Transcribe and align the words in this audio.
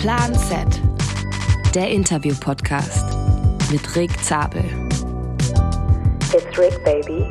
Plan 0.00 0.34
Z, 0.34 0.80
der 1.74 1.90
Interview-Podcast 1.90 3.04
mit 3.70 3.94
Rick 3.96 4.10
Zabel. 4.24 4.64
It's 6.32 6.58
Rick, 6.58 6.82
baby. 6.86 7.26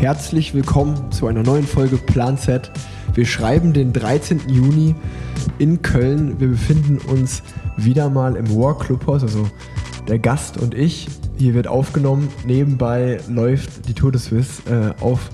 Herzlich 0.00 0.54
willkommen 0.54 1.12
zu 1.12 1.28
einer 1.28 1.44
neuen 1.44 1.64
Folge 1.64 1.98
Plan 1.98 2.36
Z. 2.36 2.72
Wir 3.14 3.24
schreiben 3.24 3.72
den 3.72 3.92
13. 3.92 4.40
Juni 4.48 4.96
in 5.58 5.82
Köln. 5.82 6.40
Wir 6.40 6.48
befinden 6.48 6.98
uns 7.06 7.44
wieder 7.76 8.10
mal 8.10 8.34
im 8.34 8.52
War 8.56 8.76
Clubhaus, 8.76 9.22
also 9.22 9.48
der 10.08 10.18
Gast 10.18 10.58
und 10.58 10.74
ich. 10.74 11.06
Hier 11.38 11.54
wird 11.54 11.68
aufgenommen. 11.68 12.28
Nebenbei 12.44 13.20
läuft 13.28 13.88
die 13.88 13.94
Tour 13.94 14.10
de 14.10 14.20
Suisse 14.20 14.62
äh, 14.68 15.00
auf 15.00 15.30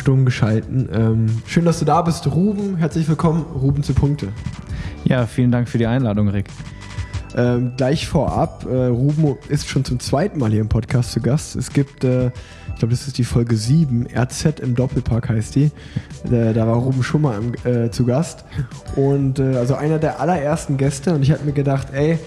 stumm 0.00 0.24
geschalten. 0.24 0.88
Ähm, 0.92 1.26
schön, 1.46 1.66
dass 1.66 1.78
du 1.78 1.84
da 1.84 2.00
bist, 2.00 2.26
Ruben. 2.26 2.76
Herzlich 2.76 3.06
willkommen, 3.06 3.44
Ruben 3.54 3.82
zu 3.82 3.92
Punkte. 3.92 4.28
Ja, 5.04 5.26
vielen 5.26 5.52
Dank 5.52 5.68
für 5.68 5.76
die 5.76 5.86
Einladung, 5.86 6.28
Rick. 6.28 6.46
Ähm, 7.36 7.72
gleich 7.76 8.08
vorab, 8.08 8.66
äh, 8.68 8.86
Ruben 8.86 9.36
ist 9.48 9.68
schon 9.68 9.84
zum 9.84 10.00
zweiten 10.00 10.38
Mal 10.38 10.50
hier 10.50 10.62
im 10.62 10.68
Podcast 10.70 11.12
zu 11.12 11.20
Gast. 11.20 11.54
Es 11.54 11.70
gibt, 11.72 12.02
äh, 12.02 12.28
ich 12.28 12.78
glaube, 12.78 12.92
das 12.92 13.06
ist 13.06 13.18
die 13.18 13.24
Folge 13.24 13.56
7, 13.56 14.08
RZ 14.12 14.60
im 14.60 14.74
Doppelpark 14.74 15.28
heißt 15.28 15.54
die. 15.54 15.70
Äh, 16.30 16.54
da 16.54 16.66
war 16.66 16.76
Ruben 16.76 17.02
schon 17.02 17.20
mal 17.20 17.38
im, 17.38 17.70
äh, 17.70 17.90
zu 17.90 18.06
Gast. 18.06 18.44
Und 18.96 19.38
äh, 19.38 19.56
also 19.56 19.74
einer 19.74 19.98
der 19.98 20.18
allerersten 20.18 20.78
Gäste. 20.78 21.14
Und 21.14 21.22
ich 21.22 21.30
habe 21.30 21.44
mir 21.44 21.52
gedacht, 21.52 21.88
ey, 21.92 22.18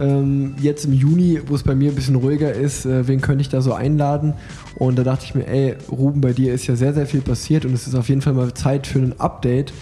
ähm, 0.00 0.54
jetzt 0.60 0.84
im 0.84 0.92
Juni, 0.92 1.40
wo 1.46 1.54
es 1.54 1.62
bei 1.62 1.74
mir 1.74 1.90
ein 1.90 1.94
bisschen 1.94 2.16
ruhiger 2.16 2.52
ist, 2.52 2.84
äh, 2.86 3.06
wen 3.06 3.20
könnte 3.20 3.42
ich 3.42 3.48
da 3.48 3.60
so 3.60 3.72
einladen? 3.72 4.34
Und 4.76 4.98
da 4.98 5.04
dachte 5.04 5.24
ich 5.24 5.34
mir, 5.34 5.46
ey, 5.46 5.76
Ruben, 5.90 6.20
bei 6.20 6.32
dir 6.32 6.52
ist 6.52 6.66
ja 6.66 6.76
sehr, 6.76 6.94
sehr 6.94 7.06
viel 7.06 7.20
passiert 7.20 7.64
und 7.64 7.72
es 7.74 7.86
ist 7.86 7.94
auf 7.94 8.08
jeden 8.08 8.20
Fall 8.20 8.32
mal 8.32 8.52
Zeit 8.54 8.86
für 8.86 8.98
ein 8.98 9.18
Update, 9.20 9.72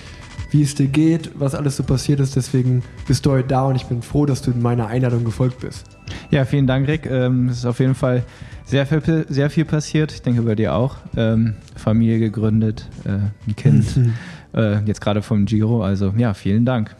wie 0.50 0.62
es 0.62 0.74
dir 0.74 0.86
geht, 0.86 1.30
was 1.34 1.54
alles 1.54 1.76
so 1.76 1.82
passiert 1.82 2.20
ist. 2.20 2.36
Deswegen 2.36 2.82
bist 3.06 3.24
du 3.24 3.30
heute 3.30 3.48
da 3.48 3.64
und 3.64 3.76
ich 3.76 3.86
bin 3.86 4.02
froh, 4.02 4.26
dass 4.26 4.42
du 4.42 4.50
meiner 4.50 4.86
Einladung 4.86 5.24
gefolgt 5.24 5.60
bist. 5.60 5.86
Ja, 6.30 6.44
vielen 6.44 6.66
Dank, 6.66 6.88
Rick. 6.88 7.06
Ähm, 7.06 7.48
es 7.48 7.58
ist 7.58 7.66
auf 7.66 7.80
jeden 7.80 7.94
Fall 7.94 8.22
sehr 8.66 8.86
viel, 8.86 9.26
sehr 9.28 9.50
viel 9.50 9.64
passiert. 9.64 10.12
Ich 10.12 10.22
denke 10.22 10.42
bei 10.42 10.54
dir 10.54 10.74
auch. 10.74 10.96
Ähm, 11.16 11.54
Familie 11.74 12.18
gegründet, 12.18 12.88
äh, 13.04 13.10
ein 13.48 13.56
Kind, 13.56 13.86
äh, 14.54 14.80
jetzt 14.84 15.00
gerade 15.00 15.22
vom 15.22 15.46
Giro. 15.46 15.82
Also 15.82 16.12
ja, 16.16 16.34
vielen 16.34 16.64
Dank. 16.64 16.94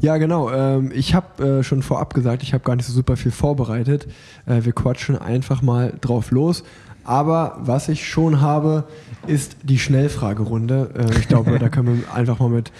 Ja, 0.00 0.16
genau. 0.16 0.50
Ähm, 0.50 0.90
ich 0.94 1.14
habe 1.14 1.60
äh, 1.60 1.62
schon 1.62 1.82
vorab 1.82 2.14
gesagt, 2.14 2.42
ich 2.42 2.54
habe 2.54 2.64
gar 2.64 2.76
nicht 2.76 2.86
so 2.86 2.92
super 2.92 3.16
viel 3.16 3.30
vorbereitet. 3.30 4.06
Äh, 4.46 4.64
wir 4.64 4.72
quatschen 4.72 5.16
einfach 5.16 5.62
mal 5.62 5.94
drauf 6.00 6.30
los. 6.30 6.64
Aber 7.04 7.58
was 7.60 7.88
ich 7.88 8.08
schon 8.08 8.40
habe, 8.40 8.84
ist 9.26 9.56
die 9.62 9.78
Schnellfragerunde. 9.78 10.90
Äh, 10.96 11.18
ich 11.18 11.28
glaube, 11.28 11.58
da 11.58 11.68
können 11.68 12.02
wir 12.02 12.14
einfach 12.14 12.38
mal 12.38 12.48
mit 12.48 12.72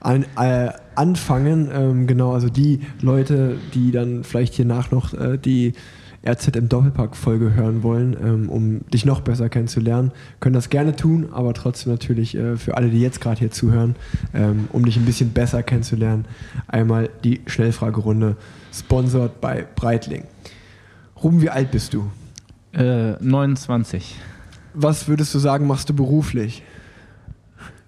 an, 0.00 0.24
äh, 0.38 0.70
anfangen. 0.94 1.70
Ähm, 1.72 2.06
genau, 2.06 2.32
also 2.32 2.48
die 2.48 2.80
Leute, 3.00 3.58
die 3.74 3.90
dann 3.90 4.24
vielleicht 4.24 4.54
hier 4.54 4.64
nach 4.64 4.90
noch 4.90 5.14
äh, 5.14 5.38
die 5.38 5.74
RZ 6.26 6.56
im 6.56 6.68
Doppelpack-Folge 6.68 7.54
hören 7.54 7.82
wollen, 7.82 8.16
ähm, 8.22 8.48
um 8.48 8.80
dich 8.90 9.04
noch 9.04 9.20
besser 9.20 9.48
kennenzulernen, 9.48 10.12
können 10.40 10.54
das 10.54 10.70
gerne 10.70 10.96
tun, 10.96 11.28
aber 11.32 11.54
trotzdem 11.54 11.92
natürlich 11.92 12.36
äh, 12.36 12.56
für 12.56 12.76
alle, 12.76 12.88
die 12.88 13.00
jetzt 13.00 13.20
gerade 13.20 13.38
hier 13.38 13.50
zuhören, 13.50 13.96
ähm, 14.34 14.68
um 14.72 14.84
dich 14.84 14.96
ein 14.96 15.04
bisschen 15.04 15.30
besser 15.30 15.62
kennenzulernen, 15.62 16.24
einmal 16.66 17.10
die 17.24 17.40
Schnellfragerunde, 17.46 18.36
sponsort 18.72 19.40
bei 19.40 19.66
Breitling. 19.74 20.24
Ruben, 21.22 21.40
wie 21.42 21.50
alt 21.50 21.70
bist 21.70 21.94
du? 21.94 22.10
Äh, 22.72 23.12
29. 23.22 24.16
Was 24.74 25.08
würdest 25.08 25.34
du 25.34 25.38
sagen, 25.38 25.66
machst 25.66 25.88
du 25.88 25.94
beruflich? 25.94 26.62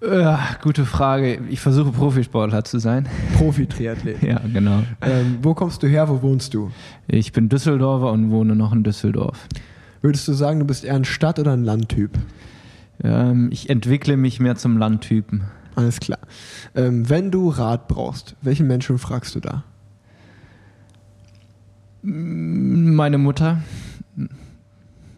Äh, 0.01 0.37
gute 0.61 0.85
Frage. 0.85 1.41
Ich 1.49 1.59
versuche 1.59 1.91
Profisportler 1.91 2.63
zu 2.63 2.79
sein. 2.79 3.07
Profi-Triathlet. 3.37 4.23
ja, 4.23 4.39
genau. 4.53 4.83
Ähm, 5.01 5.39
wo 5.41 5.53
kommst 5.53 5.83
du 5.83 5.87
her? 5.87 6.07
Wo 6.07 6.21
wohnst 6.21 6.53
du? 6.53 6.71
Ich 7.07 7.33
bin 7.33 7.49
Düsseldorfer 7.49 8.11
und 8.11 8.31
wohne 8.31 8.55
noch 8.55 8.71
in 8.71 8.83
Düsseldorf. 8.83 9.47
Würdest 10.01 10.27
du 10.27 10.33
sagen, 10.33 10.59
du 10.59 10.65
bist 10.65 10.85
eher 10.85 10.95
ein 10.95 11.03
Stadt- 11.05 11.39
oder 11.39 11.51
ein 11.51 11.65
Landtyp? 11.65 12.17
Ähm, 13.03 13.49
ich 13.51 13.69
entwickle 13.69 14.15
mich 14.15 14.39
mehr 14.39 14.55
zum 14.55 14.77
Landtypen. 14.77 15.43
Alles 15.75 15.99
klar. 15.99 16.19
Ähm, 16.75 17.09
wenn 17.09 17.31
du 17.31 17.49
Rat 17.49 17.87
brauchst, 17.87 18.35
welchen 18.41 18.67
Menschen 18.67 18.97
fragst 18.97 19.35
du 19.35 19.41
da? 19.41 19.63
Meine 22.01 23.17
Mutter. 23.17 23.61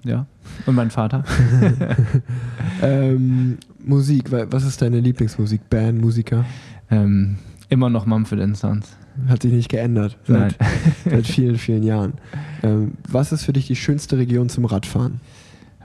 Ja. 0.03 0.25
Und 0.65 0.75
mein 0.75 0.91
Vater. 0.91 1.23
ähm, 2.81 3.57
Musik, 3.83 4.31
was 4.31 4.65
ist 4.65 4.81
deine 4.81 4.99
Lieblingsmusik? 4.99 5.69
Band, 5.69 6.01
Musiker? 6.01 6.45
Ähm, 6.89 7.37
immer 7.69 7.89
noch 7.89 8.05
Mumford 8.05 8.55
Sons. 8.55 8.97
Hat 9.27 9.41
sich 9.41 9.51
nicht 9.51 9.69
geändert 9.69 10.17
seit, 10.25 10.55
seit 11.09 11.27
vielen, 11.27 11.57
vielen 11.57 11.83
Jahren. 11.83 12.13
Ähm, 12.63 12.93
was 13.09 13.31
ist 13.31 13.43
für 13.43 13.53
dich 13.53 13.67
die 13.67 13.75
schönste 13.75 14.17
Region 14.17 14.49
zum 14.49 14.65
Radfahren? 14.65 15.19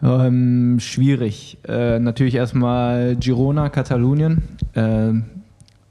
Ähm, 0.03 0.78
schwierig. 0.78 1.59
Äh, 1.66 1.98
natürlich 1.98 2.34
erstmal 2.34 3.16
Girona, 3.16 3.69
Katalonien. 3.69 4.42
Äh, 4.75 5.15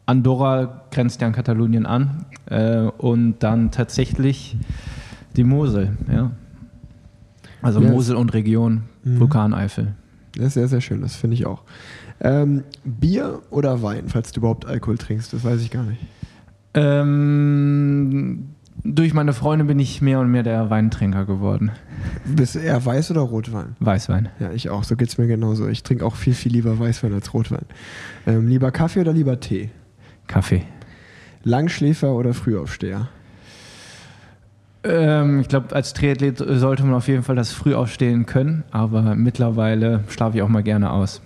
Andorra 0.06 0.84
grenzt 0.92 1.22
ja 1.22 1.28
an 1.28 1.34
Katalonien 1.34 1.86
an. 1.86 2.26
Äh, 2.46 2.82
und 2.98 3.40
dann 3.40 3.72
tatsächlich 3.72 4.58
die 5.36 5.44
Mosel, 5.44 5.98
ja. 6.12 6.32
Also 7.62 7.80
yes. 7.80 7.92
Mosel 7.92 8.16
und 8.16 8.34
Region, 8.34 8.84
mhm. 9.04 9.20
Vulkaneifel. 9.20 9.96
Das 10.36 10.48
ist 10.48 10.54
sehr, 10.56 10.68
sehr 10.68 10.82
schön, 10.82 11.02
das 11.02 11.16
finde 11.16 11.36
ich 11.36 11.46
auch. 11.46 11.64
Ähm, 12.20 12.64
Bier 12.84 13.42
oder 13.50 13.82
Wein, 13.82 14.08
falls 14.08 14.32
du 14.32 14.40
überhaupt 14.42 14.66
Alkohol 14.66 14.98
trinkst, 14.98 15.34
das 15.34 15.44
weiß 15.44 15.62
ich 15.62 15.72
gar 15.72 15.84
nicht. 15.84 16.02
Ähm, 16.74 18.50
durch 18.84 19.14
meine 19.14 19.34
Freunde 19.34 19.66
bin 19.66 19.80
ich 19.80 20.02
mehr 20.02 20.20
und 20.20 20.30
mehr 20.30 20.44
der 20.44 20.70
Weintrinker 20.70 21.26
geworden. 21.26 21.72
Bist 22.26 22.56
du 22.56 22.60
eher 22.60 22.82
Weiß- 22.82 23.12
oder 23.12 23.22
Rotwein? 23.22 23.76
Weißwein. 23.80 24.30
Ja, 24.40 24.52
ich 24.52 24.70
auch. 24.70 24.84
So 24.84 24.96
geht 24.96 25.10
es 25.10 25.18
mir 25.18 25.28
genauso. 25.28 25.68
Ich 25.68 25.84
trinke 25.84 26.06
auch 26.06 26.16
viel, 26.16 26.34
viel 26.34 26.52
lieber 26.52 26.78
Weißwein 26.78 27.14
als 27.14 27.34
Rotwein. 27.34 27.66
Ähm, 28.28 28.48
lieber 28.48 28.72
Kaffee 28.72 29.02
oder 29.02 29.14
lieber 29.14 29.40
Tee? 29.40 29.72
Kaffee. 30.28 30.64
Langschläfer 31.44 32.14
oder 32.14 32.34
Frühaufsteher? 32.34 33.08
Ähm, 34.86 35.42
ich 35.42 35.48
glaube, 35.48 35.76
als 35.76 35.94
Triathlet 35.94 36.38
sollte 36.38 36.84
man 36.84 36.94
auf 36.94 37.08
jeden 37.08 37.24
Fall 37.24 37.36
das 37.36 37.52
früh 37.52 37.74
aufstehen 37.74 38.26
können, 38.28 38.64
aber 38.72 39.16
mittlerweile 39.16 40.04
schlafe 40.10 40.38
ich 40.38 40.44
auch 40.44 40.50
mal 40.50 40.64
gerne 40.64 40.92
aus. 40.92 41.22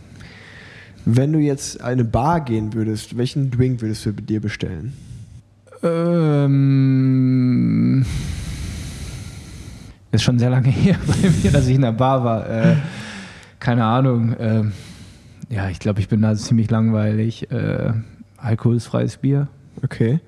Wenn 1.05 1.33
du 1.33 1.39
jetzt 1.39 1.81
eine 1.81 2.05
Bar 2.05 2.41
gehen 2.41 2.73
würdest, 2.73 3.17
welchen 3.17 3.51
Drink 3.51 3.81
würdest 3.81 4.05
du 4.05 4.11
dir 4.13 4.39
bestellen? 4.41 4.93
Ähm, 5.81 6.45
ist 10.11 10.23
schon 10.23 10.39
sehr 10.39 10.49
lange 10.49 10.69
her 10.71 10.97
bei 11.05 11.29
mir, 11.29 11.51
dass 11.51 11.67
ich 11.67 11.75
in 11.75 11.81
der 11.81 11.91
Bar 11.91 12.23
war. 12.23 12.49
Äh, 12.49 12.75
keine 13.59 13.83
Ahnung. 13.85 14.33
Äh, 14.33 14.63
ja, 15.49 15.69
ich 15.69 15.79
glaube, 15.79 15.99
ich 15.99 16.07
bin 16.07 16.21
da 16.21 16.35
ziemlich 16.35 16.69
langweilig. 16.69 17.51
Äh, 17.51 17.91
alkoholfreies 18.37 19.17
Bier. 19.17 19.47
Okay. 19.83 20.19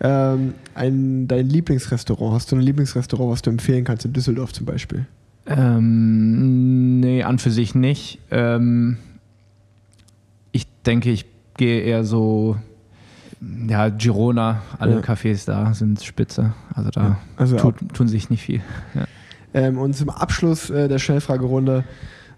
Ähm, 0.00 0.54
ein, 0.74 1.26
dein 1.26 1.48
Lieblingsrestaurant, 1.48 2.34
hast 2.34 2.52
du 2.52 2.56
ein 2.56 2.62
Lieblingsrestaurant, 2.62 3.32
was 3.32 3.42
du 3.42 3.50
empfehlen 3.50 3.84
kannst 3.84 4.04
in 4.04 4.12
Düsseldorf 4.12 4.52
zum 4.52 4.66
Beispiel? 4.66 5.06
Ähm, 5.46 7.00
nee, 7.00 7.22
an 7.22 7.38
für 7.38 7.50
sich 7.50 7.74
nicht. 7.74 8.18
Ähm, 8.30 8.98
ich 10.52 10.66
denke, 10.84 11.10
ich 11.10 11.24
gehe 11.56 11.80
eher 11.82 12.04
so, 12.04 12.56
ja, 13.68 13.88
Girona, 13.88 14.62
alle 14.78 14.96
ja. 14.96 15.00
Cafés 15.00 15.46
da 15.46 15.72
sind 15.72 16.02
spitze. 16.02 16.52
Also 16.74 16.90
da 16.90 17.02
ja. 17.02 17.18
also 17.36 17.56
tut, 17.56 17.76
tun 17.94 18.08
sich 18.08 18.28
nicht 18.28 18.42
viel. 18.42 18.60
Ja. 18.94 19.06
Ähm, 19.54 19.78
und 19.78 19.94
zum 19.94 20.10
Abschluss 20.10 20.68
äh, 20.68 20.88
der 20.88 20.98
Schnellfragerunde 20.98 21.84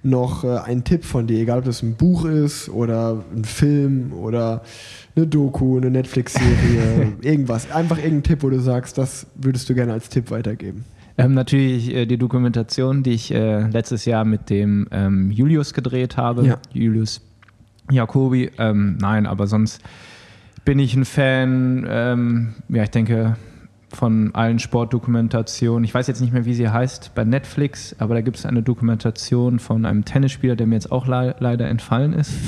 noch 0.02 0.44
äh, 0.44 0.58
ein 0.58 0.84
Tipp 0.84 1.04
von 1.04 1.26
dir, 1.26 1.40
egal 1.40 1.58
ob 1.58 1.64
das 1.64 1.82
ein 1.82 1.94
Buch 1.94 2.24
ist 2.24 2.68
oder 2.68 3.24
ein 3.34 3.44
Film 3.44 4.12
oder 4.12 4.62
eine 5.16 5.26
Doku, 5.26 5.76
eine 5.76 5.90
Netflix-Serie, 5.90 7.14
irgendwas. 7.22 7.70
Einfach 7.70 7.98
irgendein 7.98 8.22
Tipp, 8.22 8.42
wo 8.42 8.50
du 8.50 8.60
sagst, 8.60 8.98
das 8.98 9.26
würdest 9.34 9.68
du 9.68 9.74
gerne 9.74 9.92
als 9.92 10.08
Tipp 10.08 10.30
weitergeben. 10.30 10.84
Ähm, 11.16 11.34
natürlich 11.34 11.92
äh, 11.92 12.06
die 12.06 12.16
Dokumentation, 12.16 13.02
die 13.02 13.10
ich 13.10 13.34
äh, 13.34 13.62
letztes 13.68 14.04
Jahr 14.04 14.24
mit 14.24 14.50
dem 14.50 14.86
ähm, 14.92 15.32
Julius 15.32 15.74
gedreht 15.74 16.16
habe. 16.16 16.46
Ja. 16.46 16.58
Julius 16.72 17.20
Jacobi. 17.90 18.52
Ähm, 18.58 18.98
nein, 19.00 19.26
aber 19.26 19.48
sonst 19.48 19.82
bin 20.64 20.78
ich 20.78 20.94
ein 20.94 21.04
Fan, 21.04 21.86
ähm, 21.88 22.54
ja, 22.68 22.84
ich 22.84 22.90
denke, 22.90 23.36
von 23.90 24.34
allen 24.34 24.58
Sportdokumentationen. 24.58 25.84
Ich 25.84 25.94
weiß 25.94 26.06
jetzt 26.06 26.20
nicht 26.20 26.32
mehr, 26.32 26.44
wie 26.44 26.54
sie 26.54 26.68
heißt 26.68 27.14
bei 27.14 27.24
Netflix, 27.24 27.96
aber 27.98 28.14
da 28.14 28.20
gibt 28.20 28.36
es 28.36 28.46
eine 28.46 28.62
Dokumentation 28.62 29.58
von 29.58 29.86
einem 29.86 30.04
Tennisspieler, 30.04 30.56
der 30.56 30.66
mir 30.66 30.74
jetzt 30.74 30.92
auch 30.92 31.06
le 31.06 31.34
leider 31.38 31.68
entfallen 31.68 32.12
ist. 32.12 32.32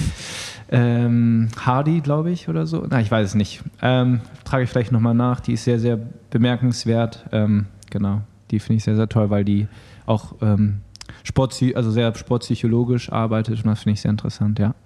Ähm, 0.73 1.49
Hardy, 1.59 2.01
glaube 2.01 2.31
ich, 2.31 2.49
oder 2.49 2.65
so. 2.65 2.87
Na, 2.89 3.01
ich 3.01 3.11
weiß 3.11 3.27
es 3.31 3.35
nicht. 3.35 3.61
Ähm, 3.83 4.21
trage 4.45 4.63
ich 4.63 4.71
vielleicht 4.71 4.93
nochmal 4.93 5.15
nach. 5.15 5.41
Die 5.41 5.55
ist 5.55 5.65
sehr, 5.65 5.81
sehr 5.81 5.99
bemerkenswert. 6.31 7.25
Ähm, 7.33 7.67
genau, 7.91 8.21
die 8.53 8.61
finde 8.61 8.77
ich 8.77 8.85
sehr, 8.85 8.95
sehr 8.95 9.09
toll, 9.09 9.31
weil 9.31 9.45
die 9.45 9.67
auch 10.07 10.37
ähm, 10.43 10.83
Sport, 11.25 11.61
also 11.75 11.91
sehr 11.91 12.15
sportpsychologisch 12.15 13.11
arbeitet 13.11 13.65
und 13.65 13.67
das 13.67 13.81
finde 13.81 13.95
ich 13.95 14.01
sehr 14.01 14.13
interessant, 14.13 14.61
ja. 14.61 14.77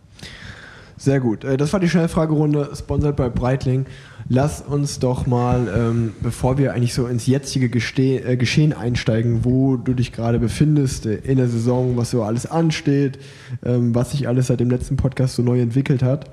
Sehr 0.96 1.20
gut. 1.20 1.44
Äh, 1.44 1.56
Das 1.56 1.72
war 1.72 1.80
die 1.80 1.88
Schnellfragerunde, 1.88 2.70
sponsert 2.74 3.16
bei 3.16 3.28
Breitling. 3.28 3.84
Lass 4.28 4.62
uns 4.62 4.98
doch 5.00 5.26
mal, 5.26 5.68
ähm, 5.74 6.12
bevor 6.22 6.56
wir 6.56 6.72
eigentlich 6.72 6.94
so 6.94 7.06
ins 7.06 7.26
jetzige 7.26 7.68
Geste 7.68 8.24
äh, 8.24 8.36
Geschehen 8.36 8.72
einsteigen, 8.72 9.44
wo 9.44 9.76
du 9.76 9.92
dich 9.92 10.12
gerade 10.12 10.38
befindest 10.38 11.04
äh, 11.04 11.16
in 11.16 11.36
der 11.36 11.48
Saison, 11.48 11.98
was 11.98 12.10
so 12.10 12.22
alles 12.22 12.46
ansteht, 12.46 13.18
ähm, 13.64 13.94
was 13.94 14.12
sich 14.12 14.26
alles 14.26 14.46
seit 14.46 14.60
dem 14.60 14.70
letzten 14.70 14.96
Podcast 14.96 15.34
so 15.34 15.42
neu 15.42 15.60
entwickelt 15.60 16.02
hat. 16.02 16.30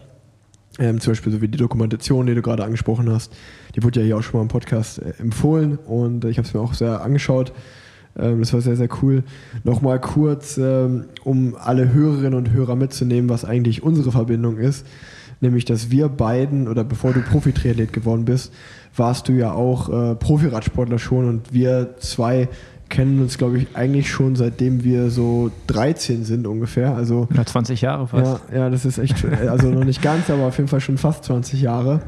Ähm, 0.79 1.01
zum 1.01 1.11
Beispiel 1.11 1.33
so 1.33 1.41
wie 1.41 1.49
die 1.49 1.57
Dokumentation, 1.57 2.25
die 2.25 2.33
du 2.33 2.41
gerade 2.41 2.63
angesprochen 2.63 3.11
hast. 3.11 3.33
Die 3.75 3.83
wurde 3.83 3.99
ja 3.99 4.05
hier 4.05 4.17
auch 4.17 4.23
schon 4.23 4.37
mal 4.37 4.43
im 4.43 4.47
Podcast 4.47 4.99
äh, 4.99 5.13
empfohlen 5.19 5.77
und 5.77 6.23
äh, 6.23 6.29
ich 6.29 6.37
habe 6.37 6.47
es 6.47 6.53
mir 6.53 6.61
auch 6.61 6.73
sehr 6.73 7.01
angeschaut. 7.01 7.51
Ähm, 8.17 8.39
das 8.39 8.53
war 8.53 8.61
sehr, 8.61 8.77
sehr 8.77 8.89
cool. 9.01 9.23
Nochmal 9.65 9.99
kurz, 9.99 10.57
ähm, 10.57 11.05
um 11.25 11.55
alle 11.55 11.93
Hörerinnen 11.93 12.35
und 12.35 12.51
Hörer 12.51 12.77
mitzunehmen, 12.77 13.29
was 13.29 13.43
eigentlich 13.43 13.83
unsere 13.83 14.11
Verbindung 14.13 14.57
ist. 14.57 14.85
Nämlich, 15.41 15.65
dass 15.65 15.89
wir 15.91 16.07
beiden, 16.07 16.67
oder 16.67 16.83
bevor 16.83 17.13
du 17.13 17.21
Profi-Triathlet 17.21 17.91
geworden 17.91 18.25
bist, 18.25 18.53
warst 18.95 19.27
du 19.27 19.33
ja 19.33 19.53
auch 19.53 19.89
äh, 19.89 20.15
Profiradsportler 20.15 20.99
schon 20.99 21.27
und 21.27 21.53
wir 21.53 21.95
zwei 21.99 22.47
kennen 22.89 23.21
uns, 23.21 23.37
glaube 23.37 23.57
ich, 23.57 23.67
eigentlich 23.73 24.11
schon 24.11 24.35
seitdem 24.35 24.83
wir 24.83 25.09
so 25.09 25.49
13 25.67 26.25
sind 26.25 26.45
ungefähr. 26.45 26.93
Also 26.93 27.27
Ja, 27.33 27.45
20 27.45 27.81
Jahre 27.81 28.05
fast. 28.07 28.43
ja, 28.51 28.57
ja, 28.57 28.69
das 28.69 28.85
ist 28.85 28.99
echt, 28.99 29.25
also 29.25 29.69
noch 29.69 29.85
nicht 29.85 30.01
ganz, 30.01 30.29
aber 30.29 30.43
auf 30.43 30.57
jeden 30.57 30.67
Fall 30.67 30.81
schon 30.81 30.97
fast 30.97 31.23
20 31.23 31.61
Jahre. 31.61 32.01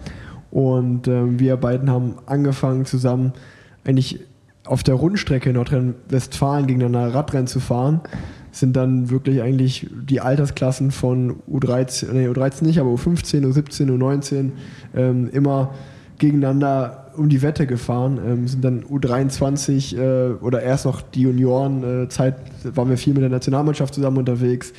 Und 0.51 1.07
ähm, 1.07 1.39
wir 1.39 1.57
beiden 1.57 1.89
haben 1.89 2.15
angefangen 2.27 2.85
zusammen 2.85 3.33
eigentlich 3.85 4.19
auf 4.65 4.83
der 4.83 4.95
Rundstrecke 4.95 5.49
in 5.49 5.55
Nordrhein-Westfalen 5.55 6.67
gegeneinander 6.67 7.15
Radrennen 7.15 7.47
zu 7.47 7.59
fahren. 7.59 8.01
Sind 8.53 8.77
dann 8.77 9.09
wirklich 9.09 9.41
eigentlich 9.41 9.89
die 9.91 10.21
Altersklassen 10.21 10.91
von 10.91 11.41
U13, 11.51 12.13
nee, 12.13 12.27
U13 12.27 12.63
nicht, 12.63 12.79
aber 12.79 12.91
U15, 12.91 13.45
U17, 13.45 13.89
U19 13.89 14.51
ähm, 14.95 15.29
immer 15.33 15.73
gegeneinander 16.19 17.11
um 17.17 17.29
die 17.29 17.41
Wette 17.41 17.67
gefahren. 17.67 18.19
Ähm, 18.25 18.47
sind 18.47 18.63
dann 18.63 18.83
U23 18.83 19.97
äh, 19.97 20.33
oder 20.35 20.61
erst 20.61 20.85
noch 20.85 21.01
die 21.01 21.23
Junioren-Zeit 21.23 22.35
waren 22.75 22.89
wir 22.89 22.97
viel 22.97 23.13
mit 23.13 23.23
der 23.23 23.29
Nationalmannschaft 23.29 23.93
zusammen 23.93 24.17
unterwegs. 24.17 24.71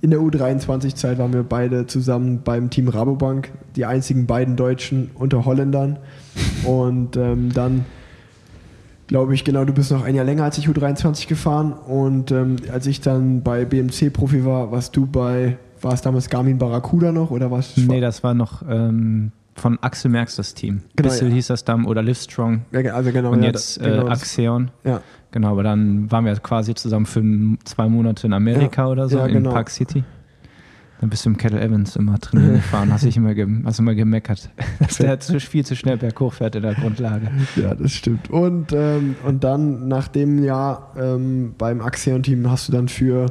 In 0.00 0.10
der 0.10 0.20
U23-Zeit 0.20 1.16
waren 1.18 1.32
wir 1.32 1.44
beide 1.44 1.86
zusammen 1.86 2.42
beim 2.44 2.68
Team 2.68 2.88
Rabobank, 2.88 3.50
die 3.74 3.86
einzigen 3.86 4.26
beiden 4.26 4.54
Deutschen 4.54 5.10
unter 5.14 5.46
Holländern. 5.46 5.98
Und 6.64 7.16
ähm, 7.16 7.52
dann, 7.54 7.86
glaube 9.06 9.34
ich, 9.34 9.44
genau, 9.44 9.64
du 9.64 9.72
bist 9.72 9.90
noch 9.90 10.04
ein 10.04 10.14
Jahr 10.14 10.24
länger 10.24 10.44
als 10.44 10.58
ich 10.58 10.66
U23 10.68 11.28
gefahren. 11.28 11.72
Und 11.72 12.30
ähm, 12.30 12.56
als 12.72 12.86
ich 12.86 13.00
dann 13.00 13.42
bei 13.42 13.64
BMC 13.64 14.12
Profi 14.12 14.44
war, 14.44 14.70
warst 14.72 14.96
du 14.96 15.06
bei, 15.06 15.56
war 15.80 15.92
es 15.92 16.00
damals 16.00 16.28
Garmin 16.30 16.58
Barracuda 16.58 17.12
noch 17.12 17.30
oder 17.30 17.50
was? 17.50 17.76
Nee, 17.76 18.00
das 18.00 18.22
war 18.22 18.34
noch 18.34 18.62
ähm, 18.68 19.32
von 19.56 19.78
Axel 19.82 20.10
Merckx 20.10 20.36
das 20.36 20.54
Team. 20.54 20.82
Genau, 20.96 21.08
Bissell 21.08 21.28
ja. 21.28 21.34
hieß 21.34 21.48
das 21.48 21.64
dann 21.64 21.84
oder 21.84 22.02
Livestrong 22.02 22.62
Ja, 22.72 22.80
also 22.94 23.12
genau, 23.12 23.32
und 23.32 23.42
ja, 23.42 23.48
jetzt 23.48 23.80
da- 23.80 23.84
genau, 23.90 24.06
äh, 24.06 24.08
das- 24.10 24.20
Axeon. 24.20 24.70
Ja, 24.84 25.00
Genau, 25.30 25.50
aber 25.50 25.64
dann 25.64 26.08
waren 26.12 26.26
wir 26.26 26.36
quasi 26.36 26.76
zusammen 26.76 27.06
für 27.06 27.20
zwei 27.64 27.88
Monate 27.88 28.28
in 28.28 28.32
Amerika 28.32 28.86
oder 28.86 29.08
so 29.08 29.18
ja, 29.18 29.26
in 29.26 29.32
genau. 29.34 29.50
Park 29.50 29.68
City. 29.68 30.04
Dann 31.00 31.10
bist 31.10 31.24
du 31.24 31.30
im 31.30 31.36
Kettle 31.36 31.60
Evans 31.60 31.96
immer 31.96 32.18
trainieren 32.18 32.54
gefahren, 32.62 32.92
hast 32.92 33.04
dich 33.04 33.16
immer, 33.16 33.34
hast 33.64 33.78
immer 33.78 33.94
gemeckert, 33.94 34.50
dass 34.78 34.96
der 34.98 35.20
zu, 35.20 35.38
viel 35.40 35.64
zu 35.64 35.76
schnell 35.76 35.96
berghoch 35.96 36.32
fährt 36.34 36.54
in 36.56 36.62
der 36.62 36.74
Grundlage. 36.74 37.30
ja, 37.56 37.74
das 37.74 37.92
stimmt. 37.92 38.30
Und, 38.30 38.72
ähm, 38.72 39.16
und 39.26 39.44
dann 39.44 39.88
nach 39.88 40.08
dem 40.08 40.42
Jahr 40.42 40.94
ähm, 40.96 41.54
beim 41.58 41.80
Axion-Team 41.80 42.48
hast 42.50 42.68
du 42.68 42.72
dann 42.72 42.88
für 42.88 43.26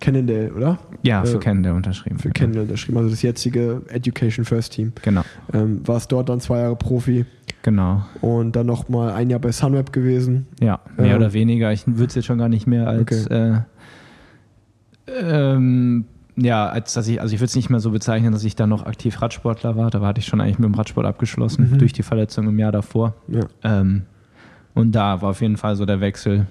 Cannondale, 0.00 0.52
oder? 0.52 0.78
Ja, 1.02 1.24
für 1.24 1.38
Äh, 1.38 1.62
der 1.62 1.74
unterschrieben. 1.74 2.18
Für 2.18 2.28
genau. 2.28 2.34
Cannondale 2.34 2.62
unterschrieben, 2.64 2.98
also 2.98 3.10
das 3.10 3.22
jetzige 3.22 3.82
Education 3.88 4.44
First 4.44 4.72
Team. 4.72 4.92
Genau, 5.02 5.22
Ähm, 5.52 5.80
warst 5.86 6.10
dort 6.10 6.28
dann 6.28 6.40
zwei 6.40 6.60
Jahre 6.60 6.76
Profi 6.76 7.24
genau. 7.62 8.04
und 8.20 8.56
dann 8.56 8.66
noch 8.66 8.88
mal 8.88 9.12
ein 9.12 9.30
Jahr 9.30 9.40
bei 9.40 9.52
Sunweb 9.52 9.92
gewesen. 9.92 10.46
Ja, 10.60 10.80
mehr 10.96 11.10
Ähm, 11.12 11.16
oder 11.16 11.32
weniger. 11.32 11.72
Ich 11.72 11.86
würde 11.86 12.06
es 12.06 12.14
jetzt 12.16 12.24
schon 12.26 12.38
gar 12.38 12.48
nicht 12.48 12.66
mehr 12.66 12.88
als 12.88 13.26
äh, 13.28 13.60
ähm, 15.06 16.06
ja, 16.36 16.68
als 16.68 16.94
dass 16.94 17.06
ich, 17.08 17.20
also 17.20 17.32
ich 17.34 17.40
würde 17.40 17.46
es 17.46 17.56
nicht 17.56 17.70
mehr 17.70 17.80
so 17.80 17.90
bezeichnen, 17.90 18.32
dass 18.32 18.44
ich 18.44 18.56
da 18.56 18.66
noch 18.66 18.86
aktiv 18.86 19.20
Radsportler 19.22 19.76
war. 19.76 19.90
Da 19.90 20.00
hatte 20.00 20.20
ich 20.20 20.26
schon 20.26 20.40
eigentlich 20.40 20.58
mit 20.58 20.68
dem 20.68 20.74
Radsport 20.74 21.06
abgeschlossen 21.06 21.70
Mhm. 21.72 21.78
durch 21.78 21.92
die 21.92 22.02
Verletzung 22.02 22.48
im 22.48 22.58
Jahr 22.58 22.72
davor. 22.72 23.14
Ja. 23.28 23.42
Ähm, 23.62 24.02
und 24.74 24.92
da 24.92 25.22
war 25.22 25.30
auf 25.30 25.40
jeden 25.40 25.56
Fall 25.56 25.76
so 25.76 25.86
der 25.86 26.00
Wechsel 26.00 26.46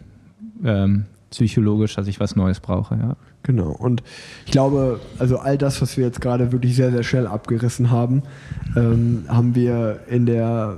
ähm, 0.64 1.06
psychologisch, 1.32 1.96
dass 1.96 2.08
ich 2.08 2.20
was 2.20 2.36
Neues 2.36 2.60
brauche. 2.60 2.96
Ja. 2.96 3.16
Genau. 3.42 3.72
Und 3.72 4.04
ich 4.46 4.52
glaube, 4.52 5.02
also 5.20 5.38
all 5.40 5.58
das, 5.58 5.82
was 5.82 5.98
wir 5.98 6.06
jetzt 6.06 6.22
gerade 6.22 6.54
wirklich 6.54 6.76
sehr, 6.76 6.92
sehr 6.92 7.04
schnell 7.04 7.28
abgerissen 7.28 7.92
haben, 7.92 8.24
ähm, 8.78 9.26
haben 9.28 9.54
wir 9.56 10.00
in 10.08 10.26
der 10.26 10.78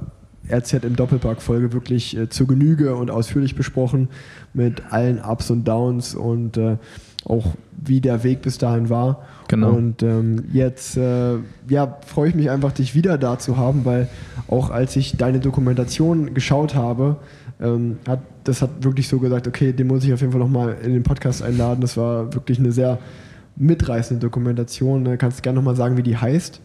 RZ 0.51 0.83
im 0.83 0.95
Doppelpark-Folge 0.95 1.73
wirklich 1.73 2.17
äh, 2.17 2.29
zur 2.29 2.47
Genüge 2.47 2.95
und 2.95 3.11
ausführlich 3.11 3.55
besprochen 3.55 4.09
mit 4.53 4.81
allen 4.91 5.19
Ups 5.19 5.51
und 5.51 5.67
Downs 5.67 6.15
und 6.15 6.57
äh, 6.57 6.77
auch 7.25 7.45
wie 7.71 8.01
der 8.01 8.23
Weg 8.23 8.41
bis 8.41 8.57
dahin 8.57 8.89
war. 8.89 9.23
Genau. 9.47 9.71
Und 9.71 10.01
ähm, 10.03 10.45
jetzt 10.51 10.97
äh, 10.97 11.37
ja, 11.67 11.97
freue 12.05 12.29
ich 12.29 12.35
mich 12.35 12.49
einfach, 12.49 12.71
dich 12.71 12.95
wieder 12.95 13.17
da 13.17 13.37
zu 13.37 13.57
haben, 13.57 13.85
weil 13.85 14.07
auch 14.47 14.69
als 14.69 14.95
ich 14.95 15.17
deine 15.17 15.39
Dokumentation 15.39 16.33
geschaut 16.33 16.75
habe, 16.75 17.17
ähm, 17.59 17.97
hat, 18.07 18.19
das 18.43 18.61
hat 18.61 18.83
wirklich 18.83 19.07
so 19.07 19.19
gesagt, 19.19 19.47
okay, 19.47 19.73
den 19.73 19.87
muss 19.87 20.03
ich 20.03 20.13
auf 20.13 20.21
jeden 20.21 20.31
Fall 20.31 20.41
nochmal 20.41 20.77
in 20.83 20.93
den 20.93 21.03
Podcast 21.03 21.43
einladen. 21.43 21.81
Das 21.81 21.97
war 21.97 22.33
wirklich 22.33 22.59
eine 22.59 22.71
sehr 22.71 22.99
mitreißende 23.55 24.21
Dokumentation. 24.21 25.17
Kannst 25.17 25.39
du 25.39 25.41
gerne 25.41 25.57
nochmal 25.57 25.75
sagen, 25.75 25.97
wie 25.97 26.03
die 26.03 26.17
heißt? 26.17 26.61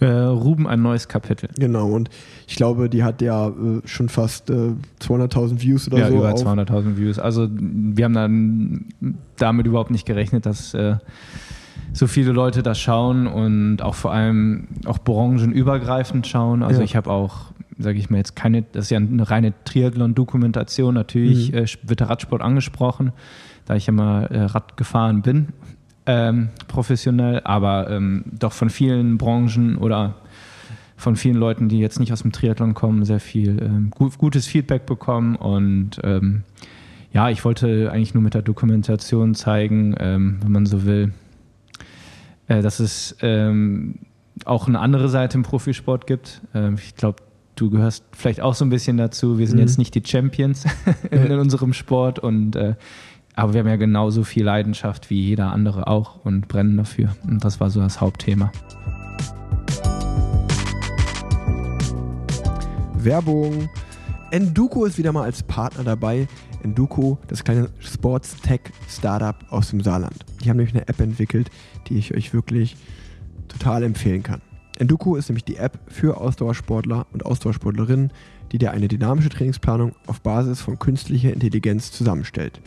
Äh, 0.00 0.06
Ruben 0.06 0.66
ein 0.66 0.80
neues 0.82 1.08
Kapitel. 1.08 1.50
Genau, 1.58 1.88
und 1.90 2.08
ich 2.48 2.56
glaube, 2.56 2.88
die 2.88 3.04
hat 3.04 3.20
ja 3.22 3.48
äh, 3.48 3.52
schon 3.84 4.08
fast 4.08 4.48
äh, 4.50 4.72
200.000 5.00 5.60
Views 5.60 5.88
oder 5.88 5.98
ja, 5.98 6.08
so. 6.08 6.16
über 6.16 6.32
auf- 6.32 6.42
200.000 6.42 6.96
Views. 6.96 7.18
Also 7.18 7.48
wir 7.52 8.04
haben 8.06 8.14
dann 8.14 8.84
damit 9.36 9.66
überhaupt 9.66 9.90
nicht 9.90 10.06
gerechnet, 10.06 10.46
dass 10.46 10.72
äh, 10.74 10.96
so 11.92 12.06
viele 12.06 12.32
Leute 12.32 12.62
das 12.62 12.78
schauen 12.80 13.26
und 13.26 13.82
auch 13.82 13.94
vor 13.94 14.12
allem 14.12 14.68
auch 14.86 14.98
branchenübergreifend 14.98 16.26
schauen. 16.26 16.62
Also 16.62 16.80
Ja. 16.80 16.84
ich 16.84 16.96
habe 16.96 17.10
auch, 17.10 17.52
sage 17.78 17.98
ich 17.98 18.10
mal 18.10 18.18
jetzt 18.18 18.36
keine, 18.36 18.62
das 18.62 18.86
ist 18.86 18.90
ja 18.90 18.98
eine 18.98 19.28
reine 19.30 19.52
Triathlon-Dokumentation. 19.64 20.94
Natürlich 20.94 21.52
Mhm. 21.52 21.58
äh, 21.58 21.66
wird 21.82 22.00
der 22.00 22.08
Radsport 22.10 22.42
angesprochen, 22.42 23.12
da 23.66 23.74
ich 23.76 23.86
ja 23.86 23.92
mal 23.92 24.24
äh, 24.26 24.40
Rad 24.42 24.76
gefahren 24.76 25.22
bin, 25.22 25.48
ähm, 26.06 26.48
professionell, 26.68 27.40
aber 27.44 27.90
ähm, 27.90 28.24
doch 28.32 28.52
von 28.52 28.70
vielen 28.70 29.18
Branchen 29.18 29.76
oder 29.76 30.16
von 30.96 31.16
vielen 31.16 31.36
Leuten, 31.36 31.68
die 31.68 31.78
jetzt 31.78 31.98
nicht 32.00 32.12
aus 32.12 32.22
dem 32.22 32.32
Triathlon 32.32 32.74
kommen, 32.74 33.04
sehr 33.04 33.20
viel 33.20 33.60
ähm, 33.62 33.90
gu 33.90 34.10
gutes 34.18 34.46
Feedback 34.46 34.86
bekommen. 34.86 35.36
Und 35.36 35.98
ähm, 36.04 36.42
ja, 37.12 37.30
ich 37.30 37.44
wollte 37.44 37.90
eigentlich 37.90 38.14
nur 38.14 38.22
mit 38.22 38.34
der 38.34 38.42
Dokumentation 38.42 39.34
zeigen, 39.34 39.94
ähm, 39.98 40.38
wenn 40.42 40.52
man 40.52 40.66
so 40.66 40.84
will, 40.84 41.12
äh, 42.48 42.60
dass 42.62 42.80
es 42.80 43.16
ähm, 43.22 43.96
auch 44.44 44.68
eine 44.68 44.78
andere 44.80 45.08
Seite 45.08 45.36
im 45.38 45.42
Profisport 45.42 46.06
gibt. 46.06 46.40
Ich 46.76 46.94
glaube, 46.96 47.22
du 47.56 47.68
gehörst 47.68 48.04
vielleicht 48.12 48.40
auch 48.40 48.54
so 48.54 48.64
ein 48.64 48.70
bisschen 48.70 48.96
dazu. 48.96 49.38
Wir 49.38 49.46
sind 49.46 49.56
Mhm. 49.56 49.62
jetzt 49.62 49.76
nicht 49.78 49.94
die 49.94 50.02
Champions 50.04 50.64
in, 51.10 51.26
in 51.26 51.38
unserem 51.38 51.74
Sport 51.74 52.18
und 52.18 52.56
äh, 52.56 52.74
aber 53.36 53.54
wir 53.54 53.60
haben 53.60 53.68
ja 53.68 53.76
genauso 53.76 54.24
viel 54.24 54.44
Leidenschaft 54.44 55.10
wie 55.10 55.20
jeder 55.20 55.52
andere 55.52 55.86
auch 55.86 56.24
und 56.24 56.48
brennen 56.48 56.76
dafür. 56.76 57.14
Und 57.24 57.44
das 57.44 57.60
war 57.60 57.70
so 57.70 57.80
das 57.80 58.00
Hauptthema. 58.00 58.52
Werbung. 62.94 63.68
Enduko 64.30 64.84
ist 64.84 64.98
wieder 64.98 65.12
mal 65.12 65.24
als 65.24 65.42
Partner 65.42 65.84
dabei. 65.84 66.28
Enduko, 66.62 67.18
das 67.28 67.42
kleine 67.42 67.70
Sports-Tech-Startup 67.78 69.36
aus 69.50 69.70
dem 69.70 69.80
Saarland. 69.80 70.24
Die 70.42 70.50
haben 70.50 70.58
nämlich 70.58 70.74
eine 70.74 70.86
App 70.86 71.00
entwickelt, 71.00 71.50
die 71.88 71.98
ich 71.98 72.14
euch 72.14 72.34
wirklich 72.34 72.76
total 73.48 73.82
empfehlen 73.82 74.22
kann. 74.22 74.42
Enduko 74.78 75.16
ist 75.16 75.28
nämlich 75.28 75.44
die 75.44 75.56
App 75.56 75.78
für 75.88 76.18
Ausdauersportler 76.18 77.06
und 77.12 77.26
Ausdauersportlerinnen, 77.26 78.12
die 78.52 78.58
dir 78.58 78.72
eine 78.72 78.88
dynamische 78.88 79.28
Trainingsplanung 79.28 79.94
auf 80.06 80.20
Basis 80.20 80.60
von 80.60 80.78
künstlicher 80.78 81.32
Intelligenz 81.32 81.92
zusammenstellt. 81.92 82.60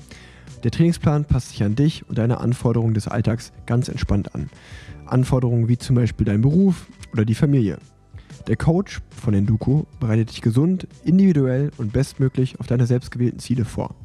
Der 0.63 0.71
Trainingsplan 0.71 1.25
passt 1.25 1.49
sich 1.49 1.63
an 1.63 1.75
dich 1.75 2.07
und 2.07 2.17
deine 2.17 2.39
Anforderungen 2.39 2.93
des 2.93 3.07
Alltags 3.07 3.51
ganz 3.65 3.89
entspannt 3.89 4.33
an. 4.33 4.49
Anforderungen 5.05 5.67
wie 5.67 5.77
zum 5.77 5.95
Beispiel 5.97 6.25
dein 6.25 6.41
Beruf 6.41 6.87
oder 7.11 7.25
die 7.25 7.35
Familie. 7.35 7.79
Der 8.47 8.55
Coach 8.55 9.01
von 9.09 9.33
Enduko 9.33 9.85
bereitet 9.99 10.31
dich 10.31 10.41
gesund, 10.41 10.87
individuell 11.03 11.71
und 11.77 11.93
bestmöglich 11.93 12.59
auf 12.59 12.67
deine 12.67 12.85
selbstgewählten 12.85 13.39
Ziele 13.39 13.65
vor. 13.65 13.95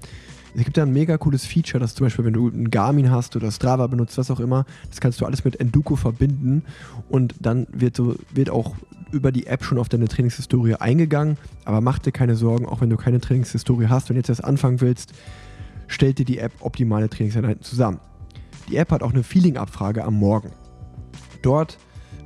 Es 0.55 0.65
gibt 0.65 0.77
da 0.77 0.83
ein 0.83 0.93
mega 0.93 1.19
cooles 1.19 1.45
Feature, 1.45 1.81
dass 1.81 1.95
zum 1.95 2.07
Beispiel, 2.07 2.25
wenn 2.25 2.33
du 2.33 2.49
einen 2.49 2.71
Garmin 2.71 3.11
hast 3.11 3.37
oder 3.37 3.51
Strava 3.53 3.87
benutzt, 3.87 4.19
was 4.19 4.31
auch 4.31 4.41
immer, 4.41 4.65
das 4.89 5.01
kannst 5.01 5.21
du 5.21 5.27
alles 5.27 5.45
mit 5.45 5.61
Enduko 5.61 5.95
verbinden 5.95 6.63
und 7.09 7.35
dann 7.41 7.67
wird, 7.73 7.95
so, 7.95 8.17
wird 8.33 8.51
auch 8.51 8.75
über 9.13 9.31
die 9.31 9.47
App 9.47 9.65
schon 9.65 9.79
auf 9.79 9.89
deine 9.89 10.09
Trainingshistorie 10.09 10.75
eingegangen. 10.75 11.37
Aber 11.65 11.81
mach 11.81 11.99
dir 11.99 12.13
keine 12.13 12.35
Sorgen, 12.35 12.67
auch 12.67 12.81
wenn 12.81 12.91
du 12.91 12.97
keine 12.97 13.21
Trainingshistorie 13.21 13.87
hast 13.87 14.11
und 14.11 14.17
jetzt 14.17 14.29
erst 14.29 14.45
anfangen 14.45 14.81
willst, 14.81 15.13
stellt 15.89 16.19
dir 16.19 16.25
die 16.25 16.39
App 16.39 16.53
optimale 16.61 17.11
Trainingseinheiten 17.11 17.63
zusammen. 17.63 18.01
Die 18.69 18.77
App 18.77 18.93
hat 18.93 19.03
auch 19.03 19.13
eine 19.13 19.23
Feeling-Abfrage 19.23 20.05
am 20.05 20.15
Morgen. 20.15 20.53
Dort 21.43 21.79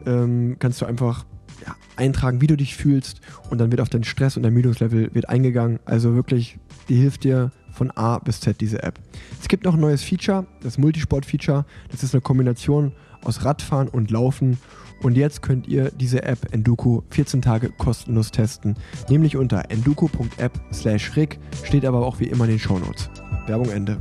ähm, 0.07 0.57
kannst 0.59 0.81
du 0.81 0.87
einfach 0.87 1.25
ja, 1.65 1.75
eintragen, 1.97 2.41
wie 2.41 2.47
du 2.47 2.57
dich 2.57 2.77
fühlst 2.77 3.21
und 3.51 3.59
dann 3.59 3.71
wird 3.71 3.81
auf 3.81 3.89
deinen 3.89 4.05
Stress 4.05 4.37
und 4.37 4.45
Ermüdungslevel 4.45 5.15
wird 5.15 5.29
eingegangen. 5.29 5.79
Also 5.85 6.15
wirklich, 6.15 6.59
die 6.89 6.97
hilft 6.97 7.25
dir 7.25 7.53
von 7.73 7.91
A 7.93 8.19
bis 8.19 8.41
Z, 8.41 8.61
diese 8.61 8.83
App. 8.83 8.99
Es 9.41 9.49
gibt 9.49 9.65
noch 9.65 9.75
ein 9.75 9.81
neues 9.81 10.03
Feature, 10.03 10.47
das 10.63 10.79
Multisport-Feature. 10.79 11.65
Das 11.91 12.03
ist 12.03 12.15
eine 12.15 12.21
Kombination 12.21 12.93
aus 13.25 13.45
Radfahren 13.45 13.89
und 13.89 14.11
Laufen. 14.11 14.59
Und 15.03 15.17
jetzt 15.17 15.43
könnt 15.43 15.67
ihr 15.67 15.91
diese 15.91 16.23
App 16.23 16.53
Enduko 16.53 17.03
14 17.11 17.43
Tage 17.43 17.71
kostenlos 17.71 18.31
testen, 18.31 18.77
nämlich 19.09 19.37
unter 19.37 19.71
enduko.app 19.71 20.61
slash 20.73 21.17
rig, 21.17 21.41
steht 21.65 21.85
aber 21.85 22.07
auch 22.07 22.21
wie 22.21 22.27
immer 22.27 22.45
in 22.45 22.51
den 22.51 22.59
Shownotes. 22.61 23.11
Werbung 23.47 23.71
Ende. 23.71 23.99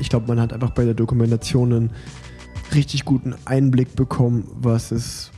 Ich 0.00 0.08
glaube, 0.08 0.28
man 0.28 0.40
hat 0.40 0.52
einfach 0.52 0.70
bei 0.70 0.84
der 0.84 0.94
Dokumentation 0.94 1.72
einen 1.72 1.90
richtig 2.74 3.04
guten 3.04 3.34
Einblick 3.44 3.96
bekommen, 3.96 4.44
was 4.54 4.92
es. 4.92 5.30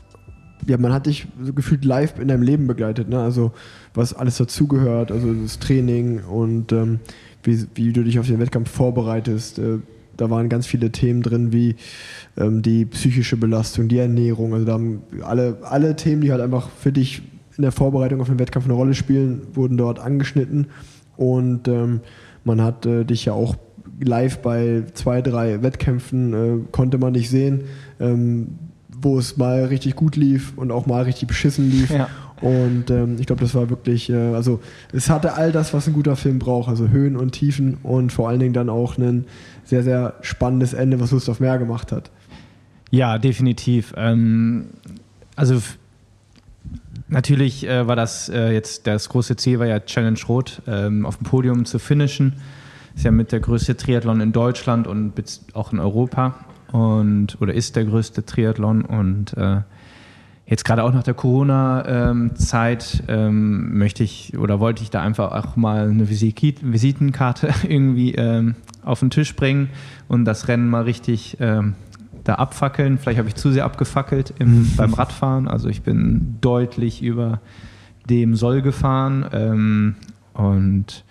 Ja, 0.66 0.78
man 0.78 0.92
hat 0.92 1.06
dich 1.06 1.26
so 1.42 1.52
gefühlt 1.52 1.84
live 1.84 2.18
in 2.18 2.28
deinem 2.28 2.42
Leben 2.42 2.66
begleitet, 2.66 3.08
ne? 3.08 3.20
Also 3.20 3.52
was 3.92 4.14
alles 4.14 4.38
dazugehört, 4.38 5.10
also 5.10 5.32
das 5.32 5.58
Training 5.58 6.24
und 6.24 6.72
ähm, 6.72 7.00
wie, 7.42 7.66
wie 7.74 7.92
du 7.92 8.02
dich 8.02 8.18
auf 8.18 8.26
den 8.26 8.40
Wettkampf 8.40 8.70
vorbereitest. 8.70 9.58
Äh, 9.58 9.78
da 10.16 10.30
waren 10.30 10.48
ganz 10.48 10.66
viele 10.66 10.90
Themen 10.90 11.22
drin, 11.22 11.52
wie 11.52 11.76
ähm, 12.36 12.62
die 12.62 12.84
psychische 12.86 13.36
Belastung, 13.36 13.88
die 13.88 13.98
Ernährung. 13.98 14.54
Also 14.54 14.64
da 14.64 14.72
haben 14.74 15.02
alle, 15.22 15.58
alle 15.62 15.96
Themen, 15.96 16.22
die 16.22 16.30
halt 16.30 16.40
einfach 16.40 16.70
für 16.70 16.92
dich 16.92 17.22
in 17.56 17.62
der 17.62 17.72
Vorbereitung 17.72 18.20
auf 18.20 18.28
den 18.28 18.38
Wettkampf 18.38 18.66
eine 18.66 18.74
Rolle 18.74 18.94
spielen, 18.94 19.42
wurden 19.54 19.76
dort 19.76 19.98
angeschnitten. 19.98 20.68
Und 21.16 21.68
ähm, 21.68 22.00
man 22.44 22.60
hat 22.60 22.86
äh, 22.86 23.04
dich 23.04 23.24
ja 23.24 23.32
auch 23.32 23.56
live 24.00 24.38
bei 24.38 24.84
zwei, 24.94 25.22
drei 25.22 25.62
Wettkämpfen 25.62 26.32
äh, 26.34 26.64
konnte 26.72 26.98
man 26.98 27.14
dich 27.14 27.30
sehen, 27.30 27.64
ähm, 28.00 28.58
wo 28.88 29.18
es 29.18 29.36
mal 29.36 29.64
richtig 29.66 29.96
gut 29.96 30.16
lief 30.16 30.52
und 30.56 30.72
auch 30.72 30.86
mal 30.86 31.02
richtig 31.04 31.28
beschissen 31.28 31.70
lief. 31.70 31.90
Ja. 31.90 32.08
Und 32.40 32.90
ähm, 32.90 33.16
ich 33.18 33.26
glaube, 33.26 33.42
das 33.42 33.54
war 33.54 33.70
wirklich, 33.70 34.10
äh, 34.10 34.34
also 34.34 34.60
es 34.92 35.08
hatte 35.08 35.34
all 35.34 35.52
das, 35.52 35.72
was 35.72 35.86
ein 35.86 35.94
guter 35.94 36.16
Film 36.16 36.38
braucht, 36.38 36.68
also 36.68 36.88
Höhen 36.88 37.16
und 37.16 37.32
Tiefen 37.32 37.78
und 37.82 38.12
vor 38.12 38.28
allen 38.28 38.40
Dingen 38.40 38.52
dann 38.52 38.68
auch 38.68 38.98
ein 38.98 39.26
sehr, 39.64 39.82
sehr 39.82 40.14
spannendes 40.20 40.74
Ende, 40.74 41.00
was 41.00 41.12
Lust 41.12 41.30
auf 41.30 41.40
mehr 41.40 41.58
gemacht 41.58 41.92
hat. 41.92 42.10
Ja, 42.90 43.18
definitiv. 43.18 43.94
Ähm, 43.96 44.66
also 45.36 45.60
natürlich 47.08 47.66
äh, 47.66 47.86
war 47.86 47.96
das 47.96 48.28
äh, 48.28 48.52
jetzt, 48.52 48.86
das 48.86 49.08
große 49.08 49.36
Ziel 49.36 49.58
war 49.58 49.66
ja 49.66 49.80
Challenge 49.80 50.18
Rot 50.28 50.62
ähm, 50.66 51.06
auf 51.06 51.18
dem 51.18 51.24
Podium 51.24 51.64
zu 51.64 51.78
finishen. 51.78 52.34
Ist 52.94 53.04
ja 53.04 53.10
mit 53.10 53.32
der 53.32 53.40
größte 53.40 53.76
Triathlon 53.76 54.20
in 54.20 54.32
Deutschland 54.32 54.86
und 54.86 55.14
auch 55.52 55.72
in 55.72 55.80
Europa 55.80 56.36
und 56.70 57.40
oder 57.40 57.54
ist 57.54 57.76
der 57.76 57.84
größte 57.84 58.24
Triathlon 58.24 58.82
und 58.82 59.36
äh, 59.36 59.62
jetzt 60.46 60.64
gerade 60.64 60.82
auch 60.82 60.92
nach 60.92 61.02
der 61.02 61.14
Corona-Zeit 61.14 63.04
ähm, 63.08 63.78
möchte 63.78 64.04
ich 64.04 64.36
oder 64.36 64.60
wollte 64.60 64.82
ich 64.82 64.90
da 64.90 65.00
einfach 65.00 65.32
auch 65.32 65.56
mal 65.56 65.88
eine 65.88 66.08
Visitenkarte 66.08 67.52
irgendwie 67.68 68.14
ähm, 68.14 68.56
auf 68.84 69.00
den 69.00 69.10
Tisch 69.10 69.34
bringen 69.34 69.70
und 70.08 70.24
das 70.24 70.48
Rennen 70.48 70.68
mal 70.68 70.82
richtig 70.82 71.38
ähm, 71.40 71.74
da 72.24 72.34
abfackeln. 72.34 72.98
Vielleicht 72.98 73.18
habe 73.18 73.28
ich 73.28 73.34
zu 73.34 73.52
sehr 73.52 73.64
abgefackelt 73.64 74.34
im, 74.38 74.70
beim 74.76 74.94
Radfahren. 74.94 75.46
Also 75.48 75.68
ich 75.68 75.82
bin 75.82 76.36
deutlich 76.40 77.02
über 77.02 77.40
dem 78.08 78.34
Soll 78.34 78.62
gefahren 78.62 79.24
ähm, 79.32 79.94
und 80.34 81.04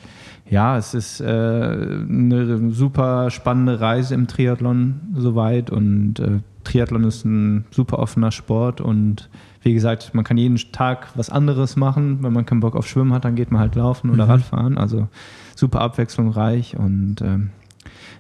ja, 0.50 0.78
es 0.78 0.94
ist 0.94 1.22
äh, 1.22 1.26
eine 1.26 2.72
super 2.72 3.32
spannende 3.32 3.80
Reise 3.80 4.14
im 4.14 4.28
Triathlon 4.28 5.02
soweit 5.16 5.70
und 5.70 6.20
äh, 6.20 6.42
Triathlon 6.64 7.04
ist 7.06 7.26
ein 7.26 7.66
super 7.72 8.00
offener 8.00 8.32
Sport 8.32 8.82
und 8.82 9.30
wie 9.64 9.74
gesagt, 9.74 10.14
man 10.14 10.24
kann 10.24 10.38
jeden 10.38 10.58
Tag 10.72 11.08
was 11.16 11.30
anderes 11.30 11.76
machen. 11.78 12.20
Wenn 12.22 12.34
man 12.34 12.46
keinen 12.46 12.60
Bock 12.60 12.76
auf 12.76 12.88
Schwimmen 12.88 13.14
hat, 13.14 13.24
dann 13.26 13.36
geht 13.36 13.52
man 13.52 13.62
halt 13.62 13.76
laufen 13.76 14.10
oder 14.10 14.26
mhm. 14.26 14.32
Radfahren. 14.32 14.78
Also 14.78 15.08
super 15.56 15.82
abwechslungsreich 15.82 16.78
und 16.78 17.22
ähm, 17.22 17.50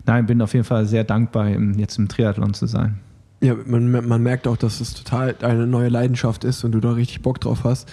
nein, 0.05 0.25
bin 0.25 0.41
auf 0.41 0.53
jeden 0.53 0.65
Fall 0.65 0.85
sehr 0.85 1.03
dankbar, 1.03 1.49
jetzt 1.49 1.97
im 1.97 2.07
Triathlon 2.07 2.53
zu 2.53 2.65
sein. 2.65 2.99
Ja, 3.41 3.55
man, 3.65 3.91
man 3.91 4.23
merkt 4.23 4.47
auch, 4.47 4.57
dass 4.57 4.79
es 4.79 4.93
total 4.93 5.35
eine 5.41 5.67
neue 5.67 5.89
Leidenschaft 5.89 6.45
ist 6.45 6.63
und 6.63 6.71
du 6.71 6.79
da 6.79 6.91
richtig 6.91 7.21
Bock 7.21 7.41
drauf 7.41 7.65
hast. 7.65 7.91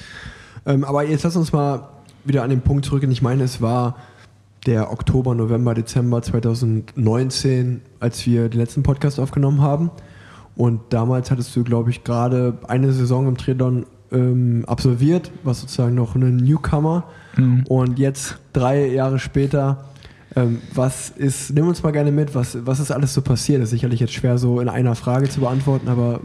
Ähm, 0.65 0.85
aber 0.85 1.05
jetzt 1.05 1.25
lass 1.25 1.37
uns 1.37 1.53
mal 1.53 1.89
wieder 2.25 2.43
an 2.43 2.51
den 2.51 2.61
Punkt 2.61 2.85
zurückgehen. 2.85 3.11
Ich 3.11 3.23
meine, 3.23 3.43
es 3.43 3.61
war 3.61 3.97
der 4.67 4.93
Oktober, 4.93 5.35
November, 5.35 5.75
Dezember 5.75 6.23
2019, 6.23 7.81
als 7.99 8.25
wir 8.27 8.49
den 8.49 8.61
letzten 8.61 8.83
Podcast 8.83 9.19
aufgenommen 9.19 9.61
haben. 9.61 9.91
Und 10.55 10.81
damals 10.91 11.31
hattest 11.31 11.57
du, 11.57 11.65
glaube 11.65 11.91
ich, 11.91 12.05
gerade 12.05 12.59
eine 12.69 12.93
Saison 12.93 13.27
im 13.27 13.37
Triathlon 13.37 13.87
ähm, 14.13 14.65
absolviert, 14.67 15.31
was 15.45 15.63
sozusagen 15.63 15.95
noch 15.95 16.15
ein 16.15 16.37
Newcomer. 16.37 17.05
Mhm. 17.37 17.65
Und 17.69 17.99
jetzt, 17.99 18.39
drei 18.53 18.87
Jahre 18.87 19.19
später, 19.19 19.85
ähm, 20.37 20.59
was 20.75 21.11
ist, 21.11 21.53
nimm 21.53 21.67
uns 21.67 21.83
mal 21.83 21.91
gerne 21.91 22.13
mit, 22.13 22.35
was, 22.35 22.57
was 22.65 22.79
ist 22.81 22.91
alles 22.91 23.15
so 23.15 23.23
passiert? 23.23 23.61
Das 23.61 23.69
ist 23.69 23.71
sicherlich 23.71 24.01
jetzt 24.01 24.13
schwer 24.13 24.39
so 24.39 24.61
in 24.61 24.69
einer 24.69 24.95
Frage 24.95 25.29
zu 25.29 25.41
beantworten, 25.41 25.89
aber 25.89 26.21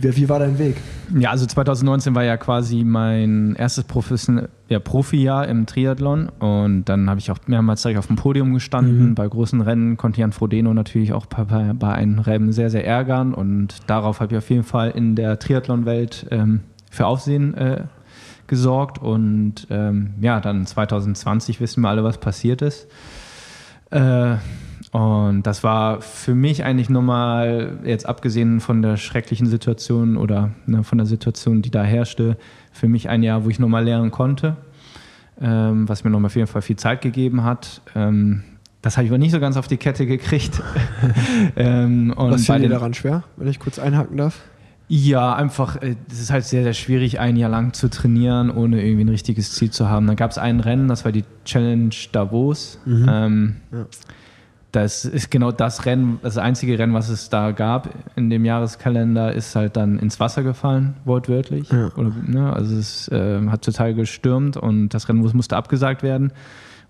wie, 0.00 0.16
wie, 0.16 0.28
war 0.28 0.38
dein 0.38 0.58
Weg? 0.58 0.76
Ja, 1.18 1.30
also 1.30 1.46
2019 1.46 2.14
war 2.14 2.24
ja 2.24 2.36
quasi 2.36 2.84
mein 2.84 3.54
erstes 3.56 3.84
Profession 3.84 4.48
ja, 4.68 4.78
Profi-Jahr 4.78 5.46
im 5.48 5.66
Triathlon 5.66 6.28
und 6.38 6.84
dann 6.86 7.08
habe 7.08 7.20
ich 7.20 7.30
auch 7.30 7.38
mehrmals 7.46 7.82
direkt 7.82 7.98
auf 7.98 8.08
dem 8.08 8.16
Podium 8.16 8.54
gestanden. 8.54 9.10
Mhm. 9.10 9.14
Bei 9.14 9.26
großen 9.26 9.60
Rennen 9.60 9.96
konnte 9.96 10.20
Jan 10.20 10.32
Frodeno 10.32 10.74
natürlich 10.74 11.12
auch 11.12 11.26
bei, 11.26 11.44
bei 11.44 11.92
einem 11.92 12.18
Rennen 12.18 12.52
sehr, 12.52 12.70
sehr 12.70 12.86
ärgern 12.86 13.34
und 13.34 13.76
darauf 13.86 14.20
habe 14.20 14.34
ich 14.34 14.38
auf 14.38 14.50
jeden 14.50 14.64
Fall 14.64 14.90
in 14.90 15.14
der 15.14 15.38
Triathlon-Welt 15.38 16.26
ähm, 16.30 16.60
für 16.90 17.06
Aufsehen 17.06 17.54
äh, 17.54 17.84
gesorgt 18.46 18.98
und 18.98 19.66
ähm, 19.70 20.14
ja, 20.20 20.40
dann 20.40 20.66
2020 20.66 21.60
wissen 21.60 21.82
wir 21.82 21.88
alle, 21.88 22.02
was 22.02 22.18
passiert 22.18 22.62
ist. 22.62 22.88
Äh, 23.90 24.36
und 24.92 25.42
das 25.42 25.62
war 25.64 26.00
für 26.00 26.34
mich 26.34 26.64
eigentlich 26.64 26.88
nochmal, 26.88 27.78
jetzt 27.84 28.06
abgesehen 28.06 28.60
von 28.60 28.80
der 28.80 28.96
schrecklichen 28.96 29.46
Situation 29.46 30.16
oder 30.16 30.50
ne, 30.66 30.82
von 30.82 30.98
der 30.98 31.06
Situation, 31.06 31.60
die 31.60 31.70
da 31.70 31.82
herrschte, 31.82 32.36
für 32.72 32.88
mich 32.88 33.08
ein 33.08 33.22
Jahr, 33.22 33.44
wo 33.44 33.50
ich 33.50 33.58
nochmal 33.58 33.84
lernen 33.84 34.10
konnte, 34.10 34.56
ähm, 35.40 35.88
was 35.88 36.04
mir 36.04 36.10
nochmal 36.10 36.26
auf 36.26 36.36
jeden 36.36 36.48
Fall 36.48 36.62
viel 36.62 36.76
Zeit 36.76 37.02
gegeben 37.02 37.44
hat. 37.44 37.82
Ähm, 37.94 38.44
das 38.80 38.96
habe 38.96 39.04
ich 39.04 39.10
aber 39.10 39.18
nicht 39.18 39.32
so 39.32 39.40
ganz 39.40 39.56
auf 39.56 39.68
die 39.68 39.76
Kette 39.76 40.06
gekriegt. 40.06 40.62
ähm, 41.56 42.14
was 42.16 42.46
fiel 42.46 42.60
dir 42.60 42.68
daran 42.68 42.94
schwer, 42.94 43.24
wenn 43.36 43.48
ich 43.48 43.58
kurz 43.58 43.78
einhaken 43.78 44.16
darf? 44.16 44.40
Ja, 44.88 45.34
einfach, 45.34 45.76
es 45.76 45.82
äh, 45.82 45.96
ist 46.10 46.30
halt 46.30 46.44
sehr, 46.44 46.62
sehr 46.62 46.72
schwierig, 46.72 47.20
ein 47.20 47.36
Jahr 47.36 47.50
lang 47.50 47.74
zu 47.74 47.90
trainieren, 47.90 48.50
ohne 48.50 48.82
irgendwie 48.82 49.04
ein 49.04 49.10
richtiges 49.10 49.52
Ziel 49.52 49.70
zu 49.70 49.88
haben. 49.88 50.06
Dann 50.06 50.16
gab 50.16 50.30
es 50.30 50.38
ein 50.38 50.60
Rennen, 50.60 50.88
das 50.88 51.04
war 51.04 51.12
die 51.12 51.24
Challenge 51.44 51.94
Davos. 52.12 52.78
Mhm. 52.86 53.06
Ähm, 53.08 53.56
ja 53.70 53.86
das 54.72 55.04
ist 55.04 55.30
genau 55.30 55.50
das 55.50 55.86
Rennen, 55.86 56.18
das 56.22 56.36
einzige 56.36 56.78
Rennen, 56.78 56.92
was 56.92 57.08
es 57.08 57.30
da 57.30 57.52
gab 57.52 57.88
in 58.16 58.28
dem 58.28 58.44
Jahreskalender, 58.44 59.32
ist 59.32 59.56
halt 59.56 59.76
dann 59.76 59.98
ins 59.98 60.20
Wasser 60.20 60.42
gefallen, 60.42 60.94
wortwörtlich. 61.04 61.70
Ja. 61.70 61.90
Oder, 61.96 62.12
ne, 62.26 62.52
also 62.52 62.76
es 62.76 63.08
äh, 63.08 63.40
hat 63.48 63.64
total 63.64 63.94
gestürmt 63.94 64.56
und 64.56 64.90
das 64.90 65.08
Rennen 65.08 65.20
musste 65.20 65.56
abgesagt 65.56 66.02
werden. 66.02 66.32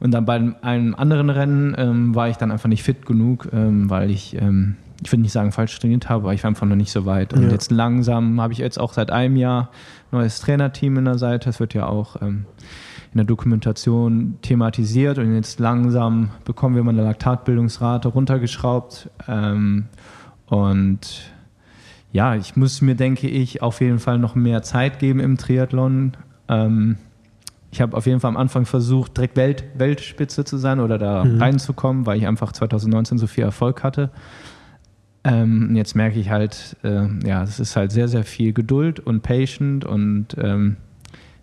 Und 0.01 0.13
dann 0.13 0.25
bei 0.25 0.35
einem 0.63 0.95
anderen 0.95 1.31
Rennen 1.31 1.75
ähm, 1.79 2.15
war 2.15 2.29
ich 2.29 2.37
dann 2.37 2.51
einfach 2.51 2.69
nicht 2.69 2.83
fit 2.83 3.07
genug, 3.07 3.49
ähm, 3.53 3.91
weil 3.91 4.11
ich, 4.11 4.35
ähm, 4.41 4.77
ich 5.03 5.13
würde 5.13 5.23
nicht 5.23 5.33
sagen 5.33 5.53
falsch 5.53 5.79
trainiert 5.79 6.09
habe, 6.09 6.25
aber 6.25 6.35
ich 6.35 6.43
war 6.43 6.49
einfach 6.49 6.67
noch 6.67 6.77
nicht 6.77 6.91
so 6.91 7.07
weit. 7.07 7.33
Und 7.33 7.45
ja. 7.45 7.51
jetzt 7.51 7.71
langsam 7.71 8.41
habe 8.41 8.53
ich 8.53 8.59
jetzt 8.59 8.79
auch 8.79 8.93
seit 8.93 9.11
einem 9.11 9.37
Jahr 9.37 9.71
neues 10.11 10.41
Trainerteam 10.41 10.99
in 10.99 11.05
der 11.05 11.19
Seite. 11.19 11.47
Das 11.49 11.61
wird 11.61 11.75
ja 11.75 11.87
auch 11.87 12.21
ähm, 12.21 12.47
in 13.13 13.19
der 13.19 13.25
Dokumentation 13.25 14.39
thematisiert 14.43 15.19
und 15.19 15.35
jetzt 15.35 15.61
langsam 15.61 16.31
bekommen 16.45 16.75
wir 16.75 16.83
mal 16.83 16.91
eine 16.91 17.05
Laktatbildungsrate 17.05 18.09
runtergeschraubt. 18.09 19.09
Ähm, 19.29 19.87
und 20.47 21.31
ja, 22.11 22.35
ich 22.35 22.57
muss 22.57 22.81
mir, 22.81 22.95
denke 22.95 23.29
ich, 23.29 23.63
auf 23.63 23.81
jeden 23.81 23.99
Fall 23.99 24.19
noch 24.19 24.35
mehr 24.35 24.63
Zeit 24.63 24.99
geben 24.99 25.21
im 25.21 25.37
Triathlon. 25.37 26.17
Ähm, 26.49 26.97
ich 27.71 27.81
habe 27.81 27.97
auf 27.97 28.07
jeden 28.07 28.21
Fall 28.21 28.31
am 28.31 28.37
Anfang 28.37 28.65
versucht, 28.65 29.17
direkt 29.17 29.37
Welt, 29.37 29.65
Weltspitze 29.77 30.45
zu 30.45 30.57
sein 30.57 30.81
oder 30.81 30.99
da 30.99 31.25
mhm. 31.25 31.41
reinzukommen, 31.41 32.07
weil 32.07 32.19
ich 32.19 32.27
einfach 32.27 32.53
2019 32.53 33.19
so 33.19 33.27
viel 33.27 33.45
Erfolg 33.45 33.85
hatte. 33.85 34.11
Ähm, 35.29 35.77
jetzt 35.77 35.95
merke 35.95 36.19
ich 36.19 36.31
halt, 36.31 36.77
äh, 36.83 37.07
ja, 37.27 37.43
es 37.43 37.61
ist 37.61 37.77
halt 37.77 37.93
sehr, 37.93 38.09
sehr 38.09 38.25
viel 38.25 38.55
Geduld 38.55 38.99
und 38.99 39.23
Patient 39.23 39.85
und 39.85 40.29
ähm, 40.39 40.77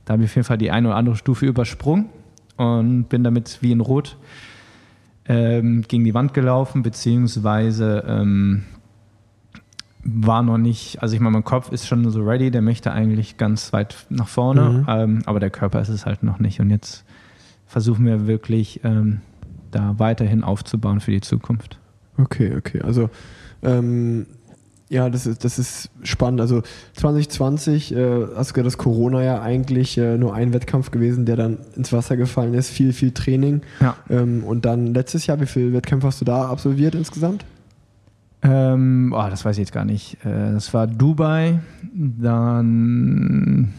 da 0.05 0.13
habe 0.13 0.23
ich 0.23 0.29
auf 0.29 0.35
jeden 0.35 0.45
Fall 0.45 0.57
die 0.57 0.71
eine 0.71 0.87
oder 0.87 0.97
andere 0.97 1.15
Stufe 1.15 1.45
übersprungen 1.45 2.09
und 2.57 3.09
bin 3.09 3.23
damit 3.23 3.59
wie 3.61 3.71
in 3.71 3.81
Rot 3.81 4.17
ähm, 5.27 5.83
gegen 5.87 6.03
die 6.03 6.15
Wand 6.15 6.33
gelaufen, 6.33 6.81
beziehungsweise 6.81 8.03
ähm, 8.07 8.63
war 10.03 10.41
noch 10.41 10.57
nicht, 10.57 11.01
also 11.03 11.13
ich 11.13 11.19
meine, 11.19 11.33
mein 11.33 11.43
Kopf 11.43 11.71
ist 11.71 11.87
schon 11.87 12.09
so 12.09 12.23
ready, 12.23 12.49
der 12.49 12.63
möchte 12.63 12.91
eigentlich 12.91 13.37
ganz 13.37 13.71
weit 13.71 14.07
nach 14.09 14.27
vorne, 14.27 14.69
mhm. 14.69 14.85
ähm, 14.87 15.21
aber 15.25 15.39
der 15.39 15.51
Körper 15.51 15.81
ist 15.81 15.89
es 15.89 16.07
halt 16.07 16.23
noch 16.23 16.39
nicht. 16.39 16.59
Und 16.59 16.71
jetzt 16.71 17.05
versuchen 17.67 18.05
wir 18.05 18.25
wirklich 18.25 18.81
ähm, 18.83 19.21
da 19.69 19.95
weiterhin 19.97 20.43
aufzubauen 20.43 21.01
für 21.01 21.11
die 21.11 21.21
Zukunft. 21.21 21.79
Okay, 22.17 22.55
okay. 22.55 22.81
Also 22.81 23.09
Ähm, 23.63 24.25
ja, 24.87 25.09
das 25.09 25.25
ist, 25.25 25.43
das 25.43 25.57
ist 25.57 25.89
spannend. 26.03 26.39
Also 26.41 26.61
2020 26.93 27.91
äh, 27.95 28.27
hast 28.35 28.51
du 28.51 28.53
gesagt, 28.53 28.65
dass 28.67 28.77
Corona 28.77 29.23
ja 29.23 29.41
eigentlich 29.41 29.97
äh, 29.97 30.17
nur 30.17 30.35
ein 30.35 30.53
Wettkampf 30.53 30.91
gewesen, 30.91 31.25
der 31.25 31.35
dann 31.37 31.57
ins 31.75 31.91
Wasser 31.91 32.17
gefallen 32.17 32.53
ist. 32.53 32.69
Viel, 32.69 32.93
viel 32.93 33.11
Training. 33.11 33.61
Ja. 33.81 33.95
Ähm, 34.09 34.43
und 34.43 34.65
dann 34.65 34.93
letztes 34.93 35.25
Jahr, 35.25 35.41
wie 35.41 35.47
viele 35.47 35.73
Wettkämpfe 35.73 36.05
hast 36.07 36.21
du 36.21 36.25
da 36.25 36.47
absolviert 36.49 36.93
insgesamt? 36.93 37.45
Ähm, 38.43 39.11
oh, 39.17 39.25
das 39.27 39.43
weiß 39.43 39.55
ich 39.57 39.61
jetzt 39.61 39.71
gar 39.73 39.85
nicht. 39.85 40.17
Äh, 40.23 40.53
das 40.53 40.71
war 40.71 40.85
Dubai, 40.85 41.59
dann 41.91 43.73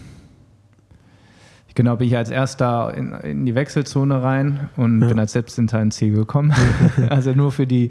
genau 1.76 1.96
bin 1.96 2.08
ich 2.08 2.16
als 2.16 2.30
erster 2.30 2.92
in, 2.96 3.12
in 3.12 3.46
die 3.46 3.54
Wechselzone 3.54 4.22
rein 4.22 4.70
und 4.76 5.02
Ja. 5.02 5.08
bin 5.08 5.18
als 5.20 5.32
Selbstinter 5.32 5.80
ins 5.80 5.96
Ziel 5.96 6.14
gekommen. 6.14 6.52
also 7.10 7.32
nur 7.32 7.52
für 7.52 7.66
die, 7.66 7.90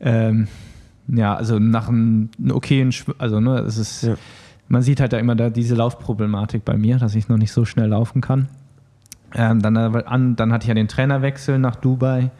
ähm, 0.00 0.48
ja, 1.12 1.34
also 1.34 1.58
nach 1.58 1.88
einem, 1.88 2.28
einem 2.38 2.52
okayen, 2.56 2.90
Schw- 2.92 3.14
also 3.18 3.40
ne, 3.40 3.58
es 3.60 3.78
ist, 3.78 4.02
Ja. 4.02 4.14
man 4.68 4.82
sieht 4.82 5.00
halt 5.00 5.12
da 5.12 5.18
immer 5.18 5.34
da 5.34 5.50
diese 5.50 5.74
Laufproblematik 5.74 6.64
bei 6.64 6.76
mir, 6.76 6.98
dass 6.98 7.14
ich 7.14 7.28
noch 7.28 7.36
nicht 7.38 7.52
so 7.52 7.64
schnell 7.64 7.88
laufen 7.88 8.20
kann. 8.20 8.48
Ähm, 9.34 9.60
dann, 9.62 9.76
aber 9.76 10.08
an, 10.10 10.36
dann 10.36 10.52
hatte 10.52 10.64
ich 10.64 10.68
ja 10.68 10.74
den 10.74 10.88
Trainerwechsel 10.88 11.58
nach 11.58 11.76
Dubai. 11.76 12.30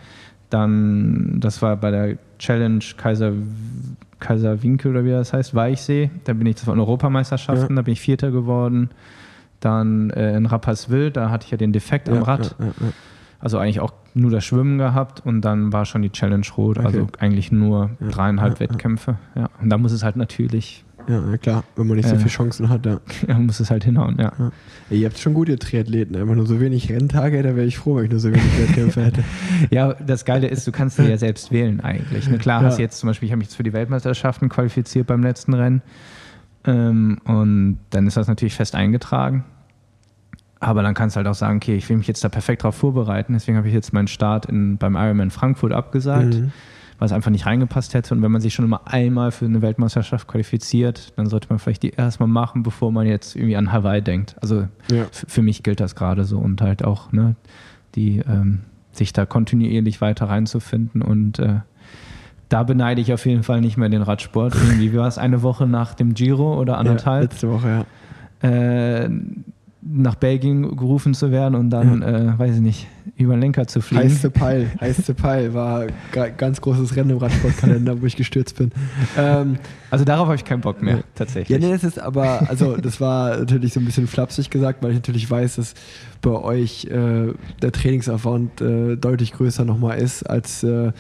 Dann, 0.50 1.37
das 1.41 1.62
war 1.62 1.77
bei 1.77 1.91
der 1.93 2.17
Challenge 2.39 2.85
Kaiser, 2.97 3.33
Kaiserwinkel 4.19 4.91
oder 4.91 5.05
wie 5.05 5.11
das 5.11 5.33
heißt, 5.33 5.55
Weichsee. 5.55 6.11
Da 6.25 6.33
bin 6.33 6.47
ich, 6.47 6.57
das 6.57 6.67
waren 6.67 6.81
Europameisterschaften, 6.81 7.71
Ja. 7.71 7.77
da 7.77 7.83
bin 7.83 7.93
ich 7.93 8.00
Vierter 8.00 8.31
geworden. 8.33 8.91
Dann 9.61 10.11
äh, 10.11 10.37
in 10.37 10.47
Rapperswil, 10.47 11.11
da 11.11 11.31
hatte 11.31 11.45
ich 11.45 11.50
ja 11.53 11.57
den 11.59 11.73
Defekt 11.73 12.09
am 12.09 12.23
Rad. 12.23 12.57
Ja, 12.59 12.67
ja, 12.67 12.73
ja. 12.81 12.93
Also 13.41 13.59
eigentlich 13.59 13.81
auch 13.81 13.93
nur 14.15 14.31
das 14.31 14.45
Schwimmen 14.45 14.77
gehabt 14.79 15.25
und 15.25 15.41
dann 15.41 15.73
war 15.73 15.85
schon 15.87 16.03
die 16.03 16.11
Challenge 16.11 16.47
rot. 16.57 16.79
Also 16.79 17.01
Okay. 17.03 17.13
eigentlich 17.21 17.51
nur 17.51 17.91
Ja, 18.01 18.09
dreieinhalb 18.09 18.55
ja. 18.55 18.61
Wettkämpfe. 18.61 19.17
Ja. 19.35 19.49
Und 19.63 19.71
da 19.71 19.79
muss 19.79 19.93
es 19.93 20.03
halt 20.05 20.17
natürlich, 20.17 20.85
Ja, 21.09 21.37
klar, 21.39 21.65
wenn 21.77 21.87
man 21.87 21.97
nicht 21.97 22.09
so 22.09 22.15
Äh. 22.15 22.19
viele 22.19 22.29
Chancen 22.31 22.69
hat, 22.69 22.85
ja. 22.85 23.01
ja, 23.29 23.39
muss 23.39 23.59
es 23.59 23.71
halt 23.71 23.85
hinhauen, 23.85 24.17
ja. 24.21 24.33
Ihr 24.91 25.07
habt 25.09 25.19
schon 25.19 25.33
gute 25.33 25.59
Triathleten, 25.59 26.15
einfach 26.17 26.35
nur 26.35 26.47
so 26.47 26.61
wenig 26.61 26.91
Renntage, 26.93 27.43
da 27.43 27.57
wäre 27.57 27.65
ich 27.67 27.79
froh, 27.79 27.97
wenn 27.97 28.05
ich 28.05 28.11
nur 28.11 28.21
so 28.21 28.29
wenig 28.31 28.59
Wettkämpfe 28.61 29.05
hätte. 29.07 29.25
Ja, 29.71 29.95
das 29.95 30.25
Geile 30.27 30.47
ist, 30.49 30.67
du 30.67 30.73
kannst 30.73 30.99
dir 30.99 31.09
ja 31.09 31.17
selbst 31.17 31.51
wählen 31.51 31.81
eigentlich. 31.81 32.29
Ne, 32.29 32.37
klar 32.39 32.63
hast 32.63 32.79
jetzt 32.79 32.99
zum 32.99 33.09
Beispiel, 33.09 33.27
ich 33.27 33.33
habe 33.33 33.39
mich 33.39 33.49
jetzt 33.49 33.57
für 33.57 33.63
die 33.63 33.73
Weltmeisterschaften 33.73 34.51
qualifiziert 34.51 35.07
beim 35.07 35.23
letzten 35.23 35.55
Rennen. 35.55 35.81
Ähm, 36.67 37.19
und 37.25 37.79
dann 37.89 38.07
ist 38.07 38.19
das 38.19 38.29
natürlich 38.29 38.55
fest 38.55 38.75
eingetragen. 38.75 39.45
Aber 40.61 40.83
dann 40.83 40.93
kannst 40.95 41.17
du 41.17 41.19
halt 41.19 41.26
auch 41.26 41.35
sagen, 41.35 41.57
okay, 41.57 41.75
ich 41.75 41.88
will 41.88 41.97
mich 41.97 42.07
jetzt 42.07 42.23
da 42.23 42.29
perfekt 42.29 42.62
darauf 42.62 42.75
vorbereiten. 42.76 43.33
Deswegen 43.33 43.57
habe 43.57 43.67
ich 43.69 43.75
jetzt 43.75 43.93
meinen 43.95 44.09
Start 44.09 44.45
in, 44.47 44.76
beim 44.76 44.95
Ironman 44.95 45.31
Frankfurt 45.31 45.73
abgesagt, 45.73 46.35
Mhm. 46.35 46.52
weil 46.99 47.07
es 47.07 47.12
einfach 47.12 47.31
nicht 47.31 47.47
reingepasst 47.47 47.95
hätte. 47.95 48.14
Und 48.14 48.21
wenn 48.23 48.31
man 48.31 48.43
sich 48.43 48.52
schon 48.52 48.67
immer 48.67 48.83
einmal 48.87 49.31
für 49.31 49.47
eine 49.47 49.62
Weltmeisterschaft 49.62 50.29
qualifiziert, 50.29 51.14
dann 51.17 51.26
sollte 51.26 51.47
man 51.49 51.59
vielleicht 51.59 51.83
die 51.83 51.90
erstmal 51.90 52.29
machen, 52.29 52.62
bevor 52.62 52.93
man 52.93 53.07
jetzt 53.07 53.37
irgendwie 53.37 53.57
an 53.57 53.73
Hawaii 53.73 54.02
denkt. 54.02 54.37
Also 54.43 54.69
Ja. 54.90 55.07
für 55.11 55.40
mich 55.40 55.62
gilt 55.62 55.81
das 55.81 55.95
gerade 55.97 56.25
so 56.25 56.38
und 56.38 56.61
halt 56.61 56.85
auch, 56.85 57.11
ne, 57.11 57.37
die 57.95 58.19
ähm, 58.19 58.61
sich 58.93 59.14
da 59.14 59.25
kontinuierlich 59.25 60.02
weiter 60.02 60.29
reinzufinden 60.29 61.00
und 61.00 61.38
äh, 61.38 61.61
da 62.50 62.64
beneide 62.64 63.00
ich 63.00 63.12
auf 63.14 63.25
jeden 63.25 63.45
Fall 63.45 63.61
nicht 63.62 63.76
mehr 63.79 63.88
den 63.88 64.02
Radsport. 64.02 64.55
Irgendwie, 64.57 64.93
wie 64.93 64.97
war 64.99 65.07
es 65.09 65.17
eine 65.17 65.40
Woche 65.43 65.67
nach 65.67 65.95
dem 65.95 66.12
Giro 66.12 66.59
oder 66.61 66.73
Ja, 66.75 66.79
anderthalb, 66.81 67.31
letzte 67.33 67.49
Woche, 67.49 67.87
ja. 68.43 68.49
äh, 68.49 69.09
nach 69.83 70.15
Belgien 70.15 70.77
gerufen 70.77 71.15
zu 71.15 71.31
werden 71.31 71.55
und 71.55 71.71
dann, 71.71 72.03
äh, 72.03 72.39
weiß 72.39 72.57
ich 72.57 72.61
nicht, 72.61 72.87
über 73.17 73.35
den 73.35 73.41
Lenker 73.41 73.67
zu 73.67 73.81
fliegen. 73.81 74.05
Heiße 74.05 74.31
Peil, 74.31 74.71
heiße 74.81 75.15
Peil 75.15 75.55
war 75.55 75.87
ga- 76.13 76.29
ganz 76.29 76.61
großes 76.61 76.97
Rennen 76.97 77.11
im 77.11 77.17
Radsportkalender, 77.19 78.01
wo 78.01 78.05
ich 78.07 78.15
gestürzt 78.17 78.57
bin. 78.59 78.73
Ähm, 79.17 79.57
Also 79.91 80.04
darauf 80.04 80.26
habe 80.26 80.37
ich 80.37 80.45
keinen 80.45 80.61
Bock 80.61 80.83
mehr, 80.83 80.97
Ja. 80.99 81.02
tatsächlich. 81.15 81.49
ja, 81.61 81.67
nee, 81.67 81.73
das 81.73 81.83
ist 81.83 81.99
aber, 81.99 82.49
also 82.50 82.76
das 82.76 83.00
war 83.00 83.39
natürlich 83.39 83.73
so 83.73 83.81
ein 83.81 83.87
bisschen 83.87 84.07
flapsig 84.07 84.50
gesagt, 84.50 84.83
weil 84.83 84.91
ich 84.91 84.97
natürlich 84.97 85.31
weiß, 85.31 85.57
dass 85.57 85.75
bei 86.21 86.31
euch 86.31 86.85
äh, 86.85 87.33
der 87.63 87.73
Trainingsaufwand 87.73 88.61
äh, 88.61 88.97
deutlich 88.97 89.33
größer 89.33 89.65
nochmal 89.65 89.99
ist 89.99 90.25
als, 90.25 90.63
äh, 90.63 90.93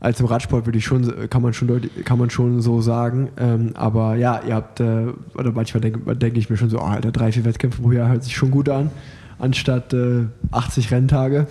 als 0.00 0.20
im 0.20 0.26
Radsport, 0.26 0.66
würde 0.66 0.78
ich 0.78 0.84
schon, 0.84 1.28
kann 1.30 1.42
man 1.42 1.52
schon 1.52 1.68
deutlich, 1.68 2.04
kann 2.04 2.18
man 2.18 2.30
schon 2.30 2.60
so 2.60 2.80
sagen. 2.80 3.30
Ähm, 3.38 3.70
aber 3.74 4.16
ja, 4.16 4.40
ihr 4.46 4.54
habt, 4.54 4.80
äh, 4.80 5.06
oder 5.34 5.52
manchmal 5.52 5.80
denke 5.80 6.16
denk 6.16 6.36
ich 6.36 6.50
mir 6.50 6.56
schon 6.56 6.70
so, 6.70 6.78
oh, 6.78 6.84
Alter, 6.84 7.12
drei, 7.12 7.32
vier 7.32 7.44
Wettkämpfe 7.44 7.82
pro 7.82 7.92
Jahr 7.92 8.08
hört 8.08 8.24
sich 8.24 8.36
schon 8.36 8.50
gut 8.50 8.68
an, 8.68 8.90
anstatt 9.38 9.92
äh, 9.92 10.26
80 10.50 10.90
Renntage. 10.90 11.46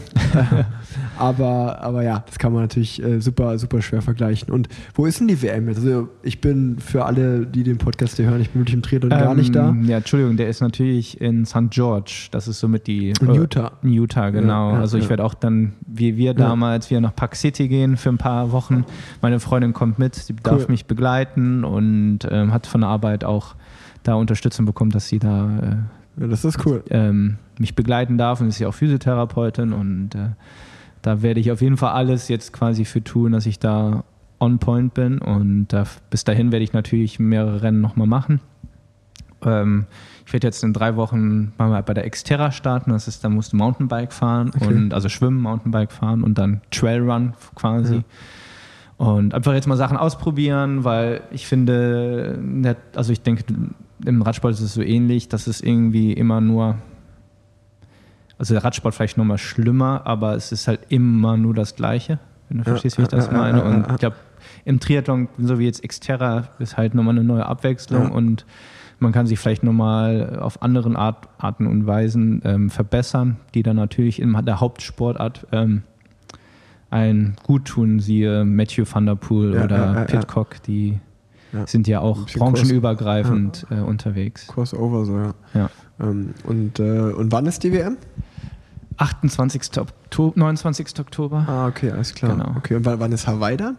aber, 1.18 1.82
aber 1.82 2.04
ja, 2.04 2.24
das 2.26 2.40
kann 2.40 2.54
man 2.54 2.64
natürlich 2.64 3.02
äh, 3.04 3.20
super, 3.20 3.58
super 3.60 3.82
schwer 3.82 4.02
vergleichen. 4.02 4.52
Und 4.52 4.70
wo 4.94 5.06
ist 5.06 5.20
denn 5.20 5.28
die 5.28 5.42
WM 5.42 5.68
jetzt? 5.68 5.78
Also 5.78 6.10
ich 6.24 6.42
bin 6.42 6.80
für 6.80 7.06
alle, 7.06 7.46
die 7.46 7.64
den 7.64 7.78
Podcast 7.78 8.18
hier 8.18 8.26
hören, 8.26 8.42
ich 8.42 8.50
bin 8.50 8.62
wirklich 8.62 8.76
im 8.76 8.82
Triathlon 8.82 9.10
gar 9.10 9.36
nicht 9.36 9.56
da. 9.56 9.70
Ähm, 9.70 9.86
Ja, 9.86 9.98
Entschuldigung, 9.98 10.38
der 10.38 10.50
ist 10.50 10.62
natürlich 10.62 11.22
in 11.22 11.46
St. 11.46 11.70
George. 11.70 12.28
Das 12.32 12.48
ist 12.48 12.60
somit 12.60 12.88
die. 12.88 13.14
In 13.22 13.30
äh, 13.30 13.34
Utah. 13.34 13.74
In 13.84 13.92
Utah, 13.92 14.30
genau. 14.30 14.70
Ja, 14.70 14.76
ja, 14.76 14.82
also 14.82 14.98
ich 14.98 15.06
ja. 15.06 15.10
werde 15.12 15.24
auch 15.24 15.34
dann, 15.34 15.74
wie 15.86 16.18
wir 16.18 16.34
damals, 16.34 16.90
wieder 16.90 17.02
nach 17.02 17.16
Park 17.16 17.36
City 17.36 17.68
gehen 17.68 17.98
für 17.98 18.10
ein 18.10 18.18
paar 18.18 18.52
Wochen. 18.52 18.86
Meine 19.22 19.40
Freundin 19.40 19.74
kommt 19.74 20.00
mit, 20.00 20.16
sie 20.16 20.36
darf 20.36 20.62
Cool. 20.62 20.66
mich 20.70 20.86
begleiten 20.86 21.64
und 21.64 22.20
ähm, 22.30 22.54
hat 22.54 22.68
von 22.68 22.82
der 22.82 22.90
Arbeit 22.90 23.24
auch 23.24 23.56
da 24.04 24.16
Unterstützung 24.16 24.66
bekommen, 24.66 24.92
dass 24.92 25.08
sie 25.08 25.20
da 25.20 25.50
äh, 25.60 25.76
Ja, 26.18 26.28
das 26.28 26.46
ist 26.46 26.66
cool. 26.66 26.84
ähm, 26.90 27.38
mich 27.60 27.76
begleiten 27.76 28.18
darf 28.18 28.42
und 28.42 28.48
ist 28.48 28.60
ja 28.60 28.68
auch 28.68 28.74
Physiotherapeutin 28.74 29.74
und 29.74 30.16
äh, 30.16 30.30
da 31.02 31.22
werde 31.22 31.40
ich 31.40 31.52
auf 31.52 31.62
jeden 31.62 31.78
Fall 31.78 31.92
alles 31.94 32.28
jetzt 32.30 32.54
quasi 32.54 32.86
für 32.86 33.04
tun, 33.04 33.34
dass 33.34 33.46
ich 33.46 33.60
da 33.60 34.04
on 34.40 34.60
point 34.60 34.94
bin 34.94 35.20
und 35.20 35.68
da, 35.68 35.86
bis 36.10 36.24
dahin 36.24 36.52
werde 36.52 36.64
ich 36.64 36.74
natürlich 36.74 37.20
mehrere 37.20 37.62
Rennen 37.62 37.82
nochmal 37.82 38.08
machen. 38.08 38.40
Ähm, 39.44 39.86
ich 40.26 40.34
werde 40.34 40.48
jetzt 40.48 40.64
in 40.64 40.74
drei 40.74 40.96
Wochen 40.96 41.54
mal 41.58 41.84
bei 41.84 41.94
der 41.94 42.10
Xterra 42.10 42.52
starten, 42.52 42.92
das 42.92 43.08
ist, 43.08 43.24
da 43.24 43.30
musst 43.30 43.54
du 43.54 43.58
Mountainbike 43.58 44.12
fahren 44.12 44.52
Okay. 44.56 44.68
und 44.68 44.94
also 44.94 45.08
schwimmen, 45.10 45.40
Mountainbike 45.42 45.92
fahren 45.92 46.24
und 46.24 46.38
dann 46.38 46.62
Trailrun 46.72 47.34
quasi. 47.54 47.98
Ja. 47.98 48.02
Und 48.98 49.34
einfach 49.34 49.54
jetzt 49.54 49.68
mal 49.68 49.76
Sachen 49.76 49.98
ausprobieren, 49.98 50.84
weil 50.86 51.22
ich 51.32 51.48
finde, 51.48 52.76
also 52.96 53.12
ich 53.12 53.22
denke, 53.22 53.44
im 54.04 54.22
Radsport 54.22 54.54
ist 54.54 54.62
es 54.62 54.74
so 54.74 54.82
ähnlich, 54.82 55.30
dass 55.30 55.48
es 55.48 55.62
irgendwie 55.62 56.14
immer 56.14 56.42
nur, 56.42 56.76
also 58.38 58.54
der 58.54 58.64
Radsport 58.64 58.94
vielleicht 58.96 59.18
nochmal 59.18 59.38
schlimmer, 59.38 60.02
aber 60.06 60.36
es 60.36 60.52
ist 60.52 60.68
halt 60.68 60.82
immer 60.90 61.38
nur 61.38 61.54
das 61.54 61.76
Gleiche, 61.76 62.20
wenn 62.50 62.58
du 62.58 62.64
Ja, 62.64 62.72
verstehst, 62.72 62.98
wie 62.98 63.04
ich 63.04 63.08
das 63.08 63.32
meine. 63.32 63.64
Und 63.64 63.88
ich 63.92 63.98
glaube, 63.98 64.16
im 64.66 64.80
Triathlon, 64.80 65.30
so 65.38 65.60
wie 65.60 65.66
jetzt 65.66 65.82
Xterra, 65.88 66.50
ist 66.60 66.78
halt 66.78 66.94
nochmal 66.96 67.16
eine 67.16 67.24
neue 67.24 67.46
Abwechslung 67.46 68.10
Ja. 68.10 68.14
und 68.14 68.46
man 69.00 69.12
kann 69.12 69.28
sich 69.28 69.40
vielleicht 69.40 69.64
nochmal 69.64 70.40
auf 70.40 70.62
anderen 70.62 70.96
Art, 70.96 71.28
Arten 71.38 71.68
und 71.68 71.86
Weisen 71.86 72.42
ähm, 72.46 72.70
verbessern, 72.70 73.38
die 73.54 73.62
dann 73.62 73.76
natürlich 73.76 74.22
in 74.22 74.34
der 74.46 74.62
Hauptsportart 74.62 75.48
ähm, 75.52 75.84
ein 76.90 77.36
gut 77.44 77.66
tun, 77.66 78.00
siehe 78.00 78.46
Matthew 78.46 78.86
van 78.90 79.06
der 79.06 79.16
Poel 79.16 79.54
Ja, 79.54 79.64
oder. 79.66 80.06
Pitcock, 80.06 80.62
die 80.64 81.00
Ja. 81.56 81.68
sind 81.68 81.88
ja 81.88 82.02
auch 82.02 82.26
branchenübergreifend 82.36 83.66
äh, 83.70 83.76
unterwegs. 83.76 84.48
Crossover 84.48 85.06
so, 85.06 85.18
ja. 85.18 85.34
Ja. 85.54 85.70
Ähm, 86.00 86.34
und, 86.46 86.80
äh, 86.80 87.00
und 87.00 87.32
wann 87.32 87.46
ist 87.46 87.64
die 87.64 87.72
WM? 87.72 87.98
28. 88.98 89.62
Oktober, 89.78 90.34
29. 90.40 91.00
Oktober. 91.00 91.46
Ah, 91.48 91.68
okay, 91.68 91.92
alles 91.92 92.14
klar. 92.14 92.32
Genau. 92.36 92.56
Okay, 92.58 92.76
und 92.76 92.86
wann, 92.86 93.12
ist 93.12 93.28
Hawaii 93.28 93.58
dann? 93.58 93.76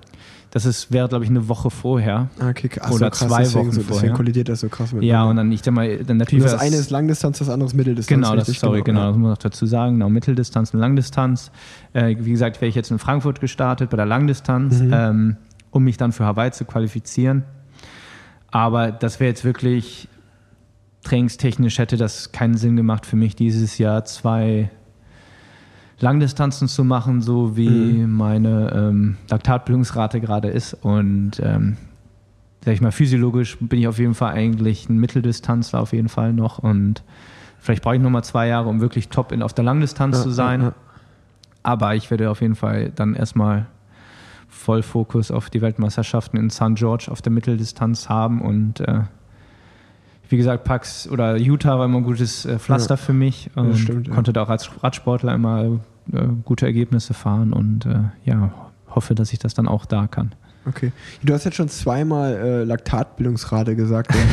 Das 0.51 0.67
ist, 0.67 0.93
wäre, 0.93 1.09
glaube 1.09 1.25
ich, 1.25 1.31
eine 1.31 1.49
Woche 1.49 1.71
vorher. 1.71 2.29
Ah, 2.39 2.51
okay, 2.51 2.71
ach 2.81 2.91
Oder 2.91 3.07
so, 3.07 3.11
krass, 3.11 3.19
zwei 3.29 3.39
deswegen, 3.43 3.61
Wochen 3.67 3.73
so, 3.73 3.79
deswegen 3.81 3.95
vorher. 3.99 4.13
kollidiert 4.15 4.49
das 4.51 4.61
so 4.61 4.69
krass 4.69 4.93
mit 4.93 5.03
Ja, 5.05 5.25
und 5.25 5.37
dann 5.37 5.51
ich 5.53 5.63
denke 5.63 5.81
mal, 5.81 6.05
dann 6.05 6.19
natürlich 6.19 6.45
das 6.45 6.53
wär's- 6.53 6.63
eine 6.63 6.77
ist 6.77 6.91
Langdistanz, 6.91 7.39
das 7.39 7.49
andere 7.49 7.67
ist 7.67 7.75
Mitteldistanz. 7.75 8.15
Genau, 8.23 8.37
das 8.37 8.47
sorry, 8.49 8.83
genau, 8.83 9.01
ja. 9.01 9.07
das 9.07 9.17
muss 9.17 9.23
man 9.23 9.31
noch 9.33 9.39
dazu 9.39 9.65
sagen. 9.67 9.95
Genau, 9.95 10.09
Mitteldistanz 10.11 10.73
und 10.75 10.81
Langdistanz. 10.81 11.51
Äh, 11.95 12.17
wie 12.21 12.31
gesagt, 12.31 12.61
wäre 12.61 12.69
ich 12.69 12.75
jetzt 12.75 12.91
in 12.91 12.99
Frankfurt 12.99 13.41
gestartet 13.41 13.89
bei 13.91 13.97
der 13.97 14.07
Langdistanz, 14.07 14.81
Mhm. 14.81 14.91
ähm, 14.93 15.37
um 15.71 15.83
mich 15.85 15.97
dann 15.97 16.13
für 16.13 16.25
Hawaii 16.27 16.51
zu 16.53 16.65
qualifizieren. 16.67 17.45
Aber 18.57 18.91
das 18.91 19.21
wäre 19.21 19.29
jetzt 19.29 19.45
wirklich 19.45 20.09
trainingstechnisch 21.05 21.79
hätte 21.79 21.97
das 21.99 22.33
keinen 22.33 22.57
Sinn 22.57 22.75
gemacht 22.75 23.05
für 23.05 23.17
mich 23.17 23.37
dieses 23.37 23.77
Jahr 23.77 24.05
zwei 24.07 24.71
Langdistanzen 26.01 26.67
zu 26.67 26.83
machen, 26.83 27.21
so 27.21 27.57
wie 27.57 27.69
Mhm. 27.69 28.13
meine 28.13 28.73
ähm, 28.75 29.17
Laktatbildungsrate 29.31 30.21
gerade 30.21 30.49
ist. 30.49 30.75
Und 30.75 31.33
ähm, 31.43 31.77
sag 32.65 32.75
ich 32.75 32.81
mal, 32.81 32.93
physiologisch 32.93 33.59
bin 33.61 33.79
ich 33.79 33.89
auf 33.89 33.99
jeden 33.99 34.15
Fall 34.15 34.33
eigentlich 34.33 34.89
ein 34.89 34.99
Mitteldistanzler 34.99 35.81
auf 35.81 35.93
jeden 35.93 36.09
Fall 36.09 36.33
noch. 36.33 36.59
Und 36.59 37.03
vielleicht 37.61 37.83
brauche 37.83 37.97
ich 37.97 38.01
noch 38.03 38.11
mal 38.11 38.23
zwei 38.23 38.49
Jahre, 38.49 38.69
um 38.69 38.81
wirklich 38.81 39.09
top 39.11 39.33
in, 39.33 39.43
auf 39.43 39.53
der 39.55 39.65
Langdistanz 39.65 40.17
Ja, 40.17 40.23
zu 40.23 40.31
sein. 40.31 40.61
ja, 40.63 40.67
ja. 40.69 40.75
Aber 41.63 41.95
ich 41.95 42.11
werde 42.11 42.31
auf 42.31 42.41
jeden 42.41 42.55
Fall 42.57 42.91
dann 42.95 43.15
erstmal 43.15 43.67
voll 44.57 44.83
Fokus 44.83 45.31
auf 45.31 45.51
die 45.51 45.63
Weltmeisterschaften 45.63 46.37
in 46.39 46.51
St. 46.51 46.75
George 46.75 47.07
auf 47.11 47.23
der 47.23 47.33
Mitteldistanz 47.33 48.09
haben 48.09 48.41
und 48.41 48.81
äh, 48.81 49.03
wie 50.29 50.37
gesagt, 50.37 50.65
Pax 50.65 51.09
oder 51.09 51.37
Utah 51.37 51.79
war 51.79 51.85
immer 51.85 51.99
ein 51.99 52.05
gutes 52.05 52.45
äh, 52.45 52.59
Pflaster 52.59 52.95
Ja, 52.95 52.97
für 52.97 53.13
mich 53.13 53.51
und 53.55 53.77
stimmt, 53.77 54.09
ja. 54.09 54.15
konnte 54.15 54.33
da 54.33 54.43
auch 54.43 54.49
als 54.49 54.71
Radsportler 54.83 55.35
immer 55.35 55.81
äh, 56.13 56.27
gute 56.45 56.67
Ergebnisse 56.67 57.15
fahren 57.15 57.53
und 57.53 57.87
äh, 57.87 58.01
ja, 58.25 58.53
hoffe, 58.89 59.15
dass 59.15 59.33
ich 59.33 59.39
das 59.39 59.55
dann 59.55 59.69
auch 59.69 59.85
da 59.85 60.07
kann. 60.07 60.35
Okay. 60.67 60.91
Du 61.23 61.33
hast 61.33 61.45
jetzt 61.45 61.57
schon 61.57 61.69
zweimal 61.69 62.35
äh, 62.35 62.65
Laktatbildungsrate 62.65 63.77
gesagt. 63.77 64.13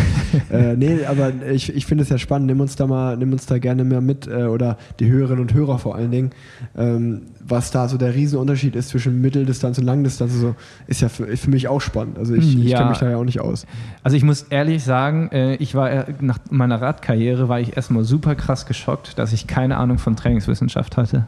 Äh, 0.52 0.76
nee, 0.76 1.06
aber 1.06 1.32
ich, 1.52 1.76
ich 1.76 1.86
finde 1.86 2.04
es 2.04 2.10
ja 2.10 2.18
spannend. 2.18 2.48
Nimm 2.48 2.60
uns 2.60 2.76
da 2.76 2.88
mal, 2.88 3.16
nimm 3.18 3.32
uns 3.34 3.46
da 3.46 3.60
gerne 3.60 3.84
mehr 3.84 4.02
mit 4.02 4.28
äh, 4.28 4.46
oder 4.46 4.78
die 5.00 5.08
Hörerinnen 5.08 5.42
und 5.42 5.54
Hörer 5.54 5.78
vor 5.78 5.96
allen 5.96 6.10
Dingen, 6.10 6.32
ähm, 6.76 7.28
was 7.40 7.70
da 7.70 7.88
so 7.88 7.98
der 7.98 8.16
Riesenunterschied 8.16 8.76
ist 8.76 8.90
zwischen 8.90 9.22
Mitteldistanz 9.22 9.78
und 9.78 9.86
Langdistanz. 9.86 10.34
Also 10.34 10.56
ist 10.88 11.02
ja 11.02 11.10
für, 11.10 11.38
für 11.38 11.50
mich 11.52 11.68
auch 11.68 11.82
spannend. 11.82 12.18
Also 12.18 12.34
ich, 12.34 12.56
ja. 12.56 12.64
ich 12.64 12.74
kenne 12.74 12.90
mich 12.90 12.98
da 12.98 13.12
ja 13.12 13.18
auch 13.18 13.24
nicht 13.24 13.42
aus. 13.42 13.68
Also 14.02 14.18
ich 14.18 14.24
muss 14.24 14.44
ehrlich 14.50 14.84
sagen, 14.84 15.30
äh, 15.32 15.56
ich 15.56 15.76
war 15.76 15.92
äh, 15.92 16.14
nach 16.20 16.40
meiner 16.50 16.82
Radkarriere 16.82 17.48
war 17.48 17.60
ich 17.60 17.76
erstmal 17.76 18.04
super 18.04 18.34
krass 18.34 18.66
geschockt, 18.66 19.20
dass 19.20 19.34
ich 19.34 19.46
keine 19.46 19.78
Ahnung 19.78 20.00
von 20.00 20.16
Trainingswissenschaft 20.16 20.98
hatte. 20.98 21.28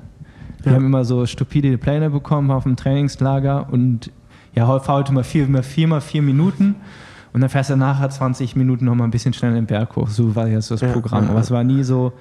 Wir 0.64 0.72
ja. 0.72 0.78
haben 0.78 0.86
immer 0.86 1.06
so 1.06 1.28
stupide 1.28 1.78
Pläne 1.78 2.10
bekommen 2.10 2.50
auf 2.50 2.64
dem 2.64 2.76
Trainingslager 2.76 3.68
und 3.72 4.10
ja, 4.56 4.80
faulte 4.80 5.14
mal 5.14 5.24
vier, 5.24 5.48
mal 5.48 5.64
vier 5.64 5.88
mal 5.88 6.02
vier 6.02 6.22
Minuten 6.22 6.76
und 7.34 7.42
dann 7.42 7.50
fährst 7.50 7.70
du 7.70 7.76
nachher 7.76 8.10
20 8.10 8.56
Minuten 8.56 8.86
noch 8.86 8.96
mal 8.96 9.04
ein 9.04 9.12
bisschen 9.12 9.34
schnell 9.34 9.54
den 9.54 9.66
Berg 9.66 9.96
hoch. 9.96 10.08
So 10.08 10.36
war 10.36 10.48
jetzt 10.48 10.72
das 10.72 10.82
ja, 10.82 10.92
Programm. 10.94 11.30
Aber 11.30 11.40
es 11.40 11.52
war 11.52 11.64
nie 11.64 11.84
so 11.84 12.14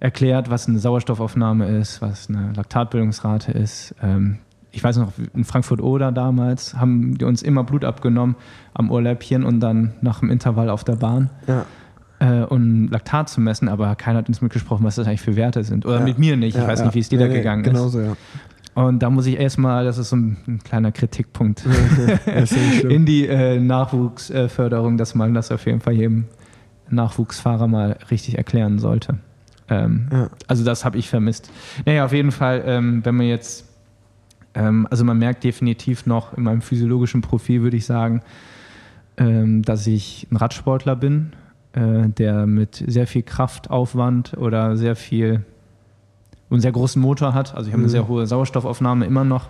erklärt, 0.00 0.50
was 0.50 0.68
eine 0.68 0.80
Sauerstoffaufnahme 0.80 1.66
ist, 1.78 2.02
was 2.02 2.28
eine 2.28 2.52
Laktatbildungsrate 2.56 3.52
ist. 3.52 3.94
Ähm, 4.02 4.38
ich 4.72 4.82
weiß 4.82 4.96
noch, 4.96 5.12
in 5.34 5.44
Frankfurt-Oder 5.44 6.10
damals 6.10 6.74
haben 6.74 7.16
die 7.18 7.24
uns 7.24 7.42
immer 7.42 7.62
Blut 7.62 7.84
abgenommen 7.84 8.34
am 8.74 8.90
Ohrläppchen 8.90 9.44
und 9.44 9.60
dann 9.60 9.92
nach 10.00 10.20
dem 10.20 10.30
Intervall 10.30 10.70
auf 10.70 10.82
der 10.82 10.96
Bahn. 10.96 11.30
Ja 11.46 11.66
äh, 12.22 12.44
und 12.44 12.88
Laktat 12.88 13.28
zu 13.28 13.40
messen, 13.40 13.68
aber 13.68 13.94
keiner 13.96 14.18
hat 14.18 14.28
uns 14.28 14.40
mitgesprochen, 14.40 14.84
was 14.84 14.94
das 14.94 15.06
eigentlich 15.06 15.20
für 15.20 15.36
Werte 15.36 15.64
sind. 15.64 15.84
Oder 15.84 15.98
ja. 15.98 16.04
mit 16.04 16.18
mir 16.18 16.36
nicht. 16.36 16.54
Ich 16.54 16.62
ja, 16.62 16.68
weiß 16.68 16.84
nicht, 16.84 16.94
wie 16.94 17.00
es 17.00 17.08
dir 17.08 17.18
da 17.18 17.26
gegangen 17.26 17.64
ist. 17.64 17.70
Genauso, 17.70 18.00
ja. 18.00 18.16
Und 18.74 19.00
da 19.00 19.10
muss 19.10 19.26
ich 19.26 19.38
erstmal, 19.38 19.84
das 19.84 19.98
ist 19.98 20.10
so 20.10 20.16
ein, 20.16 20.38
ein 20.46 20.58
kleiner 20.62 20.92
Kritikpunkt, 20.92 21.64
in 22.88 23.04
die 23.04 23.26
äh, 23.26 23.60
Nachwuchsförderung, 23.60 24.96
dass 24.96 25.14
man 25.14 25.34
das 25.34 25.52
auf 25.52 25.66
jeden 25.66 25.80
Fall 25.80 25.92
jedem 25.92 26.24
Nachwuchsfahrer 26.88 27.66
mal 27.66 27.98
richtig 28.10 28.38
erklären 28.38 28.78
sollte. 28.78 29.18
Ähm, 29.68 30.08
ja. 30.10 30.30
Also 30.46 30.64
das 30.64 30.84
habe 30.84 30.98
ich 30.98 31.08
vermisst. 31.08 31.50
Naja, 31.84 32.04
auf 32.04 32.12
jeden 32.12 32.32
Fall, 32.32 32.62
ähm, 32.66 33.04
wenn 33.04 33.14
man 33.14 33.26
jetzt, 33.26 33.68
ähm, 34.54 34.86
also 34.90 35.04
man 35.04 35.18
merkt 35.18 35.44
definitiv 35.44 36.06
noch 36.06 36.36
in 36.36 36.44
meinem 36.44 36.62
physiologischen 36.62 37.20
Profil, 37.20 37.62
würde 37.62 37.76
ich 37.76 37.84
sagen, 37.86 38.22
ähm, 39.18 39.62
dass 39.62 39.86
ich 39.86 40.26
ein 40.30 40.36
Radsportler 40.36 40.96
bin, 40.96 41.32
äh, 41.72 42.08
der 42.08 42.46
mit 42.46 42.82
sehr 42.86 43.06
viel 43.06 43.22
Kraftaufwand 43.22 44.34
oder 44.38 44.76
sehr 44.76 44.96
viel 44.96 45.44
einen 46.54 46.62
sehr 46.62 46.72
großen 46.72 47.00
Motor 47.00 47.34
hat. 47.34 47.54
Also 47.54 47.68
ich 47.68 47.72
habe 47.72 47.82
eine 47.82 47.88
mhm. 47.88 47.92
sehr 47.92 48.08
hohe 48.08 48.26
Sauerstoffaufnahme 48.26 49.04
immer 49.06 49.24
noch. 49.24 49.48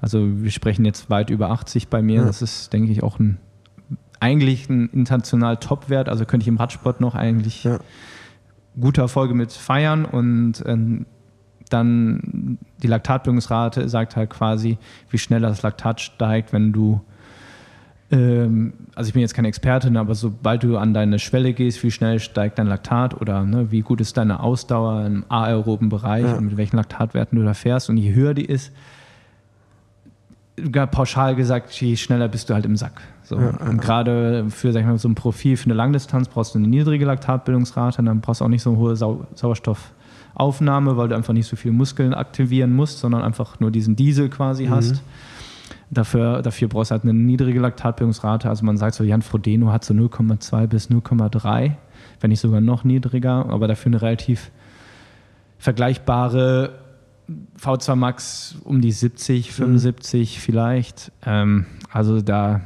Also 0.00 0.42
wir 0.42 0.50
sprechen 0.50 0.84
jetzt 0.84 1.10
weit 1.10 1.30
über 1.30 1.50
80 1.50 1.88
bei 1.88 2.02
mir. 2.02 2.20
Ja. 2.20 2.26
Das 2.26 2.42
ist, 2.42 2.72
denke 2.72 2.92
ich, 2.92 3.02
auch 3.02 3.18
ein 3.18 3.38
eigentlich 4.20 4.68
ein 4.68 4.88
international 4.90 5.58
Top-Wert. 5.58 6.08
Also 6.08 6.24
könnte 6.24 6.44
ich 6.44 6.48
im 6.48 6.56
Radsport 6.56 7.00
noch 7.00 7.14
eigentlich 7.14 7.64
ja. 7.64 7.78
gute 8.78 9.00
Erfolge 9.00 9.34
mit 9.34 9.52
feiern 9.52 10.04
und 10.04 10.62
ähm, 10.66 11.06
dann 11.70 12.58
die 12.82 12.86
Laktatbildungsrate 12.86 13.88
sagt 13.88 14.16
halt 14.16 14.30
quasi, 14.30 14.78
wie 15.10 15.18
schnell 15.18 15.40
das 15.40 15.62
Laktat 15.62 16.00
steigt, 16.00 16.52
wenn 16.52 16.72
du 16.72 17.00
also 18.10 19.08
ich 19.08 19.12
bin 19.12 19.20
jetzt 19.20 19.34
kein 19.34 19.44
Experte, 19.44 19.90
ne, 19.90 20.00
aber 20.00 20.14
sobald 20.14 20.62
du 20.62 20.78
an 20.78 20.94
deine 20.94 21.18
Schwelle 21.18 21.52
gehst, 21.52 21.82
wie 21.82 21.90
schnell 21.90 22.20
steigt 22.20 22.58
dein 22.58 22.66
Laktat 22.66 23.20
oder 23.20 23.44
ne, 23.44 23.70
wie 23.70 23.82
gut 23.82 24.00
ist 24.00 24.16
deine 24.16 24.40
Ausdauer 24.40 25.04
im 25.04 25.24
aeroben 25.28 25.90
Bereich 25.90 26.24
ja. 26.24 26.36
und 26.36 26.46
mit 26.46 26.56
welchen 26.56 26.76
Laktatwerten 26.76 27.38
du 27.38 27.44
da 27.44 27.52
fährst 27.52 27.90
und 27.90 27.98
je 27.98 28.14
höher 28.14 28.32
die 28.32 28.46
ist, 28.46 28.72
pauschal 30.90 31.36
gesagt, 31.36 31.72
je 31.80 31.96
schneller 31.96 32.28
bist 32.28 32.48
du 32.48 32.54
halt 32.54 32.64
im 32.64 32.76
Sack. 32.76 33.02
So. 33.22 33.38
Ja, 33.38 33.50
und 33.68 33.80
gerade 33.80 34.46
für 34.48 34.72
sag 34.72 34.80
ich 34.80 34.86
mal, 34.86 34.98
so 34.98 35.08
ein 35.08 35.14
Profil 35.14 35.56
für 35.56 35.66
eine 35.66 35.74
Langdistanz 35.74 36.28
brauchst 36.28 36.54
du 36.54 36.58
eine 36.58 36.66
niedrige 36.66 37.04
Laktatbildungsrate, 37.04 38.02
dann 38.02 38.20
brauchst 38.20 38.40
du 38.40 38.46
auch 38.46 38.48
nicht 38.48 38.62
so 38.62 38.70
eine 38.70 38.78
hohe 38.78 38.96
Sau 38.96 39.26
Sauerstoffaufnahme, 39.34 40.96
weil 40.96 41.08
du 41.08 41.14
einfach 41.14 41.34
nicht 41.34 41.46
so 41.46 41.56
viele 41.56 41.74
Muskeln 41.74 42.14
aktivieren 42.14 42.74
musst, 42.74 43.00
sondern 43.00 43.22
einfach 43.22 43.60
nur 43.60 43.70
diesen 43.70 43.96
Diesel 43.96 44.30
quasi 44.30 44.64
mhm. 44.64 44.70
hast. 44.70 45.02
Dafür, 45.90 46.42
dafür 46.42 46.68
brauchst 46.68 46.90
du 46.90 46.92
halt 46.92 47.04
eine 47.04 47.14
niedrige 47.14 47.60
Laktatbildungsrate. 47.60 48.48
Also 48.48 48.64
man 48.64 48.76
sagt 48.76 48.94
so, 48.94 49.04
Jan 49.04 49.22
Frodeno 49.22 49.72
hat 49.72 49.84
so 49.84 49.94
0,2 49.94 50.66
bis 50.66 50.90
0,3, 50.90 51.72
wenn 52.20 52.30
nicht 52.30 52.40
sogar 52.40 52.60
noch 52.60 52.84
niedriger, 52.84 53.46
aber 53.48 53.68
dafür 53.68 53.90
eine 53.90 54.02
relativ 54.02 54.50
vergleichbare 55.58 56.78
V2 57.60 57.96
Max 57.96 58.56
um 58.64 58.80
die 58.80 58.92
70, 58.92 59.52
75 59.52 60.36
mhm. 60.36 60.40
vielleicht. 60.40 61.12
Ähm, 61.24 61.66
also 61.90 62.20
da 62.20 62.62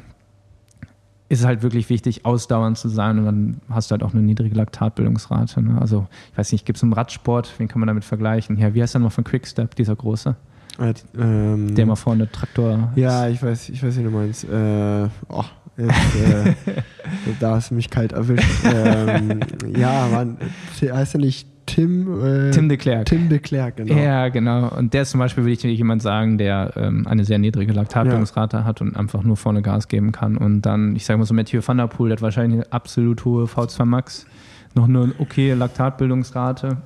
ist 1.29 1.41
es 1.41 1.47
halt 1.47 1.63
wirklich 1.63 1.89
wichtig, 1.89 2.27
ausdauernd 2.27 2.77
zu 2.77 2.89
sein 2.89 3.19
und 3.19 3.25
dann 3.25 3.61
hast 3.71 3.91
du 3.91 3.93
halt 3.93 4.03
auch 4.03 4.13
eine 4.13 4.23
niedrige 4.23 4.55
Laktatbildungsrate. 4.55 5.63
Ne? 5.63 5.81
Also 5.81 6.07
ich 6.31 6.39
weiß 6.39 6.53
nicht, 6.53 6.67
gibt 6.67 6.77
es 6.77 6.83
im 6.83 6.93
Radsport, 6.93 7.55
wen 7.59 7.69
kann 7.69 7.81
man 7.81 7.87
damit 7.87 8.05
vergleichen? 8.05 8.59
Ja, 8.59 8.75
wie 8.75 8.83
heißt 8.83 8.95
der 8.95 9.01
nochmal 9.01 9.13
von 9.13 9.25
Quickstep, 9.25 9.75
dieser 9.75 9.97
große? 9.97 10.37
Äh, 10.79 10.95
ähm, 11.19 11.75
der 11.75 11.87
mal 11.87 11.97
vorne 11.97 12.31
Traktor. 12.31 12.93
Ja, 12.97 13.29
ich 13.29 13.43
weiß, 13.43 13.69
ich 13.69 13.83
weiß, 13.83 13.99
wie 13.99 14.03
du 14.03 14.11
meinst. 14.11 14.45
Äh, 14.45 15.09
oh, 15.29 15.45
jetzt, 15.77 16.67
äh, 16.67 16.83
da 17.41 17.57
hast 17.57 17.71
du 17.71 17.75
mich 17.75 17.91
kalt 17.91 18.13
erwischt. 18.13 18.65
ähm, 18.65 19.41
ja, 19.77 20.09
man, 20.11 20.39
heißt 20.81 21.15
er 21.15 21.21
nicht 21.21 21.47
Tim? 21.67 22.23
Äh, 22.25 22.51
Tim 22.51 22.69
de 22.69 22.79
Klerk. 22.79 23.07
Tim 23.07 23.29
de 23.29 23.39
Klerk, 23.39 23.77
genau. 23.77 23.95
Ja, 23.95 24.29
genau. 24.29 24.69
Und 24.69 24.95
der 24.95 25.03
ist 25.03 25.11
zum 25.11 25.21
Beispiel, 25.21 25.45
würde 25.45 25.53
ich 25.53 25.63
jemand 25.63 26.03
sagen, 26.03 26.39
der 26.39 26.73
ähm, 26.77 27.07
eine 27.07 27.25
sehr 27.25 27.39
niedrige 27.39 27.73
Laktatbildungsrate 27.73 28.59
ja. 28.59 28.65
hat 28.65 28.81
und 28.81 28.97
einfach 28.97 29.23
nur 29.23 29.37
vorne 29.37 29.63
Gas 29.63 29.89
geben 29.89 30.13
kann. 30.13 30.37
Und 30.37 30.63
dann, 30.63 30.97
ich 30.97 31.05
sage 31.05 31.19
mal 31.19 31.25
so, 31.25 31.35
Matthew 31.35 31.61
van 31.65 31.79
der 31.79 31.87
Poel, 31.87 32.09
der 32.09 32.17
hat 32.17 32.23
wahrscheinlich 32.23 32.63
eine 32.63 32.73
absolut 32.73 33.25
hohe 33.25 33.45
V2 33.45 33.85
Max, 33.85 34.27
noch 34.75 34.89
eine 34.89 35.13
okay 35.19 35.53
Laktatbildungsrate 35.53 36.79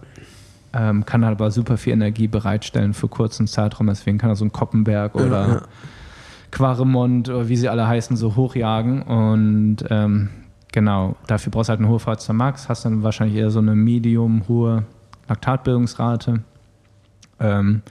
ähm, 0.77 1.07
kann 1.07 1.25
aber 1.25 1.51
super 1.51 1.79
viel 1.79 1.95
Energie 1.95 2.29
bereitstellen 2.29 2.93
für 2.93 3.09
kurzen 3.09 3.47
Zeitraum. 3.47 3.87
Deswegen 3.87 4.19
kann 4.19 4.31
er 4.31 4.37
so 4.37 4.45
einen 4.45 4.53
Koppenberg 4.53 5.15
oder 5.15 5.49
ja, 5.49 5.63
Quaremont 6.51 7.31
oder 7.31 7.49
wie 7.49 7.57
sie 7.57 7.69
alle 7.69 7.89
heißen, 7.89 8.17
so 8.17 8.37
hochjagen. 8.37 9.03
Und 9.03 9.79
ähm, 9.89 10.29
genau, 10.73 11.17
dafür 11.27 11.51
brauchst 11.51 11.69
du 11.69 11.71
halt 11.71 11.81
eine 11.81 11.89
hohe 11.89 11.99
VZ 11.99 12.29
Max, 12.35 12.69
hast 12.69 12.85
dann 12.85 13.03
wahrscheinlich 13.03 13.39
eher 13.39 13.51
so 13.51 13.59
eine 13.59 13.75
medium 13.75 14.47
hohe 14.49 14.85
Laktatbildungsrate. 15.29 16.43
Ähm, 17.41 17.83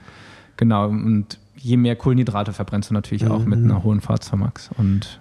genau, 0.56 0.86
und 0.88 1.38
je 1.56 1.76
mehr 1.76 1.96
Kohlenhydrate 1.96 2.52
verbrennst 2.52 2.90
du 2.90 2.94
natürlich 2.94 3.24
mhm. 3.24 3.32
auch 3.32 3.44
mit 3.44 3.58
mhm. 3.58 3.70
einer 3.70 3.82
hohen 3.82 4.00
VZ 4.00 4.36
Max. 4.36 4.70
Und 4.78 5.20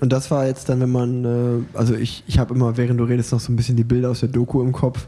und 0.00 0.12
das 0.12 0.32
war 0.32 0.46
jetzt 0.46 0.68
dann, 0.68 0.80
wenn 0.80 0.90
man, 0.90 1.24
äh, 1.24 1.78
also 1.78 1.94
ich, 1.94 2.24
ich 2.26 2.40
habe 2.40 2.52
immer, 2.52 2.76
während 2.76 2.98
du 2.98 3.04
redest, 3.04 3.30
noch 3.30 3.38
so 3.38 3.52
ein 3.52 3.56
bisschen 3.56 3.76
die 3.76 3.84
Bilder 3.84 4.10
aus 4.10 4.20
der 4.20 4.28
Doku 4.28 4.60
im 4.60 4.72
Kopf, 4.72 5.04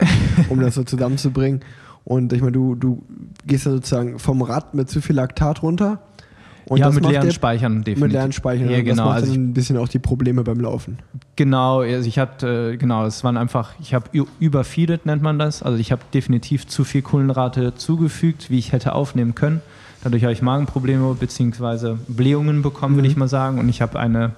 um 0.47 0.61
das 0.61 0.75
so 0.75 0.83
zusammenzubringen. 0.85 1.59
Und 2.07 2.31
ich 2.31 2.39
meine, 2.39 2.53
du, 2.53 2.75
du 2.75 3.03
gehst 3.45 3.65
ja 3.65 3.71
sozusagen 3.71 4.17
vom 4.17 4.41
Rad 4.41 4.73
mit 4.73 4.89
zu 4.89 5.01
viel 5.01 5.17
Laktat 5.17 5.61
runter. 5.61 5.99
Und 6.63 6.79
ja, 6.79 6.89
mit 6.89 7.05
leeren 7.05 7.31
Speichern 7.33 7.83
definitiv. 7.83 8.01
Mit 8.01 8.11
leeren 8.13 8.31
Speichern. 8.31 8.69
Ja, 8.69 8.81
genau. 8.81 8.95
Das 8.95 9.05
macht 9.05 9.15
also 9.15 9.33
ein 9.33 9.53
bisschen 9.53 9.77
auch 9.77 9.89
die 9.89 9.99
Probleme 9.99 10.43
beim 10.43 10.61
Laufen. 10.61 10.99
Genau, 11.35 11.81
also 11.81 12.07
ich 12.07 12.17
hatte, 12.17 12.71
äh, 12.73 12.77
genau, 12.77 13.05
es 13.05 13.25
waren 13.25 13.35
einfach, 13.35 13.73
ich 13.81 13.93
habe 13.93 14.09
überfeedet, 14.39 15.05
nennt 15.05 15.21
man 15.21 15.37
das. 15.37 15.61
Also 15.61 15.79
ich 15.79 15.91
habe 15.91 16.01
definitiv 16.13 16.65
zu 16.65 16.85
viel 16.85 17.01
Kohlenrate 17.01 17.75
zugefügt, 17.75 18.49
wie 18.49 18.57
ich 18.57 18.71
hätte 18.71 18.95
aufnehmen 18.95 19.35
können. 19.35 19.61
Dadurch 20.01 20.23
habe 20.23 20.31
ich 20.31 20.41
Magenprobleme 20.41 21.13
bzw. 21.13 21.95
Blähungen 22.07 22.61
bekommen, 22.61 22.93
mhm. 22.93 22.99
würde 22.99 23.09
ich 23.09 23.17
mal 23.17 23.27
sagen. 23.27 23.59
Und 23.59 23.67
ich 23.67 23.81
habe 23.81 23.99
eine 23.99 24.31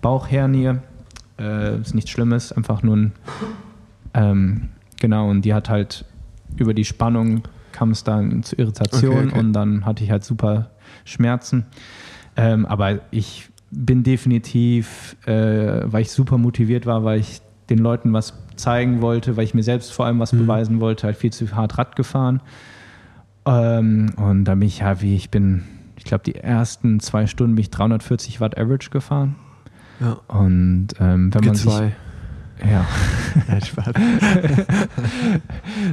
Bauchhernie. 0.00 0.74
Äh, 1.40 1.80
ist 1.80 1.94
nichts 1.94 2.10
Schlimmes, 2.10 2.52
einfach 2.52 2.82
nur 2.82 2.96
ein, 2.96 3.12
ähm, 4.14 4.68
genau, 5.00 5.28
und 5.28 5.42
die 5.42 5.52
hat 5.52 5.68
halt 5.68 6.06
über 6.56 6.74
die 6.74 6.84
Spannung 6.84 7.42
kam 7.72 7.90
es 7.90 8.04
dann 8.04 8.42
zu 8.42 8.56
Irritation 8.56 9.16
okay, 9.16 9.26
okay. 9.28 9.38
und 9.38 9.52
dann 9.52 9.84
hatte 9.84 10.02
ich 10.02 10.10
halt 10.10 10.24
super 10.24 10.70
Schmerzen. 11.04 11.66
Ähm, 12.36 12.64
aber 12.66 13.00
ich 13.10 13.50
bin 13.70 14.02
definitiv, 14.02 15.16
äh, 15.26 15.82
weil 15.84 16.02
ich 16.02 16.10
super 16.10 16.38
motiviert 16.38 16.86
war, 16.86 17.04
weil 17.04 17.20
ich 17.20 17.42
den 17.68 17.78
Leuten 17.78 18.12
was 18.12 18.34
zeigen 18.56 19.02
wollte, 19.02 19.36
weil 19.36 19.44
ich 19.44 19.54
mir 19.54 19.62
selbst 19.62 19.92
vor 19.92 20.06
allem 20.06 20.18
was 20.18 20.32
mhm. 20.32 20.38
beweisen 20.38 20.80
wollte, 20.80 21.06
halt 21.06 21.16
viel 21.16 21.32
zu 21.32 21.54
hart 21.54 21.76
Rad 21.78 21.96
gefahren. 21.96 22.40
Ähm, 23.44 24.12
und 24.16 24.44
da 24.44 24.54
bin 24.54 24.68
ich 24.68 24.80
ja, 24.80 25.00
wie 25.02 25.14
ich 25.14 25.30
bin, 25.30 25.64
ich 25.96 26.04
glaube, 26.04 26.24
die 26.24 26.34
ersten 26.34 27.00
zwei 27.00 27.26
Stunden 27.26 27.56
bin 27.56 27.62
ich 27.62 27.70
340 27.70 28.40
Watt 28.40 28.56
Average 28.56 28.90
gefahren. 28.90 29.36
Ja. 30.00 30.12
Und 30.28 30.88
ähm, 31.00 31.32
wenn 31.34 31.42
G2. 31.42 31.46
man 31.46 31.54
sich 31.54 31.92
ja. 32.64 32.86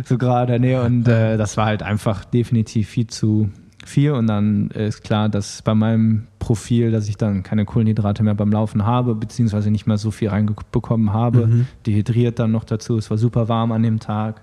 so 0.06 0.18
gerade, 0.18 0.60
nee, 0.60 0.78
und 0.78 1.08
äh, 1.08 1.38
das 1.38 1.58
war 1.58 1.66
halt 1.66 1.84
einfach 1.84 2.26
definitiv 2.26 2.90
viel 2.90 3.08
zu 3.08 3.50
viel. 3.86 4.12
Und 4.12 4.28
dann 4.28 4.70
ist 4.72 5.04
klar, 5.04 5.30
dass 5.30 5.62
bei 5.62 5.76
meinem 5.76 6.28
Profil, 6.40 6.92
dass 6.92 7.08
ich 7.08 7.18
dann 7.18 7.44
keine 7.44 7.66
Kohlenhydrate 7.66 8.24
mehr 8.24 8.36
beim 8.36 8.52
Laufen 8.52 8.86
habe, 8.86 9.16
beziehungsweise 9.16 9.72
nicht 9.72 9.88
mehr 9.88 9.98
so 9.98 10.12
viel 10.12 10.30
reinbekommen 10.30 11.14
habe. 11.14 11.48
Mhm. 11.48 11.68
Dehydriert 11.86 12.40
dann 12.40 12.52
noch 12.52 12.64
dazu. 12.64 12.98
Es 12.98 13.10
war 13.10 13.18
super 13.18 13.50
warm 13.50 13.72
an 13.72 13.84
dem 13.84 14.00
Tag. 14.00 14.42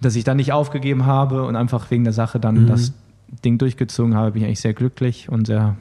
Dass 0.00 0.16
ich 0.16 0.24
dann 0.24 0.38
nicht 0.38 0.52
aufgegeben 0.52 1.06
habe 1.06 1.44
und 1.44 1.56
einfach 1.56 1.90
wegen 1.90 2.04
der 2.04 2.12
Sache 2.12 2.40
dann 2.40 2.62
mhm. 2.62 2.66
das 2.66 2.92
Ding 3.44 3.58
durchgezogen 3.58 4.14
habe, 4.14 4.32
bin 4.32 4.42
ich 4.42 4.46
eigentlich 4.46 4.60
sehr 4.60 4.74
glücklich 4.74 5.28
und 5.28 5.46
sehr 5.46 5.76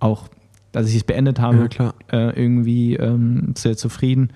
auch 0.00 0.28
dass 0.72 0.88
ich 0.88 0.96
es 0.96 1.04
beendet 1.04 1.40
habe, 1.40 1.68
Ja, 1.78 1.94
äh, 2.12 2.40
irgendwie 2.40 2.94
ähm, 2.96 3.54
sehr 3.56 3.76
zufrieden. 3.76 4.30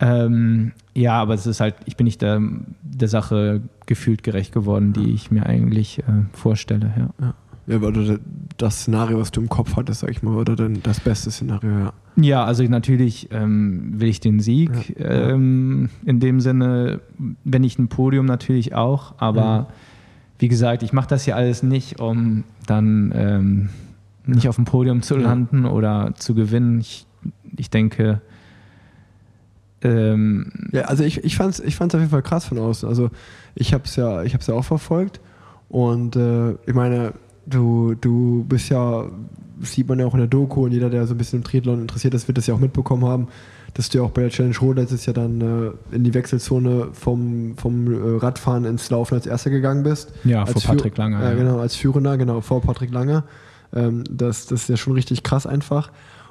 Ähm, 0.00 0.72
ja, 0.94 1.14
aber 1.20 1.34
es 1.34 1.46
ist 1.46 1.60
halt, 1.60 1.74
ich 1.86 1.96
bin 1.96 2.04
nicht 2.04 2.22
der, 2.22 2.40
der 2.82 3.08
Sache 3.08 3.62
gefühlt 3.86 4.22
gerecht 4.22 4.52
geworden, 4.52 4.92
die 4.92 5.12
ich 5.12 5.30
mir 5.30 5.46
eigentlich 5.46 5.98
äh, 6.00 6.02
vorstelle. 6.32 6.92
Ja. 7.20 7.34
Ja, 7.66 7.76
oder 7.80 8.18
das 8.56 8.80
Szenario, 8.80 9.18
was 9.20 9.30
du 9.30 9.42
im 9.42 9.50
Kopf 9.50 9.76
hattest, 9.76 10.00
sag 10.00 10.10
ich 10.10 10.22
mal, 10.22 10.34
oder 10.36 10.56
dann 10.56 10.82
das 10.82 11.00
beste 11.00 11.30
Szenario, 11.30 11.70
ja. 11.70 11.92
Ja, 12.16 12.44
also 12.44 12.62
natürlich 12.64 13.28
ähm, 13.30 13.92
will 14.00 14.08
ich 14.08 14.20
den 14.20 14.40
Sieg. 14.40 14.70
Ja, 14.98 15.04
ja. 15.04 15.28
Ähm, 15.30 15.90
in 16.06 16.18
dem 16.18 16.40
Sinne, 16.40 17.00
wenn 17.44 17.62
ich 17.64 17.78
ein 17.78 17.88
Podium 17.88 18.24
natürlich 18.26 18.74
auch, 18.74 19.14
aber 19.18 19.60
Mhm. 19.60 19.66
wie 20.38 20.48
gesagt, 20.48 20.82
ich 20.82 20.92
mache 20.94 21.08
das 21.08 21.24
hier 21.24 21.36
alles 21.36 21.62
nicht, 21.62 22.00
um 22.00 22.44
dann 22.66 23.12
ähm, 23.14 23.68
nicht 24.28 24.48
auf 24.48 24.56
dem 24.56 24.64
Podium 24.64 25.02
zu 25.02 25.16
landen 25.16 25.64
oder 25.64 26.12
zu 26.16 26.34
gewinnen. 26.34 26.80
Ich, 26.80 27.06
ich 27.56 27.70
denke, 27.70 28.20
ähm, 29.82 30.50
Ja, 30.72 30.82
also 30.82 31.04
ich, 31.04 31.24
ich 31.24 31.36
fand 31.36 31.54
es 31.54 31.60
ich 31.60 31.76
fand's 31.76 31.94
auf 31.94 32.00
jeden 32.00 32.10
Fall 32.10 32.22
krass 32.22 32.44
von 32.44 32.58
außen. 32.58 32.88
Also 32.88 33.10
ich 33.54 33.72
habe 33.74 33.84
es 33.84 33.96
ja, 33.96 34.22
ich 34.22 34.32
ja 34.32 34.54
auch 34.54 34.64
verfolgt 34.64 35.20
und 35.68 36.16
äh, 36.16 36.52
ich 36.66 36.74
meine, 36.74 37.12
du, 37.46 37.94
du 37.94 38.44
bist 38.48 38.70
ja, 38.70 39.04
sieht 39.60 39.88
man 39.88 39.98
ja 39.98 40.06
auch 40.06 40.14
in 40.14 40.20
der 40.20 40.28
Doku 40.28 40.64
und 40.64 40.72
jeder, 40.72 40.90
der 40.90 41.06
so 41.06 41.14
ein 41.14 41.18
bisschen 41.18 41.40
im 41.40 41.44
Triathlon 41.44 41.80
interessiert 41.80 42.14
ist, 42.14 42.28
wird 42.28 42.38
das 42.38 42.46
ja 42.46 42.54
auch 42.54 42.60
mitbekommen 42.60 43.04
haben, 43.04 43.28
dass 43.74 43.88
du 43.88 43.98
ja 43.98 44.04
auch 44.04 44.10
bei 44.10 44.22
der 44.22 44.30
Challenge 44.30 44.56
Road 44.60 44.76
letztes 44.76 45.06
Jahr 45.06 45.14
dann 45.14 45.40
äh, 45.40 45.94
in 45.94 46.04
die 46.04 46.14
Wechselzone 46.14 46.88
vom, 46.92 47.56
vom 47.56 47.92
äh, 47.92 48.18
Radfahren 48.18 48.64
ins 48.64 48.88
Laufen 48.90 49.14
als 49.14 49.26
Erster 49.26 49.50
gegangen 49.50 49.82
bist. 49.82 50.12
ja, 50.24 50.42
als 50.42 50.52
vor 50.52 50.74
Patrick 50.74 50.96
Lange. 50.96 51.16
Ja, 51.16 51.30
ja. 51.30 51.34
genau, 51.34 51.58
als 51.58 51.76
Führender, 51.76 52.16
genau, 52.16 52.40
vor 52.40 52.60
Patrick 52.62 52.90
Lange. 52.92 53.24
Ähm, 53.74 54.04
das, 54.10 54.46
das 54.46 54.62
ist 54.62 54.68
ja 54.68 54.76
schon 54.76 54.94
richtig 54.94 55.22
krass 55.22 55.46
einfach. 55.46 55.90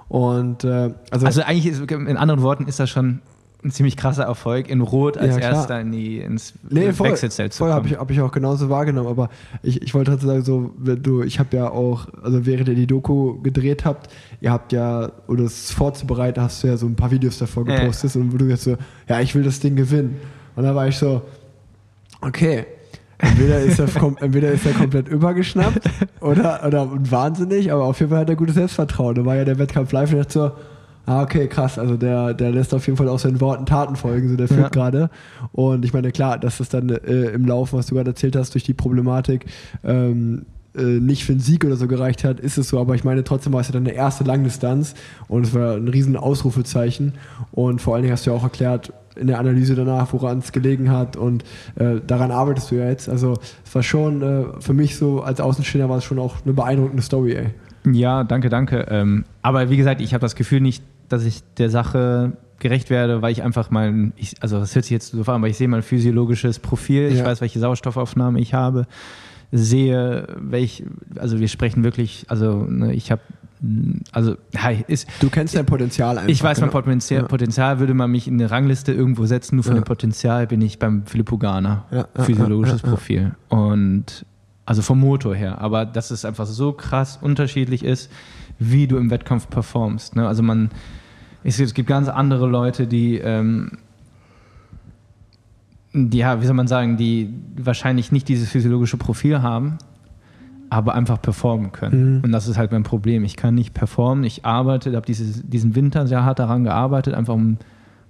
Und 0.10 0.63
äh, 0.63 0.93
also, 1.12 1.26
Also 1.26 1.41
eigentlich, 1.43 1.65
ist, 1.67 1.91
in 1.91 2.17
anderen 2.17 2.41
Worten, 2.41 2.65
ist 2.67 2.80
das 2.80 2.89
schon 2.89 3.19
ein 3.63 3.71
ziemlich 3.71 3.97
krasser 3.97 4.23
Erfolg, 4.23 4.69
in 4.69 4.82
Rot 4.82 5.17
als 5.17 5.36
Ja. 5.36 5.41
Erster 5.41 5.82
in 5.82 5.91
die, 5.91 6.19
ins 6.19 6.54
Nee, 6.69 6.93
voll, 6.93 7.10
Wechselzelt 7.10 7.54
zu 7.54 7.58
voll 7.58 7.69
kommen. 7.69 7.78
habe 7.78 7.88
ich, 7.88 7.97
hab 8.00 8.12
ich 8.12 8.21
auch 8.21 8.32
genauso 8.32 8.69
wahrgenommen. 8.69 9.10
Aber 9.10 9.30
ich, 9.63 9.82
ich 9.82 9.93
wollte 9.93 10.12
trotzdem 10.12 10.30
sagen, 10.30 10.43
so, 10.43 10.71
du, 10.78 11.23
ich 11.23 11.39
habe 11.39 11.58
ja 11.58 11.69
auch, 11.69 12.08
also 12.23 12.45
während 12.45 12.69
ihr 12.69 12.76
die 12.76 12.88
Doku 12.88 13.41
gedreht 13.41 13.84
habt, 13.84 14.10
ihr 14.41 14.52
habt 14.52 14.71
ja, 14.73 15.12
um 15.26 15.38
das 15.38 15.71
vorzubereiten, 15.71 16.39
hast 16.41 16.63
du 16.63 16.67
ja 16.67 16.78
so 16.78 16.86
ein 16.86 16.95
paar 16.95 17.12
Videos 17.12 17.39
davor 17.39 17.67
Ja. 17.67 17.80
gepostet 17.80 18.15
und 18.15 18.32
wo 18.32 18.38
du 18.38 18.45
jetzt 18.45 18.63
so, 18.63 18.78
ja, 19.10 19.19
ich 19.19 19.34
will 19.36 19.43
das 19.43 19.60
Ding 19.60 19.76
gewinnen. 19.76 20.17
Und 20.56 20.63
da 20.63 20.73
war 20.76 20.88
ich 20.88 20.95
so, 20.97 21.23
okay. 22.21 22.65
Entweder 23.19 23.60
ist 23.62 23.80
er, 23.80 23.88
entweder 24.21 24.51
ist 24.51 24.65
er 24.65 24.73
komplett 24.73 25.08
übergeschnappt 25.08 25.89
oder, 26.21 26.63
oder 26.65 26.88
wahnsinnig, 27.12 27.71
aber 27.71 27.86
auf 27.86 27.99
jeden 27.99 28.12
Fall 28.12 28.21
hat 28.21 28.30
er 28.30 28.36
gutes 28.36 28.56
Selbstvertrauen. 28.56 29.15
Da 29.15 29.25
war 29.25 29.36
ja 29.36 29.45
der 29.45 29.58
Wettkampf 29.58 29.91
live 29.91 30.12
und 30.12 30.19
dachte 30.19 30.34
so, 30.34 30.51
ah, 31.08 31.23
okay, 31.23 31.47
krass, 31.47 31.80
also 31.80 31.95
der, 31.97 32.34
der 32.34 32.51
lässt 32.51 32.73
auf 32.73 32.86
jeden 32.86 32.97
Fall 32.97 33.10
auch 33.10 33.17
seinen 33.17 33.41
Worten 33.41 33.65
Taten 33.65 33.95
folgen, 33.95 34.30
so 34.30 34.36
der 34.36 34.47
führt 34.47 34.60
Ja. 34.60 34.69
gerade. 34.69 35.10
Und 35.51 35.84
ich 35.86 35.93
meine, 35.93 36.12
klar, 36.12 36.38
dass 36.38 36.60
es 36.60 36.69
dann 36.69 36.89
äh, 36.89 37.30
im 37.30 37.45
Laufen, 37.45 37.80
was 37.80 37.88
du 37.88 37.95
gerade 37.95 38.12
erzählt 38.12 38.36
hast, 38.36 38.53
durch 38.53 38.63
die 38.65 38.73
Problematik 38.73 39.45
ähm, 39.84 40.45
äh, 40.77 40.82
nicht 40.84 41.23
für 41.25 41.32
einen 41.32 41.39
Sieg 41.41 41.65
oder 41.65 41.75
so 41.77 41.88
gereicht 41.88 42.23
hat, 42.23 42.39
ist 42.39 42.58
es 42.58 42.67
so. 42.69 42.80
Aber 42.80 42.93
ich 42.93 43.03
meine, 43.03 43.23
trotzdem 43.23 43.53
war 43.53 43.62
es 43.62 43.67
ja 43.67 43.73
dann 43.73 43.88
eine 43.88 43.95
erste 43.95 44.25
Langdistanz 44.25 44.93
und 45.27 45.45
es 45.45 45.53
war 45.56 45.75
ein 45.77 45.88
riesen 45.88 46.17
Ausrufezeichen. 46.17 47.13
Und 47.51 47.82
vor 47.82 47.95
allen 47.95 48.03
Dingen 48.03 48.13
hast 48.13 48.27
du 48.27 48.32
ja 48.32 48.38
auch 48.38 48.43
erklärt, 48.43 48.91
in 49.19 49.27
der 49.27 49.39
Analyse 49.39 49.75
danach, 49.75 50.13
woran 50.13 50.39
es 50.39 50.51
gelegen 50.51 50.91
hat 50.91 51.15
und 51.17 51.43
äh, 51.75 51.95
daran 52.06 52.32
arbeitest 52.32 52.71
du 52.71 52.75
ja 52.75 52.88
jetzt. 52.89 53.10
Also 53.10 53.38
es 53.65 53.73
war 53.75 53.84
schon 53.84 54.21
äh, 54.21 54.43
für 54.60 54.73
mich 54.73 54.95
so, 54.95 55.21
als 55.21 55.41
Außenstehender 55.41 55.89
war 55.89 55.97
es 55.97 56.03
schon 56.03 56.19
auch 56.19 56.36
eine 56.45 56.53
beeindruckende 56.53 57.01
Story, 57.03 57.34
ey. 57.34 57.47
Ja, 57.91 58.23
danke, 58.23 58.49
danke. 58.49 58.86
Ähm, 58.89 59.23
aber 59.41 59.69
wie 59.69 59.77
gesagt, 59.77 60.01
ich 60.01 60.13
habe 60.13 60.21
das 60.21 60.36
Gefühl 60.36 60.62
nicht, 60.62 60.84
dass 61.10 61.23
ich 61.25 61.41
der 61.58 61.69
Sache 61.69 62.34
gerecht 62.60 62.89
werde, 62.89 63.21
weil 63.21 63.32
ich 63.32 63.43
einfach 63.43 63.69
mein, 63.69 64.13
ich, 64.17 64.36
also 64.41 64.60
das 64.60 64.73
hört 64.75 64.84
sich 64.86 64.91
jetzt 64.91 65.12
so 65.12 65.21
an, 65.21 65.36
aber 65.36 65.47
ich 65.47 65.58
sehe 65.58 65.67
mein 65.67 65.84
physiologisches 65.84 66.60
Profil, 66.60 67.08
ich 67.12 67.19
Ja. 67.19 67.25
weiß, 67.25 67.39
welche 67.39 67.60
Sauerstoffaufnahme 67.60 68.39
ich 68.39 68.53
habe, 68.53 68.88
sehe, 69.51 70.27
welch, 70.39 70.84
also 71.17 71.39
wir 71.39 71.47
sprechen 71.47 71.84
wirklich, 71.84 72.25
also 72.27 72.65
ne, 72.69 72.93
ich 72.93 73.12
habe, 73.12 73.21
also 74.11 74.35
ist, 74.87 75.07
Du 75.19 75.29
kennst 75.29 75.55
dein 75.55 75.65
Potenzial 75.65 76.17
einfach. 76.17 76.29
ich 76.29 76.43
weiß, 76.43 76.59
mein 76.61 76.69
genau. 76.69 76.79
Potenzial, 76.81 77.21
Ja. 77.21 77.27
Potenzial 77.27 77.79
würde 77.79 77.93
man 77.93 78.11
mich 78.11 78.27
in 78.27 78.35
eine 78.35 78.51
Rangliste 78.51 78.93
irgendwo 78.93 79.25
setzen, 79.25 79.55
nur 79.55 79.63
von 79.63 79.75
Ja. 79.75 79.81
dem 79.81 79.85
Potenzial 79.85 80.45
bin 80.47 80.61
ich 80.61 80.77
beim 80.79 81.05
Filippo 81.05 81.37
Garner. 81.37 81.85
Ja, 81.91 82.07
Physiologisches. 82.23 82.81
Profil. 82.81 83.35
Und 83.49 84.25
also 84.65 84.81
vom 84.81 84.99
Motor 84.99 85.33
her. 85.35 85.59
Aber 85.59 85.85
dass 85.85 86.11
es 86.11 86.25
einfach 86.25 86.45
so 86.45 86.71
krass 86.73 87.17
unterschiedlich 87.21 87.83
ist, 87.83 88.11
wie 88.59 88.85
du 88.87 88.97
im 88.97 89.09
Wettkampf 89.09 89.49
performst. 89.49 90.15
Ne? 90.15 90.27
Also 90.27 90.43
man, 90.43 90.69
es, 91.43 91.59
es 91.59 91.73
gibt 91.73 91.87
ganz 91.89 92.09
andere 92.09 92.47
Leute, 92.47 92.85
die, 92.85 93.17
ähm, 93.17 93.71
die, 95.93 96.17
ja, 96.17 96.41
wie 96.41 96.45
soll 96.45 96.53
man 96.55 96.67
sagen, 96.67 96.97
die 96.97 97.33
wahrscheinlich 97.55 98.11
nicht 98.11 98.27
dieses 98.27 98.49
physiologische 98.49 98.97
Profil 98.97 99.41
haben, 99.41 99.77
aber 100.69 100.95
einfach 100.95 101.21
performen 101.21 101.71
können. 101.71 102.17
Mhm. 102.17 102.23
Und 102.25 102.32
das 102.32 102.47
ist 102.47 102.58
halt 102.58 102.71
mein 102.71 102.84
Problem. 102.84 103.23
Ich 103.23 103.36
kann 103.38 103.56
nicht 103.56 103.73
performen. 103.73 104.23
Ich 104.23 104.45
arbeite, 104.45 104.93
habe 104.95 105.06
diesen 105.06 105.75
Winter 105.75 106.08
sehr 106.08 106.23
hart 106.25 106.39
daran 106.39 106.63
gearbeitet, 106.63 107.13
einfach 107.13 107.34
um 107.36 107.58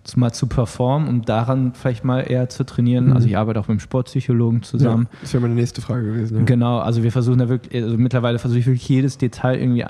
zu- 0.03 0.19
mal 0.19 0.31
zu 0.31 0.47
performen, 0.47 1.07
um 1.07 1.21
daran 1.23 1.73
vielleicht 1.73 2.03
mal 2.03 2.21
eher 2.21 2.49
zu 2.49 2.65
trainieren. 2.65 3.07
Mhm. 3.07 3.13
Also 3.13 3.27
ich 3.27 3.37
arbeite 3.37 3.59
auch 3.59 3.65
mit 3.67 3.71
einem 3.71 3.79
Sportpsychologen 3.81 4.63
zusammen. 4.63 5.07
Ja, 5.11 5.17
das 5.21 5.33
wäre 5.33 5.41
meine 5.41 5.53
nächste 5.55 5.81
Frage 5.81 6.05
gewesen. 6.05 6.37
Ja. 6.39 6.43
Genau, 6.45 6.79
also 6.79 7.03
wir 7.03 7.11
versuchen 7.11 7.39
da 7.39 7.49
wirklich, 7.49 7.83
also 7.83 7.97
mittlerweile 7.97 8.39
versuche 8.39 8.59
ich 8.59 8.65
wirklich 8.65 8.87
jedes 8.89 9.17
Detail 9.17 9.59
irgendwie, 9.59 9.85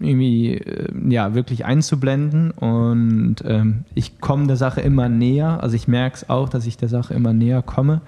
irgendwie 0.00 0.54
äh, 0.54 0.88
ja, 1.12 1.34
wirklich 1.34 1.64
einzublenden 1.64 2.50
und 2.52 3.36
ähm, 3.44 3.84
ich 3.94 4.20
komme 4.20 4.46
der 4.46 4.56
Sache 4.56 4.80
immer 4.80 5.08
näher, 5.08 5.62
also 5.62 5.76
ich 5.76 5.88
merke 5.88 6.16
es 6.16 6.30
auch, 6.30 6.48
dass 6.48 6.66
ich 6.66 6.76
der 6.76 6.88
Sache 6.88 7.12
immer 7.14 7.32
näher 7.32 7.60
komme. 7.62 8.00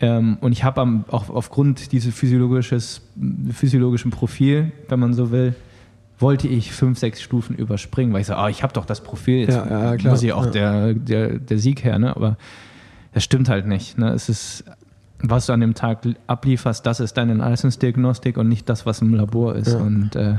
Ähm, 0.00 0.38
und 0.40 0.52
ich 0.52 0.64
habe 0.64 1.04
auch 1.10 1.30
aufgrund 1.30 1.92
dieses 1.92 2.14
physiologisches, 2.14 3.00
physiologischen 3.52 4.10
Profil, 4.10 4.72
wenn 4.88 4.98
man 5.00 5.14
so 5.14 5.30
will, 5.30 5.54
wollte 6.18 6.48
ich 6.48 6.72
fünf, 6.72 6.98
sechs 6.98 7.20
Stufen 7.22 7.56
überspringen, 7.56 8.12
weil 8.12 8.20
ich 8.20 8.26
so, 8.26 8.34
ah, 8.34 8.48
ich 8.48 8.62
habe 8.62 8.72
doch 8.72 8.86
das 8.86 9.02
Profil, 9.02 9.40
jetzt 9.40 9.54
Ja, 9.54 9.94
ja, 9.94 10.10
muss 10.10 10.22
ich 10.22 10.32
auch 10.32 10.46
Ja. 10.46 10.50
der, 10.50 10.94
der, 10.94 11.38
der 11.38 11.58
Sieg 11.58 11.84
her, 11.84 11.98
ne? 11.98 12.14
aber 12.14 12.36
das 13.12 13.24
stimmt 13.24 13.48
halt 13.48 13.66
nicht. 13.66 13.98
Ne? 13.98 14.10
Es 14.10 14.28
ist, 14.28 14.64
was 15.20 15.46
du 15.46 15.52
an 15.52 15.60
dem 15.60 15.74
Tag 15.74 16.06
ablieferst, 16.26 16.84
das 16.84 17.00
ist 17.00 17.14
deine 17.16 17.34
Leistungsdiagnostik 17.34 18.36
und 18.36 18.48
nicht 18.48 18.68
das, 18.68 18.86
was 18.86 19.00
im 19.00 19.14
Labor 19.14 19.54
ist. 19.54 19.74
Und 19.74 20.16
äh, 20.16 20.36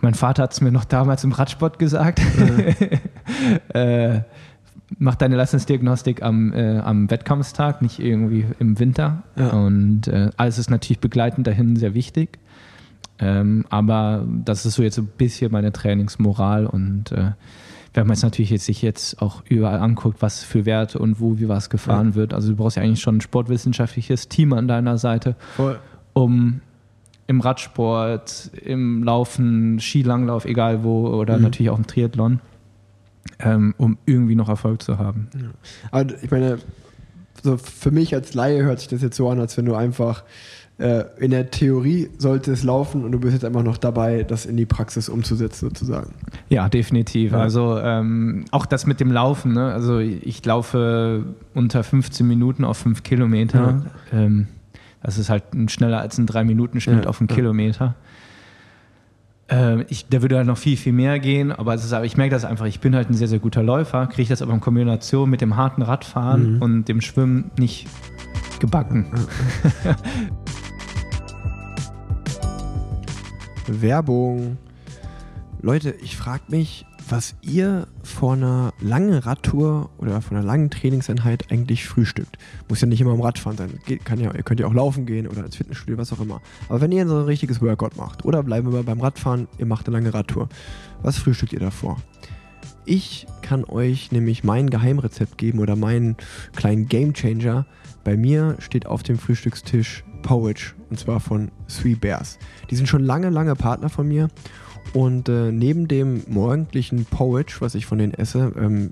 mein 0.00 0.14
Vater 0.14 0.42
hat 0.44 0.52
es 0.52 0.60
mir 0.60 0.72
noch 0.72 0.84
damals 0.84 1.24
im 1.24 1.32
Radsport 1.32 1.78
gesagt. 1.78 2.20
äh, 3.68 4.20
mach 4.98 5.14
deine 5.14 5.36
Leistungsdiagnostik 5.36 6.22
am, 6.22 6.52
äh, 6.52 6.78
am 6.78 7.10
Wettkampfstag, 7.10 7.82
nicht 7.82 7.98
irgendwie 7.98 8.44
im 8.58 8.78
Winter. 8.78 9.22
Ja. 9.36 9.50
Und 9.50 10.08
äh, 10.08 10.30
alles 10.36 10.58
ist 10.58 10.70
natürlich 10.70 11.00
begleitend 11.00 11.46
dahin 11.46 11.76
sehr 11.76 11.94
wichtig. 11.94 12.38
Ähm, 13.18 13.64
aber 13.70 14.24
das 14.44 14.66
ist 14.66 14.74
so 14.74 14.82
jetzt 14.82 14.96
so 14.96 15.02
ein 15.02 15.10
bisschen 15.16 15.52
meine 15.52 15.72
Trainingsmoral 15.72 16.66
und 16.66 17.12
äh, 17.12 17.30
wenn 17.96 18.08
man 18.08 18.14
jetzt 18.16 18.24
natürlich 18.24 18.50
jetzt 18.50 18.64
sich 18.66 18.82
jetzt 18.82 19.22
auch 19.22 19.44
überall 19.48 19.78
anguckt, 19.78 20.20
was 20.20 20.42
für 20.42 20.66
Werte 20.66 20.98
und 20.98 21.20
wo 21.20 21.38
wie 21.38 21.48
was 21.48 21.70
gefahren 21.70 22.16
wird, 22.16 22.34
also 22.34 22.48
du 22.50 22.56
brauchst 22.56 22.76
ja 22.76 22.82
eigentlich 22.82 23.00
schon 23.00 23.18
ein 23.18 23.20
sportwissenschaftliches 23.20 24.28
Team 24.28 24.52
an 24.52 24.66
deiner 24.66 24.98
Seite, 24.98 25.36
Voll. 25.54 25.78
um 26.12 26.60
im 27.28 27.40
Radsport, 27.40 28.50
im 28.64 29.04
Laufen, 29.04 29.78
Skilanglauf, 29.78 30.44
egal 30.44 30.82
wo, 30.82 31.06
oder 31.06 31.36
Mhm. 31.36 31.44
natürlich 31.44 31.70
auch 31.70 31.78
im 31.78 31.86
Triathlon, 31.86 32.40
ähm, 33.38 33.74
um 33.78 33.98
irgendwie 34.06 34.34
noch 34.34 34.48
Erfolg 34.48 34.82
zu 34.82 34.98
haben. 34.98 35.28
Aber 35.90 36.12
ich 36.22 36.30
meine, 36.30 36.58
so 37.42 37.56
für 37.56 37.90
mich 37.90 38.14
als 38.14 38.34
Laie 38.34 38.62
hört 38.64 38.80
sich 38.80 38.88
das 38.88 39.02
jetzt 39.02 39.16
so 39.16 39.28
an, 39.28 39.40
als 39.40 39.56
wenn 39.56 39.66
du 39.66 39.74
einfach 39.74 40.24
äh, 40.78 41.04
in 41.18 41.30
der 41.30 41.50
Theorie 41.50 42.10
sollte 42.18 42.50
es 42.52 42.64
laufen 42.64 43.04
und 43.04 43.12
du 43.12 43.20
bist 43.20 43.32
jetzt 43.32 43.44
einfach 43.44 43.62
noch 43.62 43.76
dabei, 43.78 44.24
das 44.24 44.44
in 44.44 44.56
die 44.56 44.66
Praxis 44.66 45.08
umzusetzen, 45.08 45.68
sozusagen. 45.68 46.14
Ja, 46.48 46.68
definitiv. 46.68 47.32
Ja. 47.32 47.38
Also 47.38 47.78
ähm, 47.78 48.44
auch 48.50 48.66
das 48.66 48.86
mit 48.86 48.98
dem 48.98 49.12
Laufen. 49.12 49.52
Ne? 49.52 49.72
Also 49.72 49.98
ich 49.98 50.44
laufe 50.44 51.24
unter 51.54 51.84
15 51.84 52.26
Minuten 52.26 52.64
auf 52.64 52.78
5 52.78 53.02
Kilometer. 53.04 53.84
Ähm, 54.12 54.48
das 55.02 55.18
ist 55.18 55.28
halt 55.30 55.52
ein 55.54 55.68
schneller 55.68 56.00
als 56.00 56.18
ein 56.18 56.26
3-Minuten-Schnitt 56.26 57.04
Ja, 57.04 57.10
auf 57.10 57.20
einen 57.20 57.28
ja. 57.28 57.34
Kilometer. 57.36 57.94
Ähm, 59.48 59.84
ich, 59.88 60.06
der 60.08 60.22
würde 60.22 60.38
halt 60.38 60.46
noch 60.46 60.56
viel, 60.56 60.76
viel 60.76 60.92
mehr 60.94 61.18
gehen, 61.20 61.52
aber, 61.52 61.74
ist, 61.74 61.92
aber 61.92 62.06
ich 62.06 62.16
merke 62.16 62.34
das 62.34 62.44
einfach, 62.46 62.64
ich 62.64 62.80
bin 62.80 62.94
halt 62.96 63.10
ein 63.10 63.14
sehr, 63.14 63.28
sehr 63.28 63.40
guter 63.40 63.62
Läufer, 63.62 64.06
kriege 64.06 64.28
das 64.30 64.40
aber 64.40 64.54
in 64.54 64.60
Kombination 64.60 65.28
mit 65.28 65.40
dem 65.42 65.56
harten 65.56 65.82
Radfahren 65.82 66.54
Mhm. 66.56 66.62
und 66.62 66.84
dem 66.88 67.00
Schwimmen 67.02 67.50
nicht 67.58 67.86
gebacken. 68.58 69.06
Werbung. 73.66 74.58
Leute, 75.62 75.94
ich 76.02 76.16
frage 76.16 76.42
mich, 76.48 76.84
was 77.08 77.34
ihr 77.42 77.86
vor 78.02 78.34
einer 78.34 78.72
langen 78.80 79.14
Radtour 79.14 79.90
oder 79.98 80.20
vor 80.20 80.36
einer 80.36 80.46
langen 80.46 80.70
Trainingseinheit 80.70 81.50
eigentlich 81.50 81.86
frühstückt. 81.86 82.38
Muss 82.68 82.80
ja 82.80 82.86
nicht 82.86 83.00
immer 83.00 83.12
am 83.12 83.20
Radfahren 83.20 83.56
sein. 83.56 83.80
Geht, 83.86 84.04
kann 84.04 84.20
ja, 84.20 84.32
ihr 84.34 84.42
könnt 84.42 84.60
ja 84.60 84.66
auch 84.66 84.74
laufen 84.74 85.06
gehen 85.06 85.26
oder 85.28 85.44
ins 85.44 85.56
Fitnessstudio, 85.56 85.98
was 85.98 86.12
auch 86.12 86.20
immer. 86.20 86.40
Aber 86.68 86.80
wenn 86.80 86.92
ihr 86.92 87.06
so 87.06 87.18
ein 87.18 87.24
richtiges 87.24 87.60
Workout 87.60 87.96
macht 87.96 88.24
oder 88.24 88.42
bleiben 88.42 88.72
wir 88.72 88.82
beim 88.82 89.00
Radfahren, 89.00 89.48
ihr 89.58 89.66
macht 89.66 89.86
eine 89.86 89.96
lange 89.96 90.14
Radtour, 90.14 90.48
was 91.02 91.18
frühstückt 91.18 91.52
ihr 91.52 91.60
davor? 91.60 91.98
Ich 92.86 93.26
kann 93.42 93.64
euch 93.64 94.12
nämlich 94.12 94.44
mein 94.44 94.68
Geheimrezept 94.68 95.38
geben 95.38 95.58
oder 95.58 95.76
meinen 95.76 96.16
kleinen 96.54 96.86
Gamechanger. 96.86 97.66
Bei 98.02 98.16
mir 98.16 98.56
steht 98.58 98.86
auf 98.86 99.02
dem 99.02 99.18
Frühstückstisch 99.18 100.04
Powitch 100.22 100.74
und 100.90 100.98
zwar 100.98 101.20
von 101.20 101.50
Three 101.68 101.94
Bears. 101.94 102.38
Die 102.70 102.76
sind 102.76 102.88
schon 102.88 103.02
lange, 103.02 103.30
lange 103.30 103.54
Partner 103.56 103.88
von 103.88 104.08
mir 104.08 104.28
und 104.92 105.28
äh, 105.28 105.50
neben 105.50 105.88
dem 105.88 106.22
morgendlichen 106.28 107.04
Porridge, 107.04 107.56
was 107.60 107.74
ich 107.74 107.86
von 107.86 107.98
denen 107.98 108.14
esse, 108.14 108.52
ähm, 108.56 108.90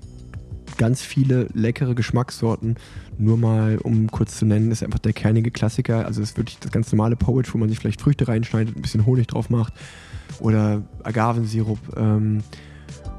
ganz 0.77 1.01
viele 1.01 1.47
leckere 1.53 1.95
Geschmackssorten. 1.95 2.77
Nur 3.17 3.37
mal, 3.37 3.77
um 3.77 4.09
kurz 4.09 4.37
zu 4.37 4.45
nennen, 4.45 4.71
ist 4.71 4.83
einfach 4.83 4.99
der 4.99 5.13
kernige 5.13 5.51
Klassiker. 5.51 6.05
Also 6.05 6.21
ist 6.21 6.37
wirklich 6.37 6.59
das 6.59 6.71
ganz 6.71 6.91
normale 6.91 7.15
Porridge, 7.15 7.49
wo 7.53 7.57
man 7.57 7.69
sich 7.69 7.79
vielleicht 7.79 8.01
Früchte 8.01 8.27
reinschneidet, 8.27 8.75
ein 8.75 8.81
bisschen 8.81 9.05
Honig 9.05 9.27
drauf 9.27 9.49
macht 9.49 9.73
oder 10.39 10.83
Agavensirup. 11.03 11.79
Ähm, 11.95 12.43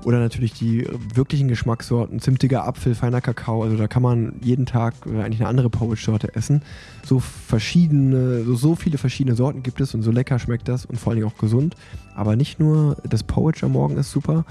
oder 0.04 0.18
natürlich 0.18 0.52
die 0.52 0.86
wirklichen 1.14 1.48
Geschmackssorten, 1.48 2.20
zimtiger 2.20 2.66
Apfel, 2.66 2.94
feiner 2.94 3.20
Kakao. 3.20 3.62
Also 3.62 3.76
da 3.76 3.88
kann 3.88 4.02
man 4.02 4.34
jeden 4.42 4.66
Tag 4.66 4.94
eigentlich 5.06 5.40
eine 5.40 5.48
andere 5.48 5.70
Porridge-Sorte 5.70 6.34
essen. 6.34 6.62
So 7.04 7.20
verschiedene, 7.20 8.44
so, 8.44 8.54
so 8.54 8.74
viele 8.76 8.98
verschiedene 8.98 9.34
Sorten 9.34 9.62
gibt 9.62 9.80
es 9.80 9.94
und 9.94 10.02
so 10.02 10.10
lecker 10.10 10.38
schmeckt 10.38 10.68
das 10.68 10.84
und 10.84 10.98
vor 10.98 11.10
allen 11.10 11.20
Dingen 11.20 11.30
auch 11.30 11.38
gesund. 11.38 11.74
Aber 12.14 12.36
nicht 12.36 12.60
nur 12.60 12.96
das 13.08 13.22
Porridge 13.22 13.64
am 13.64 13.72
Morgen 13.72 13.96
ist 13.96 14.10
super. 14.10 14.44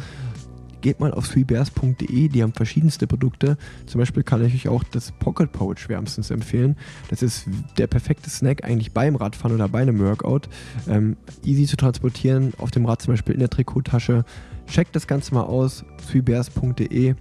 Geht 0.82 1.00
mal 1.00 1.14
auf 1.14 1.28
sweetbears.de, 1.28 2.28
die 2.28 2.44
haben 2.44 2.52
verschiedenste 2.52 3.08
Produkte. 3.08 3.58
Zum 3.86 4.00
Beispiel 4.00 4.24
kann 4.24 4.44
ich 4.44 4.54
euch 4.54 4.68
auch 4.68 4.84
das 4.84 5.14
Pocket 5.14 5.50
Porridge 5.50 5.86
wärmstens 5.88 6.30
empfehlen. 6.30 6.76
Das 7.10 7.24
ist 7.24 7.48
der 7.78 7.88
perfekte 7.88 8.30
Snack 8.30 8.66
eigentlich 8.66 8.92
beim 8.92 9.16
Radfahren 9.16 9.56
oder 9.56 9.70
bei 9.70 9.82
einem 9.82 10.00
Workout. 10.00 10.50
Ähm, 10.90 11.16
easy 11.46 11.68
zu 11.68 11.78
transportieren, 11.78 12.52
auf 12.58 12.72
dem 12.72 12.86
Rad 12.86 13.02
zum 13.02 13.14
Beispiel 13.14 13.34
in 13.34 13.40
der 13.40 13.50
Trikottasche 13.50 14.26
Checkt 14.74 14.96
das 14.96 15.06
Ganze 15.06 15.36
mal 15.36 15.44
aus, 15.44 15.86
swebears.de 16.10 17.14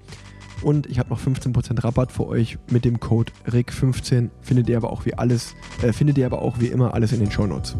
und 0.62 0.86
ich 0.86 0.98
habe 0.98 1.10
noch 1.10 1.20
15% 1.20 1.84
Rabatt 1.84 2.10
für 2.10 2.26
euch 2.26 2.56
mit 2.70 2.86
dem 2.86 2.98
Code 2.98 3.30
RIC15. 3.46 4.30
Findet 4.40 4.70
ihr 4.70 4.78
aber 4.78 4.90
auch 4.90 5.04
wie 5.04 5.12
alles, 5.12 5.54
äh, 5.82 5.92
findet 5.92 6.16
ihr 6.16 6.24
aber 6.24 6.40
auch 6.40 6.60
wie 6.60 6.68
immer 6.68 6.94
alles 6.94 7.12
in 7.12 7.20
den 7.20 7.30
Show 7.30 7.46
Notes. 7.46 7.76